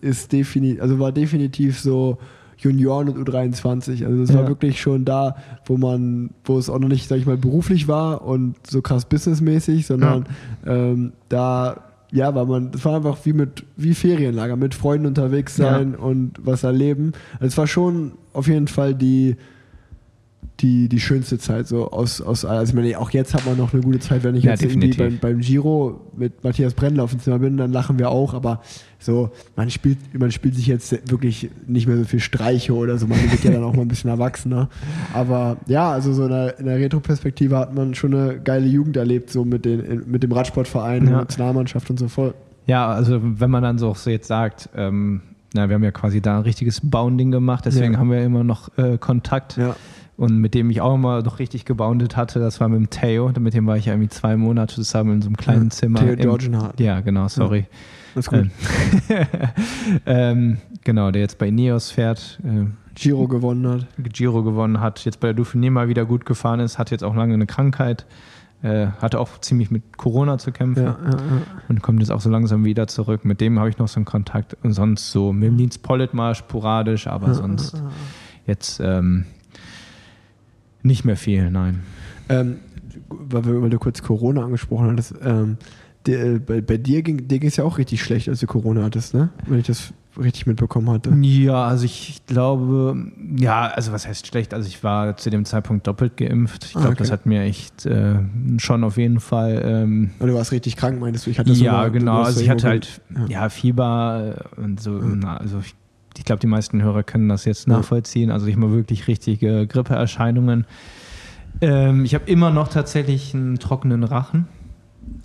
ist 0.00 0.32
defini 0.32 0.80
also 0.80 0.98
war 0.98 1.12
definitiv 1.12 1.78
so 1.78 2.18
Junioren 2.58 3.08
und 3.08 3.28
U23. 3.28 4.04
Also 4.06 4.20
das 4.22 4.32
war 4.34 4.42
Ja. 4.42 4.48
wirklich 4.48 4.80
schon 4.80 5.04
da, 5.04 5.36
wo 5.66 5.76
man, 5.76 6.30
wo 6.44 6.58
es 6.58 6.70
auch 6.70 6.78
noch 6.78 6.88
nicht, 6.88 7.08
sag 7.08 7.18
ich 7.18 7.26
mal, 7.26 7.36
beruflich 7.36 7.86
war 7.88 8.22
und 8.26 8.54
so 8.68 8.80
krass 8.82 9.04
businessmäßig, 9.04 9.86
sondern 9.86 10.24
ähm, 10.66 11.12
da 11.28 11.82
ja, 12.12 12.32
weil 12.34 12.46
man, 12.46 12.70
das 12.70 12.84
war 12.84 12.94
einfach 12.96 13.18
wie 13.24 13.32
mit, 13.32 13.64
wie 13.76 13.92
Ferienlager, 13.92 14.54
mit 14.56 14.74
Freunden 14.76 15.06
unterwegs 15.06 15.56
sein 15.56 15.96
und 15.96 16.34
was 16.40 16.62
erleben. 16.62 17.12
Also 17.34 17.46
es 17.46 17.58
war 17.58 17.66
schon 17.66 18.12
auf 18.32 18.46
jeden 18.46 18.68
Fall 18.68 18.94
die, 18.94 19.36
die, 20.60 20.88
die 20.88 21.00
schönste 21.00 21.38
Zeit 21.38 21.66
so 21.68 21.90
aus, 21.90 22.22
aus 22.22 22.44
also 22.46 22.70
ich 22.70 22.74
meine, 22.74 22.98
auch 22.98 23.10
jetzt 23.10 23.34
hat 23.34 23.44
man 23.44 23.58
noch 23.58 23.74
eine 23.74 23.82
gute 23.82 23.98
Zeit, 23.98 24.24
wenn 24.24 24.34
ich 24.36 24.44
Ja, 24.44 24.52
jetzt 24.52 24.62
irgendwie 24.62 24.88
definitiv. 24.88 25.20
beim, 25.20 25.32
beim 25.34 25.40
Giro 25.42 26.00
mit 26.16 26.42
Matthias 26.44 26.72
Brendler 26.72 27.04
auf 27.04 27.10
dem 27.10 27.20
Zimmer 27.20 27.38
bin, 27.40 27.58
dann 27.58 27.72
lachen 27.72 27.98
wir 27.98 28.08
auch, 28.10 28.32
aber 28.32 28.62
so, 28.98 29.30
man 29.54 29.68
spielt, 29.70 29.98
man 30.18 30.32
spielt 30.32 30.54
sich 30.54 30.66
jetzt 30.66 31.10
wirklich 31.10 31.50
nicht 31.66 31.86
mehr 31.86 31.98
so 31.98 32.04
viel 32.04 32.20
Streiche 32.20 32.74
oder 32.74 32.96
so, 32.96 33.06
man 33.06 33.18
wird 33.30 33.44
ja 33.44 33.50
dann 33.50 33.64
auch 33.64 33.74
mal 33.74 33.82
ein 33.82 33.88
bisschen 33.88 34.08
erwachsener. 34.08 34.70
Aber 35.12 35.58
ja, 35.66 35.90
also 35.92 36.14
so 36.14 36.24
in 36.24 36.30
der, 36.30 36.58
in 36.58 36.64
der 36.64 36.78
Retro-Perspektive 36.78 37.58
hat 37.58 37.74
man 37.74 37.94
schon 37.94 38.14
eine 38.14 38.40
geile 38.40 38.66
Jugend 38.66 38.96
erlebt, 38.96 39.30
so 39.30 39.44
mit, 39.44 39.66
den, 39.66 40.04
mit 40.06 40.22
dem 40.22 40.32
Radsportverein, 40.32 41.04
ja. 41.04 41.10
Nationalmannschaft 41.18 41.90
und 41.90 41.98
so 41.98 42.08
voll. 42.08 42.32
Ja, 42.66 42.88
also 42.88 43.20
wenn 43.22 43.50
man 43.50 43.62
dann 43.62 43.76
so, 43.78 43.92
so 43.92 44.08
jetzt 44.08 44.28
sagt, 44.28 44.70
ähm, 44.74 45.20
na, 45.54 45.68
wir 45.68 45.74
haben 45.74 45.84
ja 45.84 45.90
quasi 45.92 46.20
da 46.22 46.38
ein 46.38 46.42
richtiges 46.42 46.80
Bounding 46.82 47.30
gemacht, 47.30 47.64
deswegen 47.66 47.92
Ja. 47.92 47.98
haben 47.98 48.10
wir 48.10 48.22
immer 48.24 48.42
noch 48.44 48.76
äh, 48.78 48.96
Kontakt. 48.98 49.56
Ja. 49.58 49.76
Und 50.16 50.38
mit 50.38 50.54
dem 50.54 50.70
ich 50.70 50.80
auch 50.80 50.94
immer 50.94 51.22
noch 51.22 51.38
richtig 51.38 51.66
geboundet 51.66 52.16
hatte, 52.16 52.40
das 52.40 52.58
war 52.58 52.68
mit 52.68 52.78
dem 52.78 52.90
Theo. 52.90 53.30
Mit 53.38 53.52
dem 53.52 53.66
war 53.66 53.76
ich 53.76 53.84
ja 53.84 53.92
irgendwie 53.92 54.08
zwei 54.08 54.36
Monate 54.36 54.76
zusammen 54.76 55.16
in 55.16 55.22
so 55.22 55.28
einem 55.28 55.36
kleinen 55.36 55.64
Ja, 55.64 55.70
Zimmer. 55.70 56.00
Theo 56.00 56.16
Georgenhardt. 56.16 56.80
Ja, 56.80 57.00
genau, 57.00 57.28
sorry. 57.28 57.66
Das 58.14 58.26
ist 58.26 58.30
gut. 58.30 58.50
Ähm, 59.10 59.26
ähm, 60.06 60.56
genau, 60.84 61.10
der 61.10 61.20
jetzt 61.20 61.36
bei 61.38 61.48
Ineos 61.48 61.90
fährt, 61.90 62.40
äh, 62.44 62.64
Giro 62.94 63.28
gewonnen 63.28 63.68
hat. 63.68 63.86
Giro 63.98 64.42
gewonnen 64.42 64.80
hat, 64.80 65.04
jetzt 65.04 65.20
bei 65.20 65.32
der 65.34 65.44
Dauphiné 65.44 65.70
mal 65.70 65.88
wieder 65.88 66.06
gut 66.06 66.24
gefahren 66.24 66.60
ist, 66.60 66.78
hat 66.78 66.90
jetzt 66.90 67.04
auch 67.04 67.14
lange 67.14 67.34
eine 67.34 67.44
Krankheit, 67.44 68.06
äh, 68.62 68.86
hatte 69.02 69.20
auch 69.20 69.38
ziemlich 69.40 69.70
mit 69.70 69.98
Corona 69.98 70.38
zu 70.38 70.50
kämpfen 70.50 70.84
Ja, 70.84 70.98
ja, 71.04 71.10
ja. 71.10 71.18
und 71.68 71.82
kommt 71.82 72.00
jetzt 72.00 72.10
auch 72.10 72.22
so 72.22 72.30
langsam 72.30 72.64
wieder 72.64 72.86
zurück. 72.86 73.26
Mit 73.26 73.42
dem 73.42 73.58
habe 73.58 73.68
ich 73.68 73.76
noch 73.76 73.88
so 73.88 73.96
einen 73.96 74.06
Kontakt 74.06 74.56
und 74.62 74.72
sonst 74.72 75.10
so 75.10 75.34
mit 75.34 75.48
dem 75.48 75.56
Nils 75.56 75.76
Pollitt 75.76 76.14
mal 76.14 76.34
sporadisch, 76.34 77.06
aber 77.06 77.34
sonst 77.34 77.82
jetzt 78.46 78.80
ähm, 78.80 79.26
nicht 80.86 81.04
mehr 81.04 81.16
viel, 81.16 81.50
nein. 81.50 81.80
Ähm, 82.28 82.56
weil, 83.08 83.62
weil 83.62 83.70
du 83.70 83.78
kurz 83.78 84.02
Corona 84.02 84.44
angesprochen 84.44 84.90
hattest, 84.90 85.14
ähm, 85.22 85.58
der, 86.06 86.38
bei, 86.38 86.60
bei 86.60 86.76
dir 86.76 87.02
ging 87.02 87.26
dir 87.28 87.42
es 87.42 87.56
ja 87.56 87.64
auch 87.64 87.78
richtig 87.78 88.02
schlecht, 88.02 88.28
als 88.28 88.40
du 88.40 88.46
Corona 88.46 88.84
hattest, 88.84 89.12
ne? 89.14 89.30
Wenn 89.46 89.58
ich 89.58 89.66
das 89.66 89.92
richtig 90.18 90.46
mitbekommen 90.46 90.88
hatte. 90.88 91.10
Ja, 91.20 91.66
also 91.66 91.84
ich 91.84 92.22
glaube, 92.26 92.96
ja, 93.36 93.66
also 93.66 93.92
was 93.92 94.06
heißt 94.08 94.26
schlecht? 94.26 94.54
Also 94.54 94.66
ich 94.66 94.82
war 94.82 95.16
zu 95.18 95.28
dem 95.30 95.44
Zeitpunkt 95.44 95.86
doppelt 95.86 96.16
geimpft. 96.16 96.64
Ich 96.64 96.76
Ah, 96.76 96.80
glaube, 96.80 96.92
okay. 96.94 97.02
das 97.02 97.10
hat 97.12 97.26
mir 97.26 97.42
echt 97.42 97.84
äh, 97.84 98.14
schon 98.56 98.82
auf 98.84 98.96
jeden 98.96 99.20
Fall. 99.20 99.60
Ähm, 99.64 100.10
du 100.20 100.32
warst 100.32 100.52
richtig 100.52 100.76
krank, 100.76 101.00
meintest 101.00 101.26
du? 101.26 101.30
Ich 101.30 101.38
hatte 101.38 101.52
ja, 101.52 101.84
du 101.84 101.90
genau. 101.92 102.22
Also 102.22 102.40
ja 102.40 102.44
ich 102.44 102.50
hatte 102.50 102.66
halt 102.68 103.00
ja. 103.28 103.48
Fieber 103.50 104.36
äh, 104.56 104.60
und 104.60 104.80
so. 104.80 104.92
Na, 104.92 105.36
also 105.36 105.58
ich, 105.58 105.74
ich 106.18 106.24
glaube, 106.24 106.40
die 106.40 106.46
meisten 106.46 106.82
Hörer 106.82 107.02
können 107.02 107.28
das 107.28 107.44
jetzt 107.44 107.68
nachvollziehen. 107.68 108.30
Also 108.30 108.46
ich 108.46 108.56
mal 108.56 108.70
wirklich 108.70 109.06
richtige 109.08 109.66
Grippeerscheinungen. 109.66 110.66
Ähm, 111.60 112.04
ich 112.04 112.14
habe 112.14 112.30
immer 112.30 112.50
noch 112.50 112.68
tatsächlich 112.68 113.34
einen 113.34 113.58
trockenen 113.58 114.04
Rachen. 114.04 114.46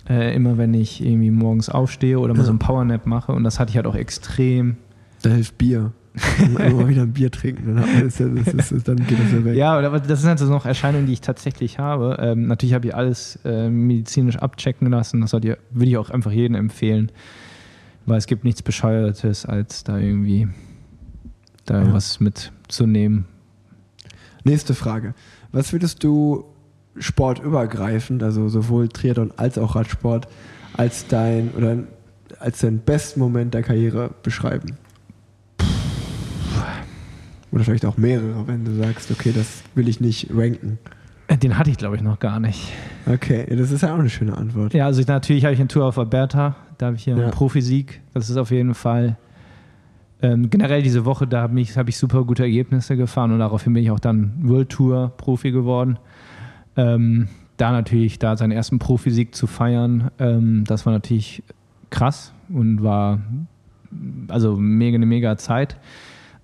Äh, 0.08 0.34
immer 0.34 0.58
wenn 0.58 0.74
ich 0.74 1.04
irgendwie 1.04 1.30
morgens 1.30 1.68
aufstehe 1.68 2.18
oder 2.18 2.34
mal 2.34 2.40
Ja. 2.40 2.44
so 2.44 2.50
einen 2.50 2.58
Powernap 2.58 3.06
mache. 3.06 3.32
Und 3.32 3.44
das 3.44 3.58
hatte 3.60 3.70
ich 3.70 3.76
halt 3.76 3.86
auch 3.86 3.94
extrem 3.96 4.76
Da 5.22 5.30
hilft 5.30 5.58
Bier. 5.58 5.92
immer 6.58 6.88
wieder 6.88 7.02
ein 7.02 7.12
Bier 7.14 7.30
trinken, 7.30 7.74
dann, 7.76 7.86
das, 8.04 8.18
ja- 8.18 8.26
das 8.28 8.70
ist, 8.70 8.86
dann 8.86 8.96
geht 9.06 9.18
das 9.18 9.32
ja 9.32 9.44
weg. 9.46 9.56
Ja, 9.56 9.78
aber 9.78 9.98
das 9.98 10.20
sind 10.20 10.28
halt 10.28 10.38
so 10.40 10.44
noch 10.50 10.66
Erscheinungen, 10.66 11.06
die 11.06 11.14
ich 11.14 11.22
tatsächlich 11.22 11.78
habe. 11.78 12.18
Ähm, 12.20 12.46
natürlich 12.48 12.74
habe 12.74 12.86
ich 12.88 12.94
alles 12.94 13.38
äh, 13.46 13.70
medizinisch 13.70 14.36
abchecken 14.36 14.90
lassen. 14.90 15.22
Das 15.22 15.32
würde 15.32 15.56
ich 15.80 15.96
auch 15.96 16.10
einfach 16.10 16.30
jedem 16.30 16.54
empfehlen. 16.54 17.10
Weil 18.04 18.18
es 18.18 18.26
gibt 18.26 18.44
nichts 18.44 18.62
Bescheuertes, 18.62 19.46
als 19.46 19.84
da 19.84 19.96
irgendwie 19.96 20.48
da 21.66 21.82
Ja. 21.82 21.92
was 21.92 22.20
mitzunehmen. 22.20 23.26
Nächste 24.44 24.74
Frage. 24.74 25.14
Was 25.52 25.72
würdest 25.72 26.02
du 26.04 26.44
sportübergreifend, 26.98 28.22
also 28.22 28.48
sowohl 28.48 28.88
Triathlon 28.88 29.32
als 29.36 29.56
auch 29.58 29.76
Radsport, 29.76 30.28
als 30.74 31.06
dein 31.06 31.50
oder 31.52 31.76
als 32.40 32.60
deinen 32.60 32.78
besten 32.80 33.20
Moment 33.20 33.54
der 33.54 33.62
Karriere 33.62 34.10
beschreiben? 34.22 34.76
Oder 37.50 37.64
vielleicht 37.64 37.84
auch 37.84 37.98
mehrere, 37.98 38.46
wenn 38.46 38.64
du 38.64 38.74
sagst, 38.76 39.10
okay, 39.10 39.32
das 39.34 39.62
will 39.74 39.86
ich 39.88 40.00
nicht 40.00 40.28
ranken. 40.34 40.78
Äh, 41.28 41.36
Den 41.36 41.58
hatte 41.58 41.68
ich, 41.70 41.76
glaube 41.76 41.96
ich, 41.96 42.02
noch 42.02 42.18
gar 42.18 42.40
nicht. 42.40 42.72
Okay, 43.06 43.44
das 43.54 43.70
ist 43.70 43.82
ja 43.82 43.94
auch 43.94 43.98
eine 43.98 44.08
schöne 44.08 44.36
Antwort. 44.36 44.72
Ja, 44.72 44.86
also 44.86 45.00
ich, 45.02 45.06
natürlich 45.06 45.44
habe 45.44 45.52
ich 45.52 45.60
eine 45.60 45.68
Tour 45.68 45.84
auf 45.84 45.98
Alberta. 45.98 46.56
Da 46.78 46.86
habe 46.86 46.96
ich 46.96 47.04
hier 47.04 47.14
Ja. 47.16 47.22
einen 47.24 47.30
Profisieg. 47.30 48.00
Das 48.14 48.30
ist 48.30 48.38
auf 48.38 48.50
jeden 48.50 48.74
Fall. 48.74 49.16
Ähm, 50.22 50.50
generell 50.50 50.82
diese 50.82 51.04
Woche, 51.04 51.26
da 51.26 51.42
habe 51.42 51.60
ich, 51.60 51.76
hab 51.76 51.88
ich 51.88 51.98
super 51.98 52.24
gute 52.24 52.44
Ergebnisse 52.44 52.96
gefahren 52.96 53.32
und 53.32 53.40
daraufhin 53.40 53.72
bin 53.72 53.82
ich 53.82 53.90
auch 53.90 53.98
dann 53.98 54.34
World 54.40 54.68
Tour 54.68 55.12
Profi 55.16 55.50
geworden. 55.50 55.98
Ähm, 56.76 57.28
da 57.56 57.72
natürlich, 57.72 58.18
da 58.18 58.36
seinen 58.36 58.52
ersten 58.52 58.78
Profisieg 58.78 59.34
zu 59.34 59.46
feiern, 59.46 60.10
ähm, 60.18 60.64
das 60.64 60.86
war 60.86 60.92
natürlich 60.92 61.42
krass 61.90 62.32
und 62.48 62.82
war 62.82 63.20
also 64.28 64.56
mega 64.56 64.94
eine 64.94 65.06
mega 65.06 65.36
Zeit. 65.36 65.76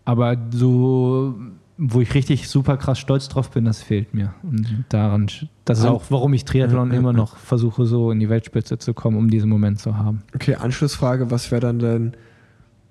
Aber 0.05 0.37
so, 0.51 1.35
wo 1.77 2.01
ich 2.01 2.15
richtig 2.15 2.49
super 2.49 2.77
krass 2.77 2.99
stolz 2.99 3.29
drauf 3.29 3.51
bin, 3.51 3.65
das 3.65 3.83
fehlt 3.83 4.15
mir. 4.15 4.35
Und 4.43 4.85
daran, 4.89 5.29
das 5.65 5.81
ist 5.81 5.85
auch, 5.85 6.05
warum 6.09 6.35
ich 6.35 6.45
Triathlon 6.45 6.89
Ja, 6.89 6.95
ja, 6.95 7.01
immer 7.01 7.13
ja. 7.13 7.17
noch 7.17 7.37
versuche, 7.37 7.85
so 7.87 8.11
in 8.11 8.19
die 8.19 8.29
Weltspitze 8.29 8.79
zu 8.79 8.95
kommen, 8.95 9.17
um 9.17 9.31
diesen 9.31 9.49
Moment 9.49 9.79
zu 9.79 9.97
haben. 9.97 10.23
Okay, 10.35 10.57
Anschlussfrage, 10.57 11.31
was 11.31 11.51
wäre 11.51 11.61
dann 11.61 11.79
dein 11.79 12.17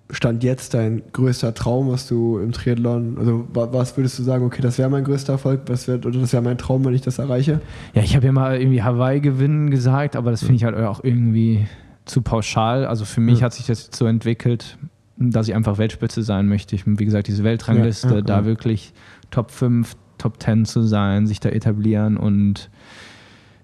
Stand 0.10 0.42
jetzt 0.44 0.74
dein 0.74 1.02
größter 1.12 1.54
Traum, 1.54 1.90
was 1.90 2.08
du 2.08 2.40
im 2.40 2.54
Triathlon, 2.54 3.18
also 3.18 3.46
wa- 3.54 3.68
was 3.74 3.98
würdest 3.98 4.18
du 4.18 4.24
sagen, 4.24 4.46
okay, 4.46 4.62
das 4.62 4.78
wäre 4.78 4.90
mein 4.90 5.04
größter 5.04 5.34
Erfolg, 5.34 5.62
was 5.68 5.88
wär, 5.90 5.96
oder 5.96 6.20
das 6.20 6.32
wäre 6.32 6.42
mein 6.42 6.58
Traum, 6.58 6.86
wenn 6.86 6.94
ich 6.94 7.02
das 7.02 7.20
erreiche? 7.20 7.60
Ja, 7.94 8.02
ich 8.04 8.16
habe 8.16 8.26
ja 8.26 8.32
mal 8.32 8.58
irgendwie 8.58 8.82
Hawaii 8.84 9.20
gewinnen 9.20 9.70
gesagt, 9.70 10.16
aber 10.16 10.32
das 10.32 10.40
finde 10.42 10.56
ich 10.56 10.64
halt 10.64 10.78
auch 10.78 11.04
irgendwie 11.04 11.68
zu 12.06 12.22
pauschal. 12.22 12.86
Also 12.86 13.04
für 13.04 13.20
mich 13.20 13.40
Ja. 13.40 13.46
hat 13.48 13.54
sich 13.54 13.66
das 13.66 13.90
so 13.94 14.06
entwickelt. 14.06 14.78
dass 15.20 15.48
ich 15.48 15.56
einfach 15.56 15.80
Weltspitze 15.80 16.22
sein 16.22 16.48
möchte. 16.48 16.76
Ich, 16.76 16.84
wie 16.86 17.04
gesagt, 17.04 17.28
diese 17.28 17.44
Weltrangliste, 17.44 18.08
Ja, 18.08 18.16
ja, 18.18 18.22
da 18.22 18.46
wirklich 18.46 18.94
Top 19.32 19.50
5, 19.50 19.96
Top 20.20 20.40
10 20.44 20.66
zu 20.66 20.84
sein, 20.84 21.26
sich 21.26 21.40
da 21.40 21.50
etablieren 21.50 22.18
und 22.18 22.70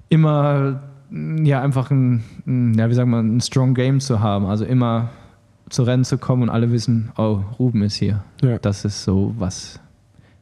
immer 0.10 0.82
ja 1.44 1.62
einfach 1.62 1.92
ein, 1.92 2.24
ein, 2.48 2.74
ja, 2.74 2.90
wie 2.90 2.94
sagt 2.96 3.08
man, 3.08 3.38
ein 3.38 3.42
strong 3.42 3.76
Game 3.76 4.00
zu 4.00 4.20
haben. 4.20 4.46
Also 4.48 4.66
immer 4.66 5.10
zu 5.74 5.84
Rennen 5.84 6.06
zu 6.06 6.18
kommen 6.18 6.44
und 6.44 6.50
alle 6.50 6.72
wissen, 6.72 7.12
oh, 7.18 7.42
Ruben 7.60 7.82
ist 7.82 7.96
hier. 7.96 8.24
Ja. 8.42 8.60
Das 8.60 8.86
ist 8.86 9.04
so, 9.04 9.34
was 9.38 9.80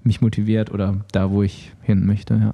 mich 0.03 0.21
motiviert 0.21 0.71
oder 0.71 0.97
da, 1.11 1.31
wo 1.31 1.41
ich 1.41 1.73
hin 1.81 2.05
möchte, 2.05 2.35
ja. 2.35 2.53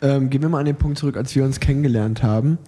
Ähm, 0.00 0.30
gehen 0.30 0.42
wir 0.42 0.48
mal 0.48 0.60
an 0.60 0.66
den 0.66 0.76
Punkt 0.76 0.98
zurück, 0.98 1.16
als 1.16 1.34
wir 1.34 1.44
uns 1.44 1.58
kennengelernt 1.60 2.22
haben. 2.22 2.58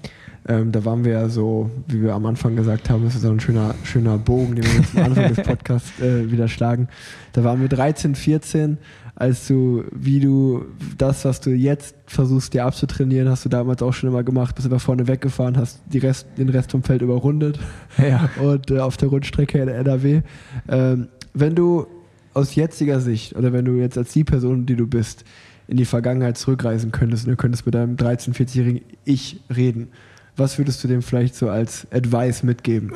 Ähm, 0.51 0.73
da 0.73 0.85
waren 0.85 1.05
wir 1.05 1.13
ja 1.13 1.29
so, 1.29 1.71
wie 1.87 2.03
wir 2.03 2.13
am 2.15 2.27
Anfang 2.27 2.57
gesagt 2.57 2.91
haben, 2.91 3.05
das 3.05 3.15
ist 3.15 3.23
so 3.23 3.31
ein 3.31 3.39
schöner, 3.39 3.75
schöner 3.85 4.19
Bogen, 4.19 4.57
den 4.57 4.65
wir 4.65 4.73
jetzt 4.81 4.97
am 4.97 5.05
Anfang 5.05 5.33
des 5.33 5.47
Podcasts 5.47 6.01
äh, 6.01 6.29
wieder 6.33 6.49
schlagen. 6.49 6.89
Da 7.33 7.45
waren 7.45 7.61
wir 7.61 7.69
13, 7.69 8.17
14, 8.17 8.79
als 9.15 9.47
du, 9.47 9.85
wie 9.93 10.19
du 10.19 10.65
das, 10.99 11.25
was 11.25 11.41
du 11.41 11.51
jetzt 11.51 11.95
versuchst, 12.07 12.53
dir 12.53 12.65
abzutrainieren, 12.65 13.29
hast 13.29 13.45
du 13.45 13.49
damals 13.49 13.81
auch 13.81 13.93
schon 13.93 14.09
immer 14.09 14.25
gemacht, 14.25 14.57
bist 14.57 14.67
aber 14.67 14.81
vorne 14.81 15.07
weggefahren, 15.07 15.57
hast 15.57 15.83
die 15.93 15.99
Rest, 15.99 16.27
den 16.37 16.49
Rest 16.49 16.73
vom 16.73 16.83
Feld 16.83 17.03
überrundet 17.03 17.61
Ja. 17.99 18.29
und 18.43 18.73
äh, 18.73 18.81
auf 18.81 18.97
der 18.97 19.09
Rundstrecke 19.11 19.59
in 19.59 19.67
der 19.67 19.77
NRW. 19.77 20.23
Ähm, 20.69 21.07
wenn 21.33 21.55
du 21.55 21.87
aus 22.35 22.57
jetziger 22.57 23.01
Sicht 23.01 23.37
oder 23.37 23.53
wenn 23.53 23.65
du 23.65 23.77
jetzt 23.77 23.97
als 23.97 24.13
die 24.13 24.25
Person, 24.25 24.67
die 24.67 24.75
du 24.75 24.89
bist, 24.89 25.25
in 25.69 25.77
die 25.77 25.85
Vergangenheit 25.85 26.37
zurückreisen 26.37 26.91
könntest 26.91 27.27
und 27.27 27.31
du 27.31 27.37
könntest 27.37 27.65
mit 27.67 27.77
deinem 27.77 27.95
13-, 27.95 28.35
40-jährigen 28.35 28.81
Ich 29.05 29.41
reden, 29.55 29.89
was 30.37 30.59
würdest 30.59 30.83
du 30.85 30.89
dem 30.89 31.03
vielleicht 31.03 31.35
so 31.35 31.51
als 31.51 31.87
Advice 31.93 32.43
mitgeben? 32.43 32.93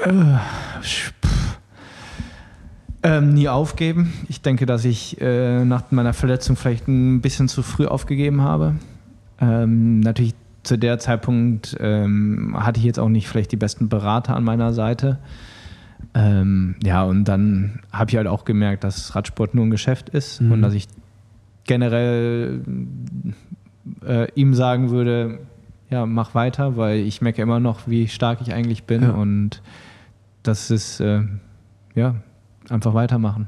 Ähm, 3.02 3.34
nie 3.34 3.48
aufgeben. 3.48 4.14
Ich 4.28 4.40
denke, 4.40 4.64
dass 4.64 4.84
ich 4.84 5.20
äh, 5.20 5.64
nach 5.64 5.90
meiner 5.90 6.14
Verletzung 6.14 6.56
vielleicht 6.56 6.88
ein 6.88 7.20
bisschen 7.20 7.48
zu 7.48 7.62
früh 7.62 7.86
aufgegeben 7.86 8.40
habe. 8.40 8.76
Ähm, 9.40 10.00
natürlich 10.00 10.34
zu 10.62 10.78
der 10.78 10.98
Zeitpunkt 10.98 11.76
ähm, 11.80 12.56
hatte 12.58 12.78
ich 12.80 12.86
jetzt 12.86 12.98
auch 12.98 13.10
nicht 13.10 13.28
vielleicht 13.28 13.52
die 13.52 13.56
besten 13.56 13.90
Berater 13.90 14.34
an 14.34 14.44
meiner 14.44 14.72
Seite. 14.72 15.18
Ähm, 16.14 16.76
ja, 16.82 17.02
und 17.02 17.24
dann 17.24 17.80
habe 17.92 18.10
ich 18.10 18.16
halt 18.16 18.26
auch 18.26 18.46
gemerkt, 18.46 18.84
dass 18.84 19.14
Radsport 19.14 19.54
nur 19.54 19.66
ein 19.66 19.70
Geschäft 19.70 20.08
ist 20.08 20.40
Mhm. 20.40 20.52
und 20.52 20.62
dass 20.62 20.72
ich 20.72 20.86
generell 21.64 22.62
äh, 24.06 24.28
ihm 24.34 24.54
sagen 24.54 24.90
würde, 24.90 25.40
ja, 25.94 26.06
mach 26.06 26.34
weiter, 26.34 26.76
weil 26.76 26.98
ich 26.98 27.22
merke 27.22 27.40
immer 27.40 27.60
noch, 27.60 27.86
wie 27.86 28.08
stark 28.08 28.40
ich 28.40 28.52
eigentlich 28.52 28.82
bin 28.82 29.02
Ja. 29.02 29.10
und 29.12 29.62
das 30.42 30.72
ist, 30.72 30.98
äh, 30.98 31.22
ja, 31.94 32.16
einfach 32.68 32.94
weitermachen, 32.94 33.46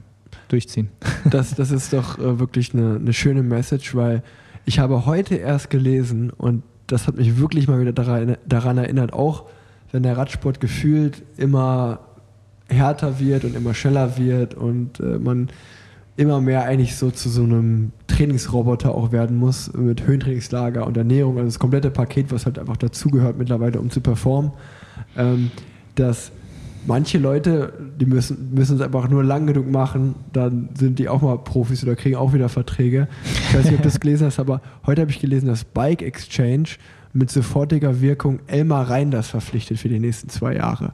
durchziehen. 0.48 0.88
Das, 1.30 1.56
das 1.56 1.72
ist 1.72 1.92
doch 1.92 2.18
äh, 2.20 2.38
wirklich 2.38 2.72
eine, 2.72 2.96
eine 2.96 3.12
schöne 3.12 3.42
Message, 3.42 3.96
weil 3.96 4.22
ich 4.64 4.78
habe 4.78 5.06
heute 5.06 5.34
erst 5.34 5.70
gelesen 5.70 6.30
und 6.30 6.62
das 6.86 7.08
hat 7.08 7.16
mich 7.16 7.36
wirklich 7.36 7.66
mal 7.66 7.80
wieder 7.80 7.92
daran, 7.92 8.36
daran 8.46 8.78
erinnert, 8.78 9.12
auch 9.12 9.46
wenn 9.90 10.04
der 10.04 10.16
Radsport 10.16 10.60
gefühlt 10.60 11.24
immer 11.36 11.98
härter 12.68 13.18
wird 13.18 13.44
und 13.44 13.56
immer 13.56 13.74
schneller 13.74 14.16
wird 14.18 14.54
und 14.54 15.00
äh, 15.00 15.18
man 15.18 15.48
immer 16.16 16.40
mehr 16.40 16.64
eigentlich 16.64 16.96
so 16.96 17.10
zu 17.10 17.28
so 17.28 17.42
einem 17.42 17.92
Trainingsroboter 18.06 18.94
auch 18.94 19.12
werden 19.12 19.36
muss 19.36 19.72
mit 19.74 20.06
Höhentrainingslager 20.06 20.86
und 20.86 20.96
Ernährung, 20.96 21.36
also 21.36 21.46
das 21.46 21.58
komplette 21.58 21.90
Paket, 21.90 22.32
was 22.32 22.46
halt 22.46 22.58
einfach 22.58 22.76
dazugehört 22.76 23.36
mittlerweile, 23.38 23.78
um 23.78 23.90
zu 23.90 24.00
performen, 24.00 24.52
ähm, 25.16 25.50
dass 25.94 26.32
manche 26.86 27.18
Leute, 27.18 27.72
die 28.00 28.06
müssen, 28.06 28.54
müssen 28.54 28.76
es 28.76 28.82
einfach 28.82 29.08
nur 29.08 29.24
lang 29.24 29.46
genug 29.46 29.70
machen, 29.70 30.14
dann 30.32 30.70
sind 30.78 30.98
die 30.98 31.08
auch 31.08 31.20
mal 31.20 31.36
Profis 31.38 31.82
oder 31.82 31.96
kriegen 31.96 32.16
auch 32.16 32.32
wieder 32.32 32.48
Verträge. 32.48 33.08
Ich 33.48 33.54
weiß 33.54 33.64
nicht, 33.64 33.74
ob 33.74 33.82
du 33.82 33.88
das 33.88 34.00
gelesen 34.00 34.26
hast, 34.26 34.38
aber 34.38 34.62
heute 34.86 35.02
habe 35.02 35.10
ich 35.10 35.20
gelesen, 35.20 35.48
dass 35.48 35.64
Bike 35.64 36.02
Exchange 36.02 36.68
mit 37.12 37.30
sofortiger 37.30 38.00
Wirkung 38.00 38.40
Elmar 38.46 38.88
Reinders 38.90 39.28
verpflichtet 39.28 39.78
für 39.78 39.88
die 39.88 39.98
nächsten 39.98 40.28
zwei 40.28 40.54
Jahre. 40.54 40.92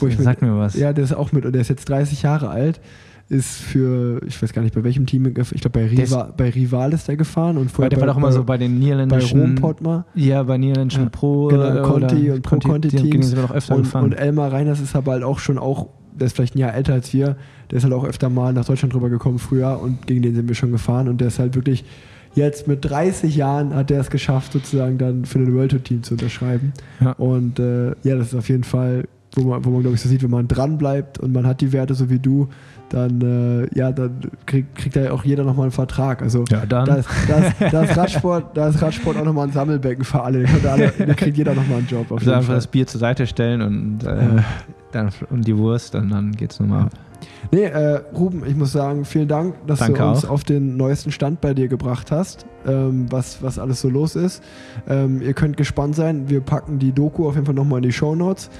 Wo 0.00 0.06
ich 0.06 0.16
sag 0.18 0.42
mir 0.42 0.56
was. 0.56 0.74
Ja, 0.74 0.92
der 0.92 1.04
ist 1.04 1.14
auch 1.14 1.32
mit 1.32 1.44
und 1.44 1.52
der 1.52 1.60
ist 1.60 1.68
jetzt 1.68 1.88
30 1.88 2.22
Jahre 2.22 2.48
alt. 2.48 2.80
Ist 3.28 3.56
für, 3.56 4.20
ich 4.24 4.40
weiß 4.40 4.52
gar 4.52 4.62
nicht, 4.62 4.72
bei 4.74 4.84
welchem 4.84 5.04
Team, 5.04 5.26
ich 5.26 5.34
glaube 5.34 5.70
bei, 5.70 5.86
Riva, 5.86 6.32
bei 6.36 6.48
Rival 6.48 6.92
ist 6.92 7.08
der 7.08 7.16
gefahren 7.16 7.56
und 7.56 7.72
vorher 7.72 7.90
der 7.90 7.98
war 7.98 8.06
bei, 8.06 8.12
doch 8.12 8.18
immer 8.18 8.28
bei, 8.28 8.32
so 8.32 8.44
bei 8.44 8.56
den 8.56 8.74
bei 8.74 8.84
niederländischen. 8.84 9.40
Rompot 9.40 9.80
mal. 9.80 10.04
Ja, 10.14 10.44
bei 10.44 10.56
niederländischen 10.58 11.04
Ja, 11.04 11.08
Pro. 11.10 11.48
genau, 11.48 11.64
äh, 11.76 11.82
Conti 11.82 12.30
und 12.30 12.42
Pro-Conti-Teams. 12.42 13.02
Die, 13.02 13.10
die 13.10 13.22
sind 13.24 13.36
wir 13.36 13.42
noch 13.42 13.50
öfter 13.54 13.74
Und, 13.74 13.82
gefahren. 13.82 14.04
und 14.04 14.12
Elmar 14.12 14.52
Reiners 14.52 14.80
ist 14.80 14.94
aber 14.94 15.12
halt 15.12 15.24
auch 15.24 15.40
schon 15.40 15.58
auch, 15.58 15.88
der 16.14 16.26
ist 16.26 16.36
vielleicht 16.36 16.54
ein 16.54 16.58
Jahr 16.60 16.72
älter 16.74 16.92
als 16.92 17.12
wir, 17.12 17.36
der 17.72 17.78
ist 17.78 17.82
halt 17.82 17.94
auch 17.94 18.04
öfter 18.04 18.30
mal 18.30 18.52
nach 18.52 18.64
Deutschland 18.64 18.94
drüber 18.94 19.10
gekommen 19.10 19.40
früher 19.40 19.80
und 19.82 20.06
gegen 20.06 20.22
den 20.22 20.36
sind 20.36 20.46
wir 20.46 20.54
schon 20.54 20.70
gefahren 20.70 21.08
und 21.08 21.20
der 21.20 21.26
ist 21.28 21.40
halt 21.40 21.56
wirklich 21.56 21.84
jetzt 22.36 22.68
mit 22.68 22.84
30 22.84 23.34
Jahren 23.34 23.74
hat 23.74 23.90
der 23.90 24.00
es 24.02 24.10
geschafft, 24.10 24.52
sozusagen 24.52 24.98
dann 24.98 25.24
für 25.24 25.40
ein 25.40 25.52
World 25.52 25.72
Tour 25.72 25.82
Team 25.82 26.02
zu 26.04 26.14
unterschreiben. 26.14 26.74
Ja. 27.00 27.12
Und 27.12 27.58
äh, 27.58 27.88
ja, 28.04 28.14
das 28.16 28.28
ist 28.28 28.34
auf 28.34 28.48
jeden 28.48 28.62
Fall, 28.62 29.08
wo 29.36 29.42
man, 29.50 29.64
wo 29.64 29.70
man 29.70 29.82
glaube 29.82 29.94
ich 29.96 30.00
so 30.02 30.08
sieht, 30.08 30.22
wenn 30.22 30.30
man 30.30 30.48
dran 30.48 30.78
bleibt 30.78 31.18
und 31.18 31.32
man 31.32 31.46
hat 31.46 31.60
die 31.60 31.72
Werte 31.72 31.94
so 31.94 32.10
wie 32.10 32.18
du, 32.18 32.48
dann 32.88 33.20
äh, 33.20 33.78
ja, 33.78 33.92
dann 33.92 34.18
krieg, 34.46 34.74
kriegt 34.74 34.96
da 34.96 35.00
ja 35.02 35.12
auch 35.12 35.24
jeder 35.24 35.44
nochmal 35.44 35.64
einen 35.64 35.72
Vertrag. 35.72 36.22
Also 36.22 36.44
Ja, 36.50 36.64
dann. 36.66 36.86
da 36.86 36.94
ist, 36.96 37.08
da 37.28 37.38
ist, 37.38 37.54
da 37.72 37.82
ist 37.82 37.96
Radsport, 37.96 38.56
da 38.56 38.68
ist 38.68 38.80
Radsport 38.82 39.16
auch 39.16 39.24
nochmal 39.24 39.46
ein 39.48 39.52
Sammelbecken 39.52 40.04
für 40.04 40.22
alle. 40.22 40.44
Da 40.62 40.72
alle 40.72 40.90
kriegt 41.14 41.36
jeder 41.36 41.54
nochmal 41.54 41.78
einen 41.78 41.86
Job. 41.88 42.10
Auf 42.10 42.18
Also 42.20 42.32
einfach 42.32 42.46
Fall. 42.46 42.54
das 42.56 42.66
Bier 42.66 42.86
zur 42.86 42.98
Seite 43.00 43.26
stellen 43.26 43.60
und, 43.62 44.04
äh, 44.04 44.16
Ja. 44.36 44.44
dann, 44.92 45.10
und 45.30 45.46
die 45.46 45.56
Wurst 45.56 45.94
und 45.94 46.10
dann 46.10 46.32
geht's 46.32 46.58
nochmal 46.60 46.84
ab. 46.84 46.90
Nee, 47.52 47.64
äh, 47.64 48.00
Ruben, 48.14 48.42
ich 48.46 48.56
muss 48.56 48.72
sagen, 48.72 49.04
vielen 49.04 49.28
Dank, 49.28 49.54
dass 49.66 49.78
Danke 49.78 50.02
du 50.02 50.08
uns 50.08 50.24
auch. 50.24 50.30
auf 50.30 50.44
den 50.44 50.76
neuesten 50.76 51.12
Stand 51.12 51.40
bei 51.40 51.54
dir 51.54 51.68
gebracht 51.68 52.10
hast, 52.10 52.46
ähm, 52.66 53.06
was, 53.10 53.42
was 53.42 53.58
alles 53.58 53.80
so 53.80 53.88
los 53.88 54.16
ist. 54.16 54.42
Ähm, 54.88 55.22
ihr 55.22 55.32
könnt 55.32 55.56
gespannt 55.56 55.94
sein. 55.94 56.28
Wir 56.28 56.40
packen 56.40 56.78
die 56.78 56.92
Doku 56.92 57.26
auf 57.28 57.34
jeden 57.34 57.46
Fall 57.46 57.54
nochmal 57.54 57.78
in 57.78 57.84
die 57.84 57.92
Show 57.92 58.14
Notes 58.14 58.50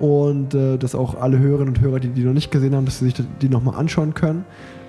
und 0.00 0.54
äh, 0.54 0.76
dass 0.76 0.94
auch 0.94 1.20
alle 1.20 1.38
Hörerinnen 1.38 1.74
und 1.74 1.80
Hörer, 1.80 2.00
die 2.00 2.08
die 2.08 2.24
noch 2.24 2.32
nicht 2.32 2.50
gesehen 2.50 2.74
haben, 2.74 2.84
dass 2.84 2.98
sie 2.98 3.06
sich 3.06 3.14
die 3.40 3.48
nochmal 3.48 3.76
anschauen 3.78 4.14
können. 4.14 4.44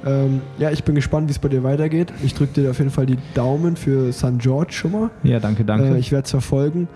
Ähm, 0.05 0.41
ja, 0.57 0.71
ich 0.71 0.84
bin 0.84 0.95
gespannt, 0.95 1.30
wie 1.30 1.32
es 1.32 1.39
bei 1.39 1.49
dir 1.49 1.63
weitergeht. 1.63 2.11
Ich 2.24 2.34
drücke 2.34 2.61
dir 2.61 2.71
auf 2.71 2.80
jeden 2.80 2.91
Fall 2.91 3.05
die 3.05 3.17
Daumen 3.34 3.76
für 3.76 4.11
St. 4.11 4.39
George 4.39 4.74
schon 4.74 4.91
mal. 4.91 5.09
Ja, 5.24 5.39
danke, 5.39 5.63
danke. 5.63 5.95
Äh, 5.95 5.97
ich 5.97 6.11
werde 6.11 6.26
es 6.26 6.32
verfolgen. 6.32 6.88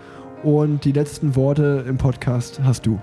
Und 0.42 0.84
die 0.84 0.92
letzten 0.92 1.34
Worte 1.34 1.84
im 1.88 1.96
Podcast 1.96 2.60
hast 2.62 2.86
du. 2.86 2.98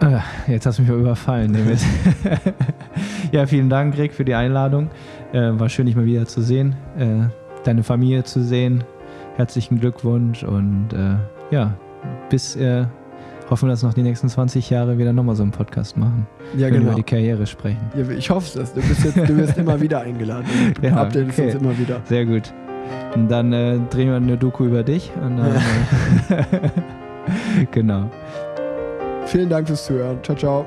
Äh, 0.00 0.18
Jetzt 0.50 0.66
hast 0.66 0.78
du 0.78 0.82
mich 0.82 0.90
mal 0.90 1.00
überfallen. 1.00 1.52
Damit. 1.52 1.80
ja, 3.32 3.46
vielen 3.46 3.68
Dank, 3.68 3.96
Rick, 3.98 4.14
für 4.14 4.24
die 4.24 4.34
Einladung. 4.34 4.90
Äh, 5.32 5.50
war 5.52 5.68
schön, 5.68 5.86
dich 5.86 5.96
mal 5.96 6.04
wieder 6.04 6.26
zu 6.26 6.42
sehen, 6.42 6.74
äh, 6.98 7.28
deine 7.64 7.82
Familie 7.82 8.24
zu 8.24 8.42
sehen. 8.42 8.84
Herzlichen 9.36 9.80
Glückwunsch 9.80 10.42
und 10.42 10.88
äh, 10.92 11.54
ja, 11.54 11.74
bis 12.28 12.56
äh, 12.56 12.84
hoffen 13.48 13.68
wir, 13.68 13.72
dass 13.72 13.82
noch 13.82 13.94
die 13.94 14.02
nächsten 14.02 14.28
20 14.28 14.70
Jahre 14.70 14.98
wieder 14.98 15.12
nochmal 15.12 15.36
so 15.36 15.42
einen 15.42 15.52
Podcast 15.52 15.96
machen. 15.96 16.26
Ja, 16.56 16.68
genau. 16.68 16.86
über 16.86 16.94
die 16.94 17.02
Karriere 17.02 17.46
sprechen. 17.46 17.80
Ja, 17.96 18.08
ich 18.08 18.30
hoffe 18.30 18.60
es. 18.60 18.72
Du, 18.72 18.80
bist 18.80 19.04
jetzt, 19.04 19.16
du 19.16 19.36
wirst 19.36 19.56
immer 19.58 19.80
wieder 19.80 20.00
eingeladen. 20.00 20.46
Ja, 20.82 21.02
updatest 21.02 21.38
okay. 21.38 21.52
uns 21.52 21.62
immer 21.62 21.78
wieder. 21.78 22.00
Sehr 22.04 22.26
gut. 22.26 22.52
Und 23.14 23.28
dann 23.28 23.52
äh, 23.52 23.78
drehen 23.90 24.08
wir 24.08 24.16
eine 24.16 24.36
Doku 24.36 24.64
über 24.64 24.82
dich. 24.82 25.12
Und 25.22 25.36
dann, 25.36 25.56
äh, 26.28 27.66
genau. 27.70 28.10
Vielen 29.30 29.48
Dank 29.48 29.68
fürs 29.68 29.84
Zuhören. 29.84 30.18
Ciao, 30.24 30.36
ciao. 30.36 30.66